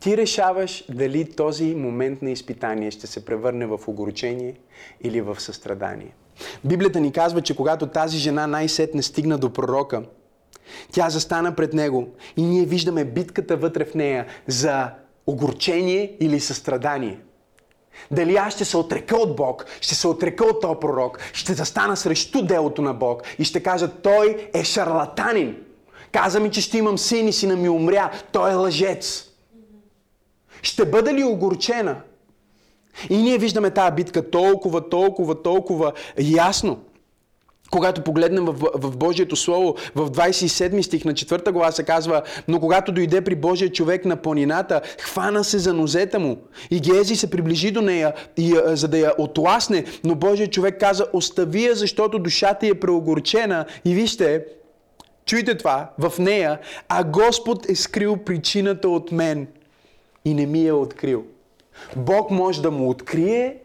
Ти 0.00 0.16
решаваш 0.16 0.84
дали 0.88 1.32
този 1.32 1.74
момент 1.74 2.22
на 2.22 2.30
изпитание 2.30 2.90
ще 2.90 3.06
се 3.06 3.24
превърне 3.24 3.66
в 3.66 3.80
огорчение 3.86 4.54
или 5.00 5.20
в 5.20 5.40
състрадание. 5.40 6.14
Библията 6.64 7.00
ни 7.00 7.12
казва, 7.12 7.42
че 7.42 7.56
когато 7.56 7.86
тази 7.86 8.18
жена 8.18 8.46
най-сетне 8.46 9.02
стигна 9.02 9.38
до 9.38 9.52
пророка, 9.52 10.02
тя 10.92 11.10
застана 11.10 11.56
пред 11.56 11.72
него 11.72 12.08
и 12.36 12.42
ние 12.42 12.64
виждаме 12.64 13.04
битката 13.04 13.56
вътре 13.56 13.84
в 13.84 13.94
нея 13.94 14.26
за 14.46 14.90
огорчение 15.26 16.16
или 16.20 16.40
състрадание. 16.40 17.20
Дали 18.10 18.36
аз 18.36 18.54
ще 18.54 18.64
се 18.64 18.76
отрека 18.76 19.16
от 19.16 19.36
Бог, 19.36 19.66
ще 19.80 19.94
се 19.94 20.08
отрека 20.08 20.44
от 20.44 20.60
този 20.60 20.80
пророк, 20.80 21.18
ще 21.32 21.54
застана 21.54 21.96
срещу 21.96 22.42
делото 22.42 22.82
на 22.82 22.94
Бог 22.94 23.22
и 23.38 23.44
ще 23.44 23.62
кажа, 23.62 23.88
той 23.88 24.50
е 24.54 24.64
шарлатанин. 24.64 25.56
Каза 26.12 26.40
ми, 26.40 26.50
че 26.50 26.60
ще 26.60 26.78
имам 26.78 26.98
син 26.98 27.28
и 27.28 27.32
сина 27.32 27.56
ми 27.56 27.68
умря. 27.68 28.10
Той 28.32 28.50
е 28.50 28.54
лъжец. 28.54 29.24
Ще 30.62 30.84
бъде 30.84 31.14
ли 31.14 31.24
огорчена? 31.24 31.96
И 33.10 33.16
ние 33.16 33.38
виждаме 33.38 33.70
тази 33.70 33.94
битка 33.94 34.30
толкова, 34.30 34.88
толкова, 34.88 35.42
толкова 35.42 35.92
ясно. 36.18 36.84
Когато 37.72 38.02
погледнем 38.02 38.44
в, 38.44 38.70
в 38.74 38.96
Божието 38.96 39.36
Слово, 39.36 39.74
в 39.94 40.10
27 40.10 40.82
стих 40.82 41.04
на 41.04 41.12
4 41.12 41.50
глава 41.52 41.72
се 41.72 41.84
казва, 41.84 42.22
но 42.48 42.60
когато 42.60 42.92
дойде 42.92 43.20
при 43.20 43.34
Божия 43.34 43.72
човек 43.72 44.04
на 44.04 44.16
планината, 44.16 44.80
хвана 45.00 45.44
се 45.44 45.58
за 45.58 45.74
нозета 45.74 46.18
му 46.18 46.36
и 46.70 46.80
Гези 46.80 47.16
се 47.16 47.30
приближи 47.30 47.70
до 47.70 47.80
нея, 47.80 48.14
и, 48.36 48.56
за 48.66 48.88
да 48.88 48.98
я 48.98 49.12
отласне, 49.18 49.84
но 50.04 50.14
Божият 50.14 50.52
човек 50.52 50.80
каза, 50.80 51.06
остави 51.12 51.64
я, 51.64 51.74
защото 51.74 52.18
душата 52.18 52.66
е 52.66 52.74
преогорчена 52.74 53.64
и 53.84 53.94
вижте, 53.94 54.44
чуйте 55.26 55.56
това, 55.56 55.90
в 55.98 56.12
нея, 56.18 56.58
а 56.88 57.04
Господ 57.04 57.68
е 57.68 57.74
скрил 57.74 58.16
причината 58.16 58.88
от 58.88 59.12
мен 59.12 59.46
и 60.24 60.34
не 60.34 60.46
ми 60.46 60.66
е 60.66 60.72
открил. 60.72 61.24
Бог 61.96 62.30
може 62.30 62.62
да 62.62 62.70
му 62.70 62.90
открие 62.90 63.56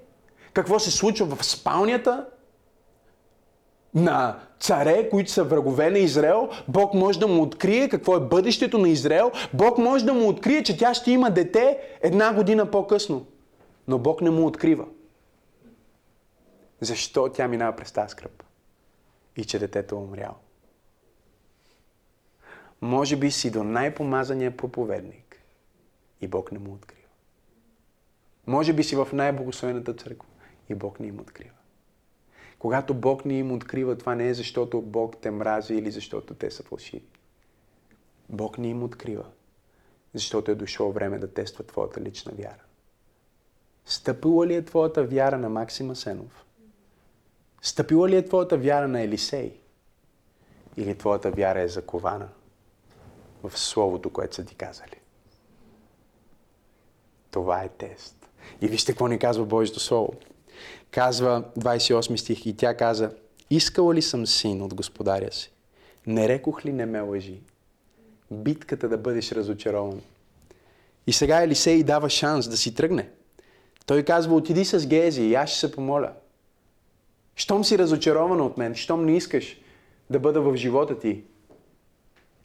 какво 0.53 0.80
се 0.80 0.91
случва 0.91 1.36
в 1.36 1.45
спалнята 1.45 2.26
на 3.98 4.39
царе, 4.60 5.10
които 5.10 5.32
са 5.32 5.43
врагове 5.43 5.89
на 5.89 6.00
Израел. 6.00 6.50
Бог 6.68 6.93
може 6.93 7.20
да 7.20 7.28
му 7.28 7.41
открие 7.41 7.89
какво 7.89 8.16
е 8.16 8.20
бъдещето 8.20 8.78
на 8.78 8.89
Израел. 8.89 9.32
Бог 9.54 9.78
може 9.78 10.06
да 10.06 10.14
му 10.14 10.28
открие, 10.28 10.64
че 10.64 10.78
тя 10.78 10.93
ще 10.93 11.12
има 11.12 11.32
дете 11.32 11.80
една 12.02 12.34
година 12.34 12.72
по-късно. 12.72 13.26
Но 13.88 14.00
Бог 14.00 14.22
не 14.22 14.30
му 14.30 14.45
открива. 14.45 14.86
Защо 16.82 17.30
тя 17.30 17.48
минава 17.48 17.76
през 17.76 17.91
тази 17.91 18.12
скръп? 18.12 18.43
И 19.38 19.45
че 19.45 19.60
детето 19.60 19.95
е 19.95 19.98
умряло. 19.98 20.36
Може 22.82 23.16
би 23.16 23.32
си 23.32 23.52
до 23.52 23.64
най-помазания 23.64 24.58
проповедник 24.58 25.41
и 26.22 26.28
Бог 26.28 26.52
не 26.52 26.60
му 26.60 26.74
открива. 26.74 27.02
Може 28.48 28.74
би 28.74 28.84
си 28.84 28.95
в 28.95 29.08
най-благословената 29.14 29.93
църква 29.93 30.30
и 30.70 30.76
Бог 30.76 31.00
не 31.00 31.08
им 31.08 31.20
открива. 31.20 31.57
Когато 32.60 32.93
Бог 32.93 33.26
не 33.26 33.38
им 33.38 33.51
открива, 33.51 33.97
това 33.97 34.16
не 34.16 34.30
е 34.30 34.34
защото 34.34 34.82
Бог 34.82 35.18
те 35.22 35.32
мрази 35.32 35.76
или 35.76 35.91
защото 35.91 36.34
те 36.34 36.51
са 36.51 36.64
фалшиви. 36.64 37.05
Бог 38.30 38.58
не 38.58 38.68
им 38.68 38.84
открива, 38.84 39.26
защото 40.14 40.51
е 40.51 40.55
дошло 40.55 40.91
време 40.91 41.20
да 41.20 41.34
тества 41.34 41.64
твоята 41.64 42.01
лична 42.01 42.32
вяра. 42.36 42.64
Стъпила 43.86 44.47
ли 44.47 44.55
е 44.55 44.66
твоята 44.66 45.03
вяра 45.03 45.38
на 45.38 45.49
Максима 45.49 45.95
Сенов? 45.95 46.45
Стъпила 47.62 48.10
ли 48.10 48.16
е 48.16 48.26
твоята 48.26 48.58
вяра 48.58 48.88
на 48.88 49.01
Елисей? 49.01 49.60
Или 50.78 50.97
твоята 50.97 51.32
вяра 51.32 51.62
е 51.62 51.68
закована 51.68 52.30
в 53.43 53.58
Словото, 53.60 54.10
което 54.10 54.36
са 54.36 54.45
ти 54.45 54.55
казали? 54.55 54.97
Това 57.32 57.64
е 57.64 57.70
тест. 57.70 58.30
И 58.62 58.68
вижте 58.68 58.91
какво 58.91 59.08
ни 59.08 59.20
казва 59.20 59.45
Божието 59.45 59.80
Слово. 59.80 60.14
Казва 60.91 61.43
28 61.60 62.16
стих 62.16 62.45
и 62.45 62.58
тя 62.58 62.78
каза, 62.78 63.12
искала 63.49 63.95
ли 63.95 64.01
съм 64.01 64.28
син 64.28 64.62
от 64.62 64.74
господаря 64.74 65.32
си? 65.32 65.51
Не 66.08 66.28
рекох 66.28 66.66
ли 66.66 66.74
не 66.74 66.86
ме 66.86 67.01
лъжи? 67.01 67.39
Битката 68.32 68.89
да 68.89 68.97
бъдеш 68.97 69.32
разочарован. 69.32 70.01
И 71.08 71.14
сега 71.14 71.43
Елисей 71.43 71.84
дава 71.84 72.10
шанс 72.10 72.47
да 72.47 72.58
си 72.58 72.76
тръгне. 72.76 73.10
Той 73.86 74.03
казва, 74.03 74.36
отиди 74.36 74.66
с 74.66 74.88
Гези 74.88 75.22
и 75.22 75.36
аз 75.36 75.49
ще 75.49 75.60
се 75.60 75.72
помоля. 75.72 76.14
Щом 77.36 77.64
си 77.64 77.78
разочарована 77.78 78.45
от 78.45 78.58
мен, 78.58 78.76
щом 78.76 79.05
не 79.05 79.18
искаш 79.18 79.62
да 80.10 80.20
бъда 80.20 80.41
в 80.41 80.55
живота 80.55 80.99
ти, 80.99 81.24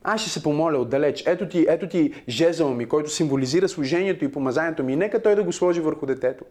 аз 0.04 0.20
ще 0.20 0.30
се 0.30 0.42
помоля 0.42 0.78
отдалеч. 0.78 1.22
Ето 1.26 1.48
ти, 1.48 1.66
ето 1.68 1.88
ти 1.88 2.12
жезъл 2.28 2.74
ми, 2.74 2.86
който 2.86 3.10
символизира 3.10 3.68
служението 3.68 4.24
и 4.24 4.32
помазанието 4.32 4.84
ми. 4.84 4.96
Нека 4.96 5.22
той 5.22 5.34
да 5.34 5.42
го 5.42 5.52
сложи 5.52 5.80
върху 5.80 6.06
детето. 6.06 6.44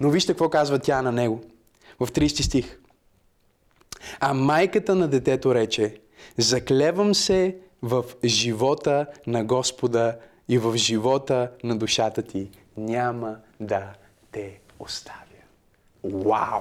Но 0.00 0.10
вижте 0.10 0.32
какво 0.32 0.48
казва 0.48 0.78
тя 0.78 1.02
на 1.02 1.12
него. 1.12 1.42
В 2.00 2.06
30 2.06 2.42
стих. 2.42 2.78
А 4.20 4.34
майката 4.34 4.94
на 4.94 5.08
детето 5.08 5.54
рече, 5.54 6.00
заклевам 6.38 7.14
се 7.14 7.56
в 7.82 8.04
живота 8.24 9.06
на 9.26 9.44
Господа 9.44 10.16
и 10.48 10.58
в 10.58 10.76
живота 10.76 11.50
на 11.64 11.76
душата 11.76 12.22
ти. 12.22 12.50
Няма 12.76 13.36
да 13.60 13.92
те 14.32 14.60
оставя. 14.78 15.20
Вау! 16.04 16.60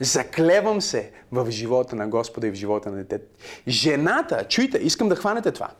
Заклевам 0.00 0.80
се 0.80 1.12
в 1.32 1.50
живота 1.50 1.96
на 1.96 2.08
Господа 2.08 2.46
и 2.46 2.50
в 2.50 2.54
живота 2.54 2.90
на 2.90 2.96
детето. 2.96 3.26
Жената, 3.68 4.44
чуйте, 4.48 4.78
искам 4.78 5.08
да 5.08 5.16
хванете 5.16 5.52
това. 5.52 5.70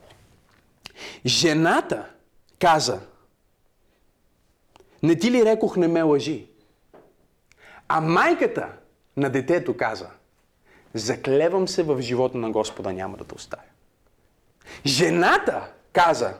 Жената 1.26 2.06
каза, 2.58 3.00
не 5.04 5.18
ти 5.18 5.30
ли 5.30 5.44
рекох 5.44 5.76
не 5.76 5.88
ме 5.88 6.02
лъжи? 6.02 6.46
А 7.88 8.00
майката 8.00 8.68
на 9.16 9.30
детето 9.30 9.76
каза, 9.76 10.10
заклевам 10.94 11.68
се 11.68 11.82
в 11.82 12.00
живота 12.00 12.38
на 12.38 12.50
Господа, 12.50 12.92
няма 12.92 13.16
да 13.16 13.24
те 13.24 13.34
оставя. 13.34 13.62
Жената 14.86 15.72
каза, 15.92 16.34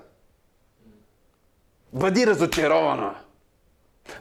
бъди 1.92 2.26
разочарована. 2.26 3.14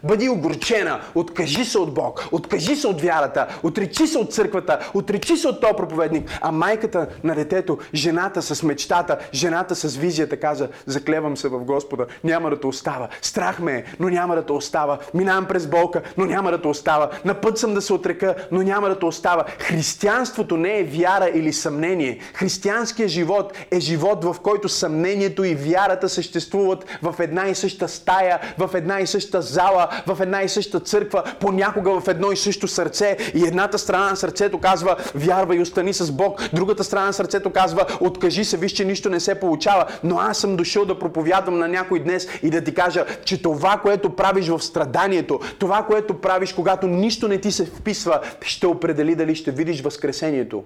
Бъди 0.03 0.29
огорчена, 0.29 1.01
откажи 1.15 1.65
се 1.65 1.77
от 1.77 1.93
Бог, 1.93 2.27
откажи 2.31 2.75
се 2.75 2.87
от 2.87 3.01
вярата, 3.01 3.47
отречи 3.63 4.07
се 4.07 4.17
от 4.17 4.33
църквата, 4.33 4.79
отречи 4.93 5.37
се 5.37 5.47
от 5.47 5.61
този 5.61 5.73
проповедник. 5.73 6.39
А 6.41 6.51
майката 6.51 7.07
на 7.23 7.35
детето, 7.35 7.77
жената 7.93 8.41
с 8.41 8.63
мечтата, 8.63 9.17
жената 9.33 9.75
с 9.75 9.95
визията 9.95 10.39
каза, 10.39 10.69
заклевам 10.85 11.37
се 11.37 11.47
в 11.47 11.59
Господа, 11.59 12.05
няма 12.23 12.49
да 12.49 12.59
те 12.59 12.67
остава. 12.67 13.07
Страх 13.21 13.59
ме 13.59 13.73
е, 13.73 13.83
но 13.99 14.09
няма 14.09 14.35
да 14.35 14.45
те 14.45 14.51
остава. 14.51 14.97
Минавам 15.13 15.45
през 15.45 15.67
болка, 15.67 16.01
но 16.17 16.25
няма 16.25 16.51
да 16.51 16.61
те 16.61 16.67
остава. 16.67 17.09
На 17.25 17.33
път 17.33 17.57
съм 17.57 17.73
да 17.73 17.81
се 17.81 17.93
отрека, 17.93 18.35
но 18.51 18.61
няма 18.61 18.89
да 18.89 18.99
те 18.99 19.05
остава. 19.05 19.45
Християнството 19.59 20.57
не 20.57 20.79
е 20.79 20.83
вяра 20.83 21.29
или 21.33 21.53
съмнение. 21.53 22.19
Християнският 22.33 23.09
живот 23.09 23.53
е 23.71 23.79
живот, 23.79 24.23
в 24.23 24.35
който 24.43 24.69
съмнението 24.69 25.43
и 25.43 25.55
вярата 25.55 26.09
съществуват 26.09 26.85
в 27.01 27.15
една 27.19 27.47
и 27.47 27.55
съща 27.55 27.87
стая, 27.87 28.39
в 28.57 28.69
една 28.73 28.99
и 28.99 29.07
съща 29.07 29.41
зала 29.41 29.72
зала, 29.73 29.89
в 30.07 30.21
една 30.21 30.43
и 30.43 30.49
съща 30.49 30.79
църква, 30.79 31.23
понякога 31.39 31.99
в 31.99 32.07
едно 32.07 32.31
и 32.31 32.37
също 32.37 32.67
сърце 32.67 33.17
и 33.33 33.47
едната 33.47 33.77
страна 33.77 34.09
на 34.09 34.15
сърцето 34.15 34.59
казва 34.59 34.97
вярвай 35.15 35.59
остани 35.59 35.93
с 35.93 36.11
Бог, 36.11 36.49
другата 36.53 36.83
страна 36.83 37.05
на 37.05 37.13
сърцето 37.13 37.49
казва 37.49 37.85
откажи 37.99 38.45
се, 38.45 38.57
виж, 38.57 38.71
че 38.71 38.85
нищо 38.85 39.09
не 39.09 39.19
се 39.19 39.39
получава, 39.39 39.85
но 40.03 40.17
аз 40.17 40.37
съм 40.37 40.55
дошъл 40.55 40.85
да 40.85 40.99
проповядвам 40.99 41.57
на 41.57 41.67
някой 41.67 41.99
днес 41.99 42.27
и 42.43 42.49
да 42.49 42.63
ти 42.63 42.73
кажа, 42.73 43.05
че 43.25 43.41
това, 43.41 43.77
което 43.77 44.15
правиш 44.15 44.47
в 44.47 44.59
страданието, 44.59 45.39
това, 45.59 45.85
което 45.85 46.21
правиш, 46.21 46.53
когато 46.53 46.87
нищо 46.87 47.27
не 47.27 47.37
ти 47.37 47.51
се 47.51 47.65
вписва, 47.65 48.21
ще 48.41 48.67
определи 48.67 49.15
дали 49.15 49.35
ще 49.35 49.51
видиш 49.51 49.81
възкресението 49.81 50.63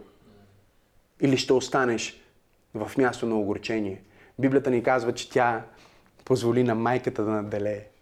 или 1.21 1.37
ще 1.37 1.53
останеш 1.53 2.21
в 2.73 2.97
място 2.97 3.25
на 3.25 3.35
огорчение. 3.35 4.01
Библията 4.39 4.69
ни 4.69 4.83
казва, 4.83 5.13
че 5.13 5.29
тя 5.29 5.61
позволи 6.25 6.63
на 6.63 6.75
майката 6.75 7.23
да 7.23 7.31
наделее. 7.31 7.96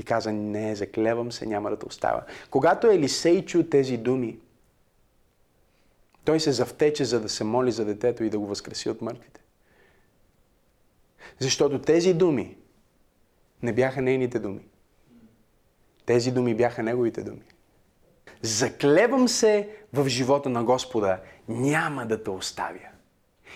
И 0.00 0.02
каза, 0.02 0.32
не, 0.32 0.76
заклевам 0.76 1.32
се, 1.32 1.46
няма 1.46 1.70
да 1.70 1.78
те 1.78 1.86
оставя. 1.86 2.22
Когато 2.50 2.86
Елисей 2.86 3.44
чу 3.44 3.62
тези 3.62 3.96
думи, 3.96 4.38
той 6.24 6.40
се 6.40 6.52
завтече, 6.52 7.04
за 7.04 7.20
да 7.20 7.28
се 7.28 7.44
моли 7.44 7.72
за 7.72 7.84
детето 7.84 8.24
и 8.24 8.30
да 8.30 8.38
го 8.38 8.46
възкреси 8.46 8.88
от 8.88 9.02
мъртвите. 9.02 9.40
Защото 11.38 11.82
тези 11.82 12.14
думи 12.14 12.56
не 13.62 13.72
бяха 13.72 14.02
нейните 14.02 14.38
думи. 14.38 14.60
Тези 16.06 16.32
думи 16.32 16.54
бяха 16.54 16.82
неговите 16.82 17.22
думи. 17.22 17.44
Заклевам 18.42 19.28
се 19.28 19.68
в 19.92 20.08
живота 20.08 20.48
на 20.48 20.64
Господа, 20.64 21.20
няма 21.48 22.06
да 22.06 22.22
те 22.22 22.30
оставя. 22.30 22.89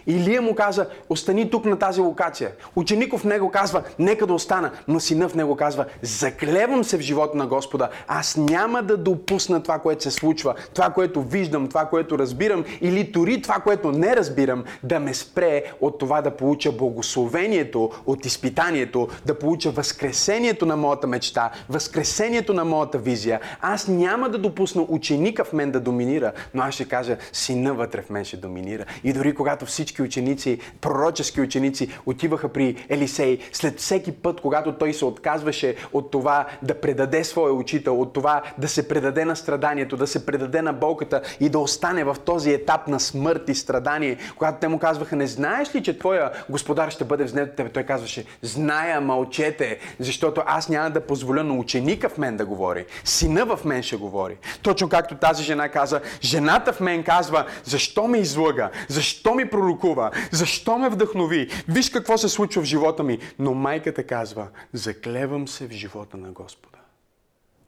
Илия 0.07 0.43
му 0.43 0.55
каза, 0.55 0.87
остани 1.09 1.51
тук 1.51 1.65
на 1.65 1.79
тази 1.79 2.01
локация. 2.01 2.51
Учеников 2.77 3.21
в 3.21 3.25
него 3.25 3.51
казва, 3.51 3.83
нека 3.99 4.27
да 4.27 4.35
остана, 4.35 4.71
но 4.89 5.01
сина 5.01 5.29
в 5.29 5.35
него 5.35 5.57
казва, 5.57 5.85
заклевам 6.03 6.85
се 6.85 6.99
в 6.99 7.01
живота 7.01 7.37
на 7.37 7.47
Господа, 7.47 7.89
аз 8.09 8.37
няма 8.37 8.83
да 8.83 8.97
допусна 8.97 9.63
това, 9.63 9.79
което 9.79 10.03
се 10.03 10.11
случва, 10.11 10.55
това, 10.75 10.91
което 10.91 11.23
виждам, 11.23 11.69
това, 11.69 11.85
което 11.87 12.19
разбирам, 12.19 12.65
или 12.81 13.05
дори 13.05 13.43
това, 13.43 13.55
което 13.55 13.93
не 13.93 14.17
разбирам, 14.17 14.65
да 14.83 15.01
ме 15.01 15.15
спре 15.15 15.63
от 15.81 15.99
това 15.99 16.23
да 16.23 16.31
получа 16.31 16.73
благословението 16.73 17.91
от 18.07 18.27
изпитанието, 18.27 19.09
да 19.27 19.39
получа 19.39 19.71
възкресението 19.71 20.67
на 20.67 20.77
моята 20.77 21.07
мечта, 21.07 21.51
възкресението 21.69 22.55
на 22.55 22.65
моята 22.65 22.99
визия. 22.99 23.41
Аз 23.61 23.89
няма 23.89 24.29
да 24.29 24.39
допусна 24.39 24.87
ученика 24.89 25.45
в 25.45 25.53
мен 25.53 25.71
да 25.71 25.81
доминира, 25.81 26.33
но 26.55 26.63
аз 26.63 26.75
ще 26.75 26.85
кажа, 26.85 27.17
сина 27.33 27.75
вътре 27.75 28.03
в 28.03 28.11
мен 28.11 28.25
ще 28.25 28.37
доминира. 28.37 28.85
И 29.05 29.13
дори 29.13 29.35
когато 29.35 29.67
всички 29.67 29.84
всички 29.85 30.03
ученици, 30.03 30.59
пророчески 30.81 31.41
ученици, 31.41 31.89
отиваха 32.07 32.49
при 32.49 32.87
Елисей. 32.89 33.39
След 33.53 33.79
всеки 33.79 34.13
път, 34.13 34.41
когато 34.41 34.73
той 34.73 34.95
се 34.95 35.05
отказваше 35.05 35.77
от 35.93 36.11
това 36.11 36.47
да 36.63 36.81
предаде 36.81 37.25
своя 37.25 37.53
учител, 37.53 38.01
от 38.01 38.13
това 38.13 38.43
да 38.59 38.69
се 38.69 38.89
предаде 38.89 39.25
на 39.25 39.37
страданието, 39.37 39.97
да 39.97 40.07
се 40.07 40.27
предаде 40.27 40.63
на 40.63 40.73
болката 40.73 41.23
и 41.41 41.49
да 41.49 41.59
остане 41.59 42.05
в 42.05 42.17
този 42.25 42.53
етап 42.53 42.89
на 42.89 43.01
смърт 43.01 43.49
и 43.49 43.55
страдание, 43.55 44.17
когато 44.37 44.59
те 44.61 44.69
му 44.69 44.79
казваха, 44.79 45.17
не 45.17 45.27
знаеш 45.27 45.75
ли, 45.75 45.83
че 45.83 45.99
твоя 45.99 46.31
господар 46.49 46.91
ще 46.91 47.05
бъде 47.05 47.25
взнет 47.25 47.51
от 47.51 47.57
тебе? 47.57 47.69
Той 47.69 47.83
казваше, 47.83 48.25
зная, 48.43 49.01
мълчете, 49.01 49.79
защото 49.99 50.43
аз 50.47 50.69
няма 50.69 50.91
да 50.91 51.01
позволя 51.01 51.43
на 51.43 51.55
ученика 51.55 52.09
в 52.09 52.19
мен 52.19 52.37
да 52.37 52.47
говори. 52.47 52.85
Сина 53.05 53.45
в 53.45 53.65
мен 53.65 53.83
ще 53.83 53.97
говори. 53.97 54.37
Точно 54.63 54.89
както 54.89 55.15
тази 55.15 55.45
жена 55.45 55.69
каза, 55.69 56.01
жената 56.23 56.73
в 56.73 56.81
мен 56.81 57.03
казва, 57.03 57.45
защо 57.65 58.09
ме 58.09 58.19
излъга? 58.19 58.71
Защо 58.89 59.35
ми 59.35 59.51
пророкува? 59.51 59.74
Пророкува? 59.75 60.11
Защо 60.33 60.79
ме 60.79 60.89
вдъхнови? 60.89 61.49
Виж 61.69 61.91
какво 61.91 62.19
се 62.19 62.29
случва 62.29 62.63
в 62.63 62.65
живота 62.65 63.03
ми. 63.03 63.19
Но 63.39 63.55
майката 63.55 64.07
казва, 64.07 64.49
заклевам 64.73 65.49
се 65.49 65.67
в 65.67 65.71
живота 65.71 66.17
на 66.17 66.33
Господа. 66.33 66.79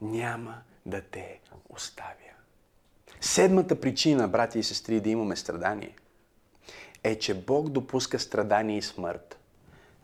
Няма 0.00 0.54
да 0.86 1.00
те 1.00 1.40
оставя. 1.68 2.12
Седмата 3.20 3.80
причина, 3.80 4.28
брати 4.28 4.59
и 4.59 4.62
сестри, 4.62 5.00
да 5.00 5.11
имаме 5.11 5.36
страдание, 5.36 5.96
е, 7.04 7.18
че 7.18 7.34
Бог 7.34 7.68
допуска 7.68 8.18
страдание 8.18 8.78
и 8.78 8.82
смърт, 8.82 9.38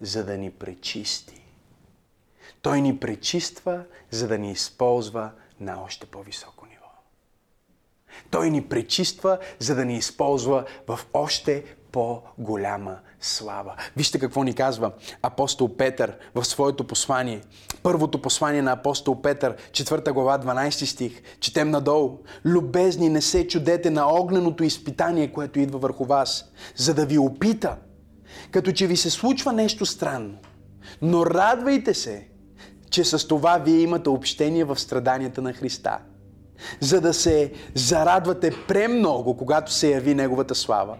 за 0.00 0.24
да 0.24 0.38
ни 0.38 0.50
пречисти. 0.50 1.42
Той 2.62 2.80
ни 2.80 3.00
пречиства, 3.00 3.84
за 4.10 4.28
да 4.28 4.38
ни 4.38 4.52
използва 4.52 5.30
на 5.60 5.82
още 5.82 6.06
по-високо. 6.06 6.61
Той 8.30 8.50
ни 8.50 8.62
пречиства, 8.62 9.38
за 9.58 9.74
да 9.74 9.84
ни 9.84 9.96
използва 9.96 10.64
в 10.86 11.00
още 11.12 11.64
по-голяма 11.92 12.98
слава. 13.20 13.74
Вижте 13.96 14.18
какво 14.18 14.42
ни 14.42 14.54
казва 14.54 14.92
апостол 15.22 15.76
Петър 15.76 16.16
в 16.34 16.44
своето 16.44 16.84
послание. 16.84 17.40
Първото 17.82 18.22
послание 18.22 18.62
на 18.62 18.72
апостол 18.72 19.22
Петър, 19.22 19.56
4 19.70 20.12
глава, 20.12 20.38
12 20.38 20.84
стих. 20.84 21.22
Четем 21.40 21.70
надолу. 21.70 22.18
Любезни, 22.44 23.08
не 23.08 23.22
се 23.22 23.48
чудете 23.48 23.90
на 23.90 24.14
огненото 24.14 24.64
изпитание, 24.64 25.32
което 25.32 25.60
идва 25.60 25.78
върху 25.78 26.04
вас, 26.04 26.44
за 26.76 26.94
да 26.94 27.06
ви 27.06 27.18
опита, 27.18 27.76
като 28.50 28.72
че 28.72 28.86
ви 28.86 28.96
се 28.96 29.10
случва 29.10 29.52
нещо 29.52 29.86
странно. 29.86 30.38
Но 31.02 31.26
радвайте 31.26 31.94
се, 31.94 32.28
че 32.90 33.04
с 33.04 33.28
това 33.28 33.58
вие 33.58 33.80
имате 33.80 34.08
общение 34.08 34.64
в 34.64 34.80
страданията 34.80 35.42
на 35.42 35.52
Христа 35.52 35.98
за 36.80 37.00
да 37.00 37.14
се 37.14 37.52
зарадвате 37.74 38.52
премного, 38.68 39.36
когато 39.36 39.72
се 39.72 39.90
яви 39.90 40.14
Неговата 40.14 40.54
слава. 40.54 40.96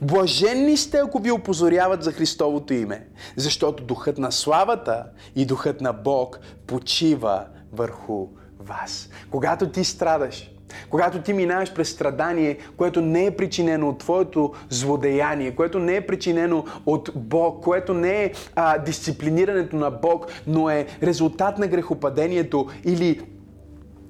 Блаженни 0.00 0.76
сте, 0.76 0.98
ако 0.98 1.18
ви 1.18 1.30
опозоряват 1.30 2.02
за 2.02 2.12
Христовото 2.12 2.74
име, 2.74 3.06
защото 3.36 3.84
духът 3.84 4.18
на 4.18 4.32
славата 4.32 5.04
и 5.36 5.46
духът 5.46 5.80
на 5.80 5.92
Бог 5.92 6.40
почива 6.66 7.44
върху 7.72 8.28
вас. 8.60 9.08
Когато 9.30 9.68
ти 9.68 9.84
страдаш, 9.84 10.50
когато 10.90 11.22
ти 11.22 11.32
минаваш 11.32 11.72
през 11.74 11.88
страдание, 11.88 12.58
което 12.76 13.00
не 13.00 13.26
е 13.26 13.36
причинено 13.36 13.88
от 13.88 13.98
твоето 13.98 14.52
злодеяние, 14.70 15.54
което 15.54 15.78
не 15.78 15.96
е 15.96 16.06
причинено 16.06 16.64
от 16.86 17.10
Бог, 17.14 17.64
което 17.64 17.94
не 17.94 18.24
е 18.24 18.32
а, 18.54 18.78
дисциплинирането 18.78 19.76
на 19.76 19.90
Бог, 19.90 20.26
но 20.46 20.70
е 20.70 20.86
резултат 21.02 21.58
на 21.58 21.66
грехопадението 21.66 22.66
или 22.84 23.20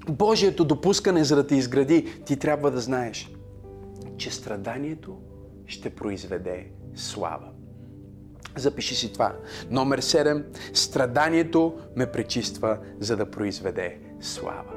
Божието 0.09 0.65
допускане 0.65 1.25
за 1.25 1.37
да 1.37 1.47
те 1.47 1.55
изгради, 1.55 2.23
ти 2.27 2.37
трябва 2.37 2.71
да 2.71 2.81
знаеш, 2.81 3.31
че 4.17 4.31
страданието 4.31 5.19
ще 5.67 5.91
произведе 5.91 6.67
слава. 6.95 7.49
Запиши 8.57 8.95
си 8.95 9.13
това. 9.13 9.37
Номер 9.71 10.01
7. 10.01 10.45
Страданието 10.75 11.75
ме 11.97 12.07
пречиства, 12.07 12.79
за 13.01 13.17
да 13.17 13.31
произведе 13.31 13.99
слава. 14.21 14.73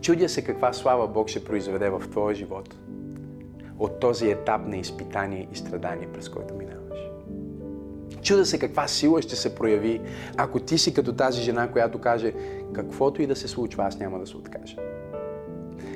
Чудя 0.00 0.28
се 0.28 0.44
каква 0.44 0.72
слава 0.72 1.08
Бог 1.08 1.28
ще 1.28 1.44
произведе 1.44 1.90
в 1.90 2.02
твоя 2.10 2.34
живот 2.34 2.76
от 3.78 4.00
този 4.00 4.30
етап 4.30 4.66
на 4.66 4.76
изпитание 4.76 5.48
и 5.52 5.56
страдание, 5.56 6.08
през 6.12 6.28
който 6.28 6.54
минаваш. 6.54 6.77
Чуда 8.28 8.46
се 8.46 8.58
каква 8.58 8.88
сила 8.88 9.22
ще 9.22 9.36
се 9.36 9.54
прояви, 9.54 10.00
ако 10.36 10.60
ти 10.60 10.78
си 10.78 10.94
като 10.94 11.12
тази 11.12 11.42
жена, 11.42 11.68
която 11.70 11.98
каже, 11.98 12.32
каквото 12.72 13.22
и 13.22 13.26
да 13.26 13.36
се 13.36 13.48
случва, 13.48 13.84
аз 13.84 13.98
няма 13.98 14.18
да 14.18 14.26
се 14.26 14.36
откажа. 14.36 14.76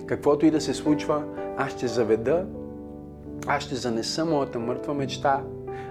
Каквото 0.06 0.46
и 0.46 0.50
да 0.50 0.60
се 0.60 0.74
случва, 0.74 1.24
аз 1.56 1.72
ще 1.72 1.86
заведа 1.86 2.46
аз 3.46 3.62
ще 3.62 3.74
занеса 3.74 4.24
моята 4.24 4.58
мъртва 4.58 4.94
мечта, 4.94 5.42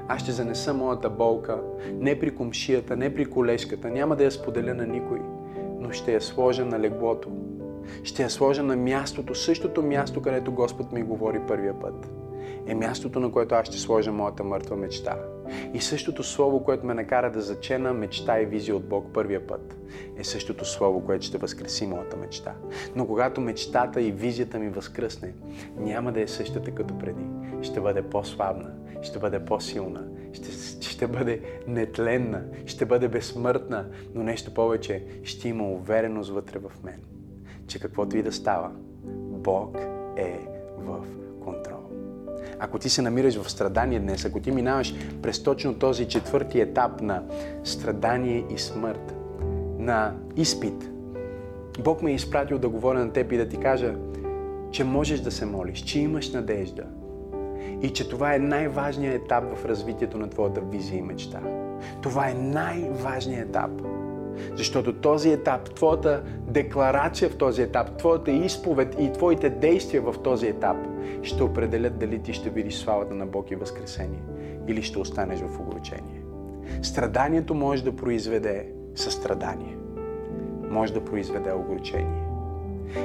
аз 0.08 0.22
ще 0.22 0.32
занеса 0.32 0.74
моята 0.74 1.10
болка, 1.10 1.62
не 1.94 2.20
при 2.20 2.36
комшията, 2.36 2.96
не 2.98 3.16
при 3.16 3.26
колежката, 3.26 3.90
няма 3.90 4.16
да 4.16 4.24
я 4.24 4.32
споделя 4.32 4.74
на 4.74 4.86
никой, 4.86 5.20
но 5.80 5.92
ще 5.92 6.14
я 6.14 6.22
сложа 6.22 6.66
на 6.66 6.80
леглото. 6.80 7.30
Ще 8.04 8.24
я 8.24 8.30
сложа 8.30 8.64
на 8.64 8.76
мястото, 8.76 9.36
същото 9.36 9.84
място, 9.84 10.22
където 10.22 10.52
Господ 10.52 10.92
ми 10.92 11.04
говори 11.04 11.40
първия 11.48 11.80
път. 11.80 12.12
Е 12.68 12.76
мястото, 12.76 13.20
на 13.20 13.32
което 13.32 13.56
аз 13.56 13.68
ще 13.68 13.78
сложа 13.78 14.12
моята 14.12 14.44
мъртва 14.44 14.76
мечта. 14.76 15.18
И 15.74 15.82
същото 15.82 16.24
слово, 16.24 16.64
което 16.64 16.86
ме 16.86 16.94
накара 16.94 17.32
да 17.32 17.42
зачена 17.42 17.94
мечта 17.94 18.42
и 18.42 18.46
визия 18.46 18.76
от 18.76 18.86
Бог 18.86 19.06
първия 19.14 19.48
път, 19.48 19.78
е 20.18 20.24
същото 20.24 20.66
слово, 20.66 21.06
което 21.06 21.26
ще 21.26 21.38
възкреси 21.38 21.88
моята 21.88 22.18
мечта. 22.18 22.56
Но 22.96 23.08
когато 23.08 23.42
мечтата 23.42 24.02
и 24.02 24.12
визията 24.12 24.60
ми 24.60 24.70
възкръсне, 24.70 25.34
няма 25.78 26.12
да 26.12 26.22
е 26.22 26.28
същата 26.28 26.72
като 26.72 26.98
преди. 26.98 27.26
Ще 27.62 27.82
бъде 27.82 28.02
по-славна, 28.02 28.72
ще 29.02 29.20
бъде 29.20 29.46
по-силна, 29.46 30.08
ще, 30.34 30.52
ще 30.88 31.08
бъде 31.08 31.42
нетленна, 31.68 32.44
ще 32.66 32.86
бъде 32.86 33.08
безсмъртна, 33.08 33.86
но 34.16 34.24
нещо 34.24 34.54
повече, 34.54 35.06
ще 35.24 35.50
има 35.50 35.72
увереност 35.72 36.32
вътре 36.32 36.60
в 36.60 36.72
мен, 36.84 37.00
че 37.68 37.80
каквото 37.80 38.18
и 38.18 38.24
да 38.24 38.32
става, 38.32 38.72
Бог 39.44 39.78
е 40.18 40.40
в 40.78 41.06
контрол. 41.44 41.81
Ако 42.64 42.80
ти 42.80 42.90
се 42.90 43.02
намираш 43.02 43.42
в 43.42 43.52
страдание 43.52 44.00
днес, 44.00 44.26
ако 44.26 44.40
ти 44.40 44.52
минаваш 44.52 44.94
през 45.22 45.44
точно 45.44 45.74
този 45.74 46.08
четвърти 46.08 46.60
етап 46.60 47.02
на 47.02 47.24
страдание 47.64 48.46
и 48.50 48.58
смърт, 48.58 49.16
на 49.78 50.14
изпит, 50.36 50.90
Бог 51.80 52.02
ме 52.02 52.12
е 52.12 52.16
изпратил 52.16 52.60
да 52.60 52.70
говоря 52.70 53.00
на 53.00 53.12
теб 53.14 53.32
и 53.32 53.38
да 53.38 53.50
ти 53.50 53.58
кажа, 53.58 53.96
че 54.72 54.84
можеш 54.84 55.20
да 55.20 55.32
се 55.32 55.46
молиш, 55.46 55.80
че 55.80 56.00
имаш 56.00 56.32
надежда 56.32 56.84
и 57.82 57.90
че 57.90 58.10
това 58.10 58.36
е 58.36 58.40
най-важният 58.40 59.24
етап 59.24 59.44
в 59.56 59.66
развитието 59.66 60.18
на 60.18 60.30
твоята 60.30 60.62
визия 60.62 60.98
и 60.98 61.02
мечта. 61.02 61.40
Това 62.02 62.30
е 62.30 62.34
най-важният 62.34 63.50
етап. 63.50 63.72
Защото 64.56 64.94
този 64.94 65.32
етап, 65.32 65.74
твоята 65.74 66.24
декларация 66.48 67.30
в 67.30 67.38
този 67.38 67.62
етап, 67.62 67.98
твоята 67.98 68.32
изповед 68.32 68.96
и 69.00 69.12
твоите 69.12 69.50
действия 69.50 70.02
в 70.02 70.16
този 70.24 70.48
етап 70.48 70.78
ще 71.24 71.44
определят 71.44 72.00
дали 72.00 72.20
ти 72.20 72.34
ще 72.34 72.50
видиш 72.50 72.76
славата 72.76 73.14
на 73.14 73.26
Бог 73.26 73.52
и 73.52 73.56
възкресение 73.56 74.22
или 74.68 74.84
ще 74.84 75.00
останеш 75.00 75.40
в 75.40 75.60
огорчение. 75.60 76.24
Страданието 76.82 77.56
може 77.56 77.84
да 77.84 77.96
произведе 77.96 78.68
състрадание. 78.96 79.78
Може 80.70 80.94
да 80.94 81.06
произведе 81.06 81.52
огорчение. 81.52 82.24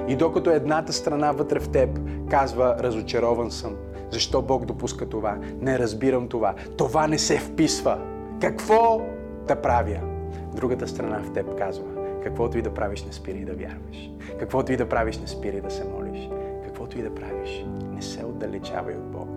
И 0.08 0.16
докато 0.16 0.50
едната 0.50 0.92
страна 0.92 1.32
вътре 1.32 1.60
в 1.60 1.68
теб 1.68 2.00
казва, 2.30 2.76
разочарован 2.80 3.50
съм, 3.50 3.76
защо 4.10 4.42
Бог 4.42 4.64
допуска 4.64 5.08
това? 5.08 5.38
Не 5.60 5.78
разбирам 5.78 6.28
това. 6.28 6.54
Това 6.76 7.06
не 7.06 7.18
се 7.18 7.38
вписва. 7.38 7.98
Какво 8.40 9.00
да 9.48 9.56
правя? 9.56 10.15
Другата 10.56 10.88
страна 10.88 11.22
в 11.22 11.32
теб 11.32 11.58
казва, 11.58 11.84
каквото 12.22 12.58
и 12.58 12.62
да 12.62 12.74
правиш, 12.74 13.04
не 13.04 13.12
спири 13.12 13.44
да 13.44 13.52
вярваш. 13.52 14.10
Каквото 14.38 14.72
и 14.72 14.76
да 14.76 14.88
правиш, 14.88 15.18
не 15.18 15.26
спири 15.26 15.60
да 15.60 15.70
се 15.70 15.84
молиш. 15.84 16.28
Каквото 16.64 16.98
и 16.98 17.02
да 17.02 17.14
правиш, 17.14 17.66
не 17.92 18.02
се 18.02 18.24
отдалечавай 18.24 18.94
от 18.94 19.10
Бог. 19.10 19.28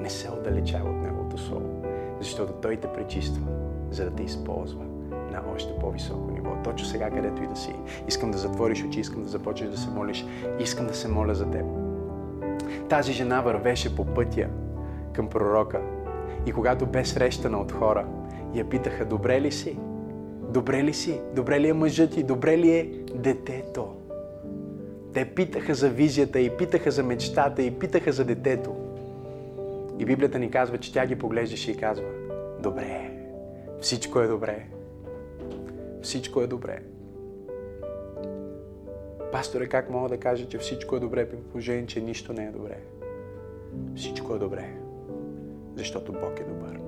Не 0.00 0.10
се 0.10 0.30
отдалечавай 0.30 0.92
от 0.92 1.02
Неговото 1.02 1.38
Слово. 1.38 1.84
Защото 2.20 2.52
Той 2.52 2.76
те 2.76 2.88
пречиства, 2.88 3.46
за 3.90 4.04
да 4.04 4.10
те 4.10 4.22
използва 4.22 4.84
на 5.10 5.42
още 5.54 5.78
по-високо 5.80 6.30
ниво. 6.30 6.50
Точно 6.64 6.88
сега, 6.88 7.10
където 7.10 7.42
и 7.42 7.46
да 7.46 7.56
си. 7.56 7.74
Искам 8.08 8.30
да 8.30 8.38
затвориш 8.38 8.84
очи, 8.84 9.00
искам 9.00 9.22
да 9.22 9.28
започнеш 9.28 9.70
да 9.70 9.78
се 9.78 9.90
молиш. 9.90 10.26
Искам 10.60 10.86
да 10.86 10.94
се 10.94 11.08
моля 11.08 11.34
за 11.34 11.50
теб. 11.50 11.64
Тази 12.88 13.12
жена 13.12 13.40
вървеше 13.40 13.96
по 13.96 14.04
пътя 14.04 14.48
към 15.12 15.28
пророка. 15.28 15.80
И 16.46 16.52
когато 16.52 16.86
бе 16.86 17.04
срещана 17.04 17.60
от 17.60 17.72
хора, 17.72 18.06
я 18.54 18.68
питаха, 18.68 19.04
добре 19.04 19.40
ли 19.40 19.52
си? 19.52 19.78
Добре 20.56 20.84
ли 20.84 20.94
си? 20.94 21.20
Добре 21.34 21.60
ли 21.60 21.68
е 21.68 21.72
мъжът 21.72 22.10
ти? 22.10 22.22
Добре 22.22 22.58
ли 22.58 22.70
е 22.70 22.84
детето? 23.14 23.96
Те 25.12 25.24
питаха 25.24 25.74
за 25.74 25.90
визията 25.90 26.40
и 26.40 26.56
питаха 26.56 26.90
за 26.90 27.02
мечтата 27.02 27.62
и 27.62 27.78
питаха 27.78 28.12
за 28.12 28.24
детето. 28.24 28.76
И 29.98 30.04
Библията 30.04 30.38
ни 30.38 30.50
казва, 30.50 30.78
че 30.78 30.92
тя 30.92 31.06
ги 31.06 31.18
поглеждаше 31.18 31.70
и 31.70 31.76
казва, 31.76 32.06
добре, 32.62 33.10
всичко 33.80 34.20
е 34.20 34.26
добре. 34.26 34.66
Всичко 36.02 36.40
е 36.40 36.46
добре. 36.46 36.82
Пасторе, 39.32 39.66
как 39.66 39.90
мога 39.90 40.08
да 40.08 40.18
кажа, 40.18 40.48
че 40.48 40.58
всичко 40.58 40.96
е 40.96 41.00
добре 41.00 41.28
при 41.28 41.36
положение, 41.36 41.86
че 41.86 42.00
нищо 42.00 42.32
не 42.32 42.44
е 42.44 42.50
добре? 42.50 42.78
Всичко 43.96 44.34
е 44.34 44.38
добре, 44.38 44.76
защото 45.74 46.12
Бог 46.12 46.40
е 46.40 46.44
добър. 46.44 46.80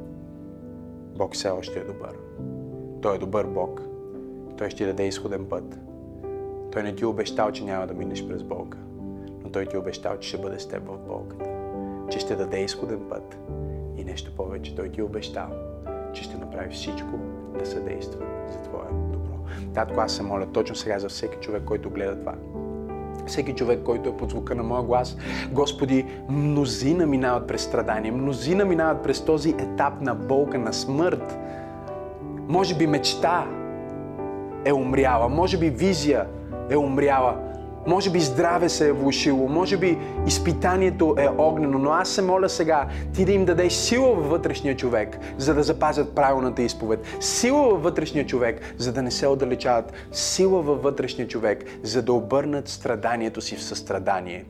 Бог 1.16 1.34
все 1.34 1.48
още 1.48 1.78
е 1.80 1.84
добър. 1.84 2.27
Той 3.03 3.14
е 3.14 3.18
добър 3.18 3.46
Бог. 3.46 3.82
Той 4.57 4.70
ще 4.70 4.76
ти 4.76 4.86
даде 4.86 5.07
изходен 5.07 5.44
път. 5.44 5.78
Той 6.72 6.82
не 6.82 6.94
ти 6.94 7.05
е 7.05 7.07
обещал, 7.07 7.53
че 7.53 7.64
няма 7.64 7.86
да 7.86 7.94
минеш 7.94 8.26
през 8.28 8.42
болка, 8.42 8.78
но 9.44 9.51
Той 9.51 9.66
ти 9.66 9.76
е 9.76 9.78
обещал, 9.78 10.18
че 10.18 10.28
ще 10.28 10.38
бъде 10.38 10.59
с 10.59 10.68
теб 10.68 10.82
в 10.86 10.99
болката. 10.99 11.44
Че 12.11 12.18
ще 12.18 12.36
даде 12.36 12.61
изходен 12.61 13.01
път. 13.11 13.38
И 13.96 14.05
нещо 14.05 14.32
повече, 14.36 14.76
Той 14.76 14.88
ти 14.88 15.01
е 15.01 15.05
обещал, 15.05 15.49
че 16.12 16.22
ще 16.22 16.36
направи 16.36 16.74
всичко 16.74 17.18
да 17.59 17.66
съдейства 17.66 18.26
за 18.53 18.59
Твое 18.59 18.88
добро. 19.12 19.34
Татко, 19.74 20.01
аз 20.01 20.12
се 20.12 20.22
моля 20.22 20.46
точно 20.53 20.76
сега 20.76 20.99
за 20.99 21.09
всеки 21.09 21.38
човек, 21.40 21.62
който 21.64 21.90
гледа 21.90 22.20
това. 22.20 22.34
Всеки 23.26 23.55
човек, 23.55 23.80
който 23.84 24.09
е 24.09 24.16
под 24.16 24.30
звука 24.30 24.55
на 24.55 24.62
моя 24.62 24.82
глас, 24.82 25.16
Господи, 25.53 26.07
мнозина 26.28 27.07
минават 27.07 27.46
през 27.46 27.62
страдания, 27.62 28.12
мнозина 28.12 28.64
минават 28.64 29.03
през 29.03 29.24
този 29.24 29.51
етап 29.51 30.01
на 30.01 30.14
болка, 30.14 30.59
на 30.59 30.72
смърт. 30.72 31.38
Може 32.49 32.74
би 32.74 32.86
мечта 32.86 33.46
е 34.64 34.72
умряла, 34.72 35.28
може 35.28 35.59
би 35.59 35.70
визия 35.70 36.26
е 36.70 36.76
умряла, 36.76 37.36
може 37.86 38.11
би 38.11 38.20
здраве 38.20 38.68
се 38.68 38.88
е 38.88 38.92
влушило, 38.92 39.49
може 39.49 39.76
би 39.76 39.99
изпитанието 40.26 41.14
е 41.18 41.28
огнено, 41.38 41.78
но 41.78 41.90
аз 41.90 42.09
се 42.09 42.22
моля 42.22 42.49
сега 42.49 42.88
ти 43.14 43.24
да 43.24 43.32
им 43.32 43.44
дадеш 43.44 43.72
сила 43.72 44.14
във 44.14 44.30
вътрешния 44.30 44.76
човек, 44.76 45.18
за 45.38 45.55
да 45.55 45.62
запазят 45.62 46.14
правилната 46.14 46.62
изповед. 46.62 47.07
Сила 47.20 47.68
във 47.68 47.82
вътрешния 47.82 48.26
човек, 48.26 48.74
за 48.76 48.92
да 48.92 49.03
не 49.03 49.11
се 49.11 49.26
отдалечават. 49.26 49.92
Сила 50.12 50.62
във 50.62 50.82
вътрешния 50.82 51.28
човек, 51.28 51.64
за 51.82 52.03
да 52.03 52.12
обърнат 52.12 52.68
страданието 52.68 53.40
си 53.40 53.57
в 53.57 53.62
състрадание 53.62 54.44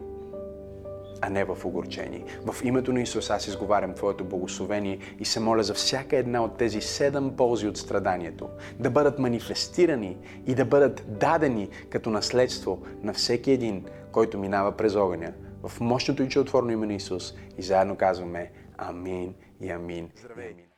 а 1.20 1.30
не 1.30 1.44
в 1.44 1.64
огорчение. 1.64 2.24
В 2.46 2.64
името 2.64 2.92
на 2.92 3.00
Исус 3.00 3.30
аз 3.30 3.46
изговарям 3.46 3.94
Твоето 3.94 4.24
благословение 4.24 4.98
и 5.20 5.24
се 5.24 5.40
моля 5.40 5.62
за 5.62 5.74
всяка 5.74 6.16
една 6.16 6.44
от 6.44 6.56
тези 6.56 6.80
седем 6.80 7.36
ползи 7.36 7.68
от 7.68 7.76
страданието 7.76 8.48
да 8.78 8.90
бъдат 8.90 9.18
манифестирани 9.18 10.16
и 10.46 10.54
да 10.54 10.64
бъдат 10.64 11.04
дадени 11.08 11.68
като 11.90 12.10
наследство 12.10 12.82
на 13.02 13.12
всеки 13.12 13.50
един, 13.50 13.84
който 14.12 14.38
минава 14.38 14.72
през 14.72 14.94
огъня. 14.94 15.32
В 15.62 15.80
мощното 15.80 16.22
и 16.22 16.28
чудотворно 16.28 16.70
име 16.70 16.86
на 16.86 16.94
Исус 16.94 17.34
и 17.58 17.62
заедно 17.62 17.96
казваме 17.96 18.50
Амин 18.78 19.34
и 19.60 19.70
Амин. 19.70 20.10
Здравей! 20.16 20.67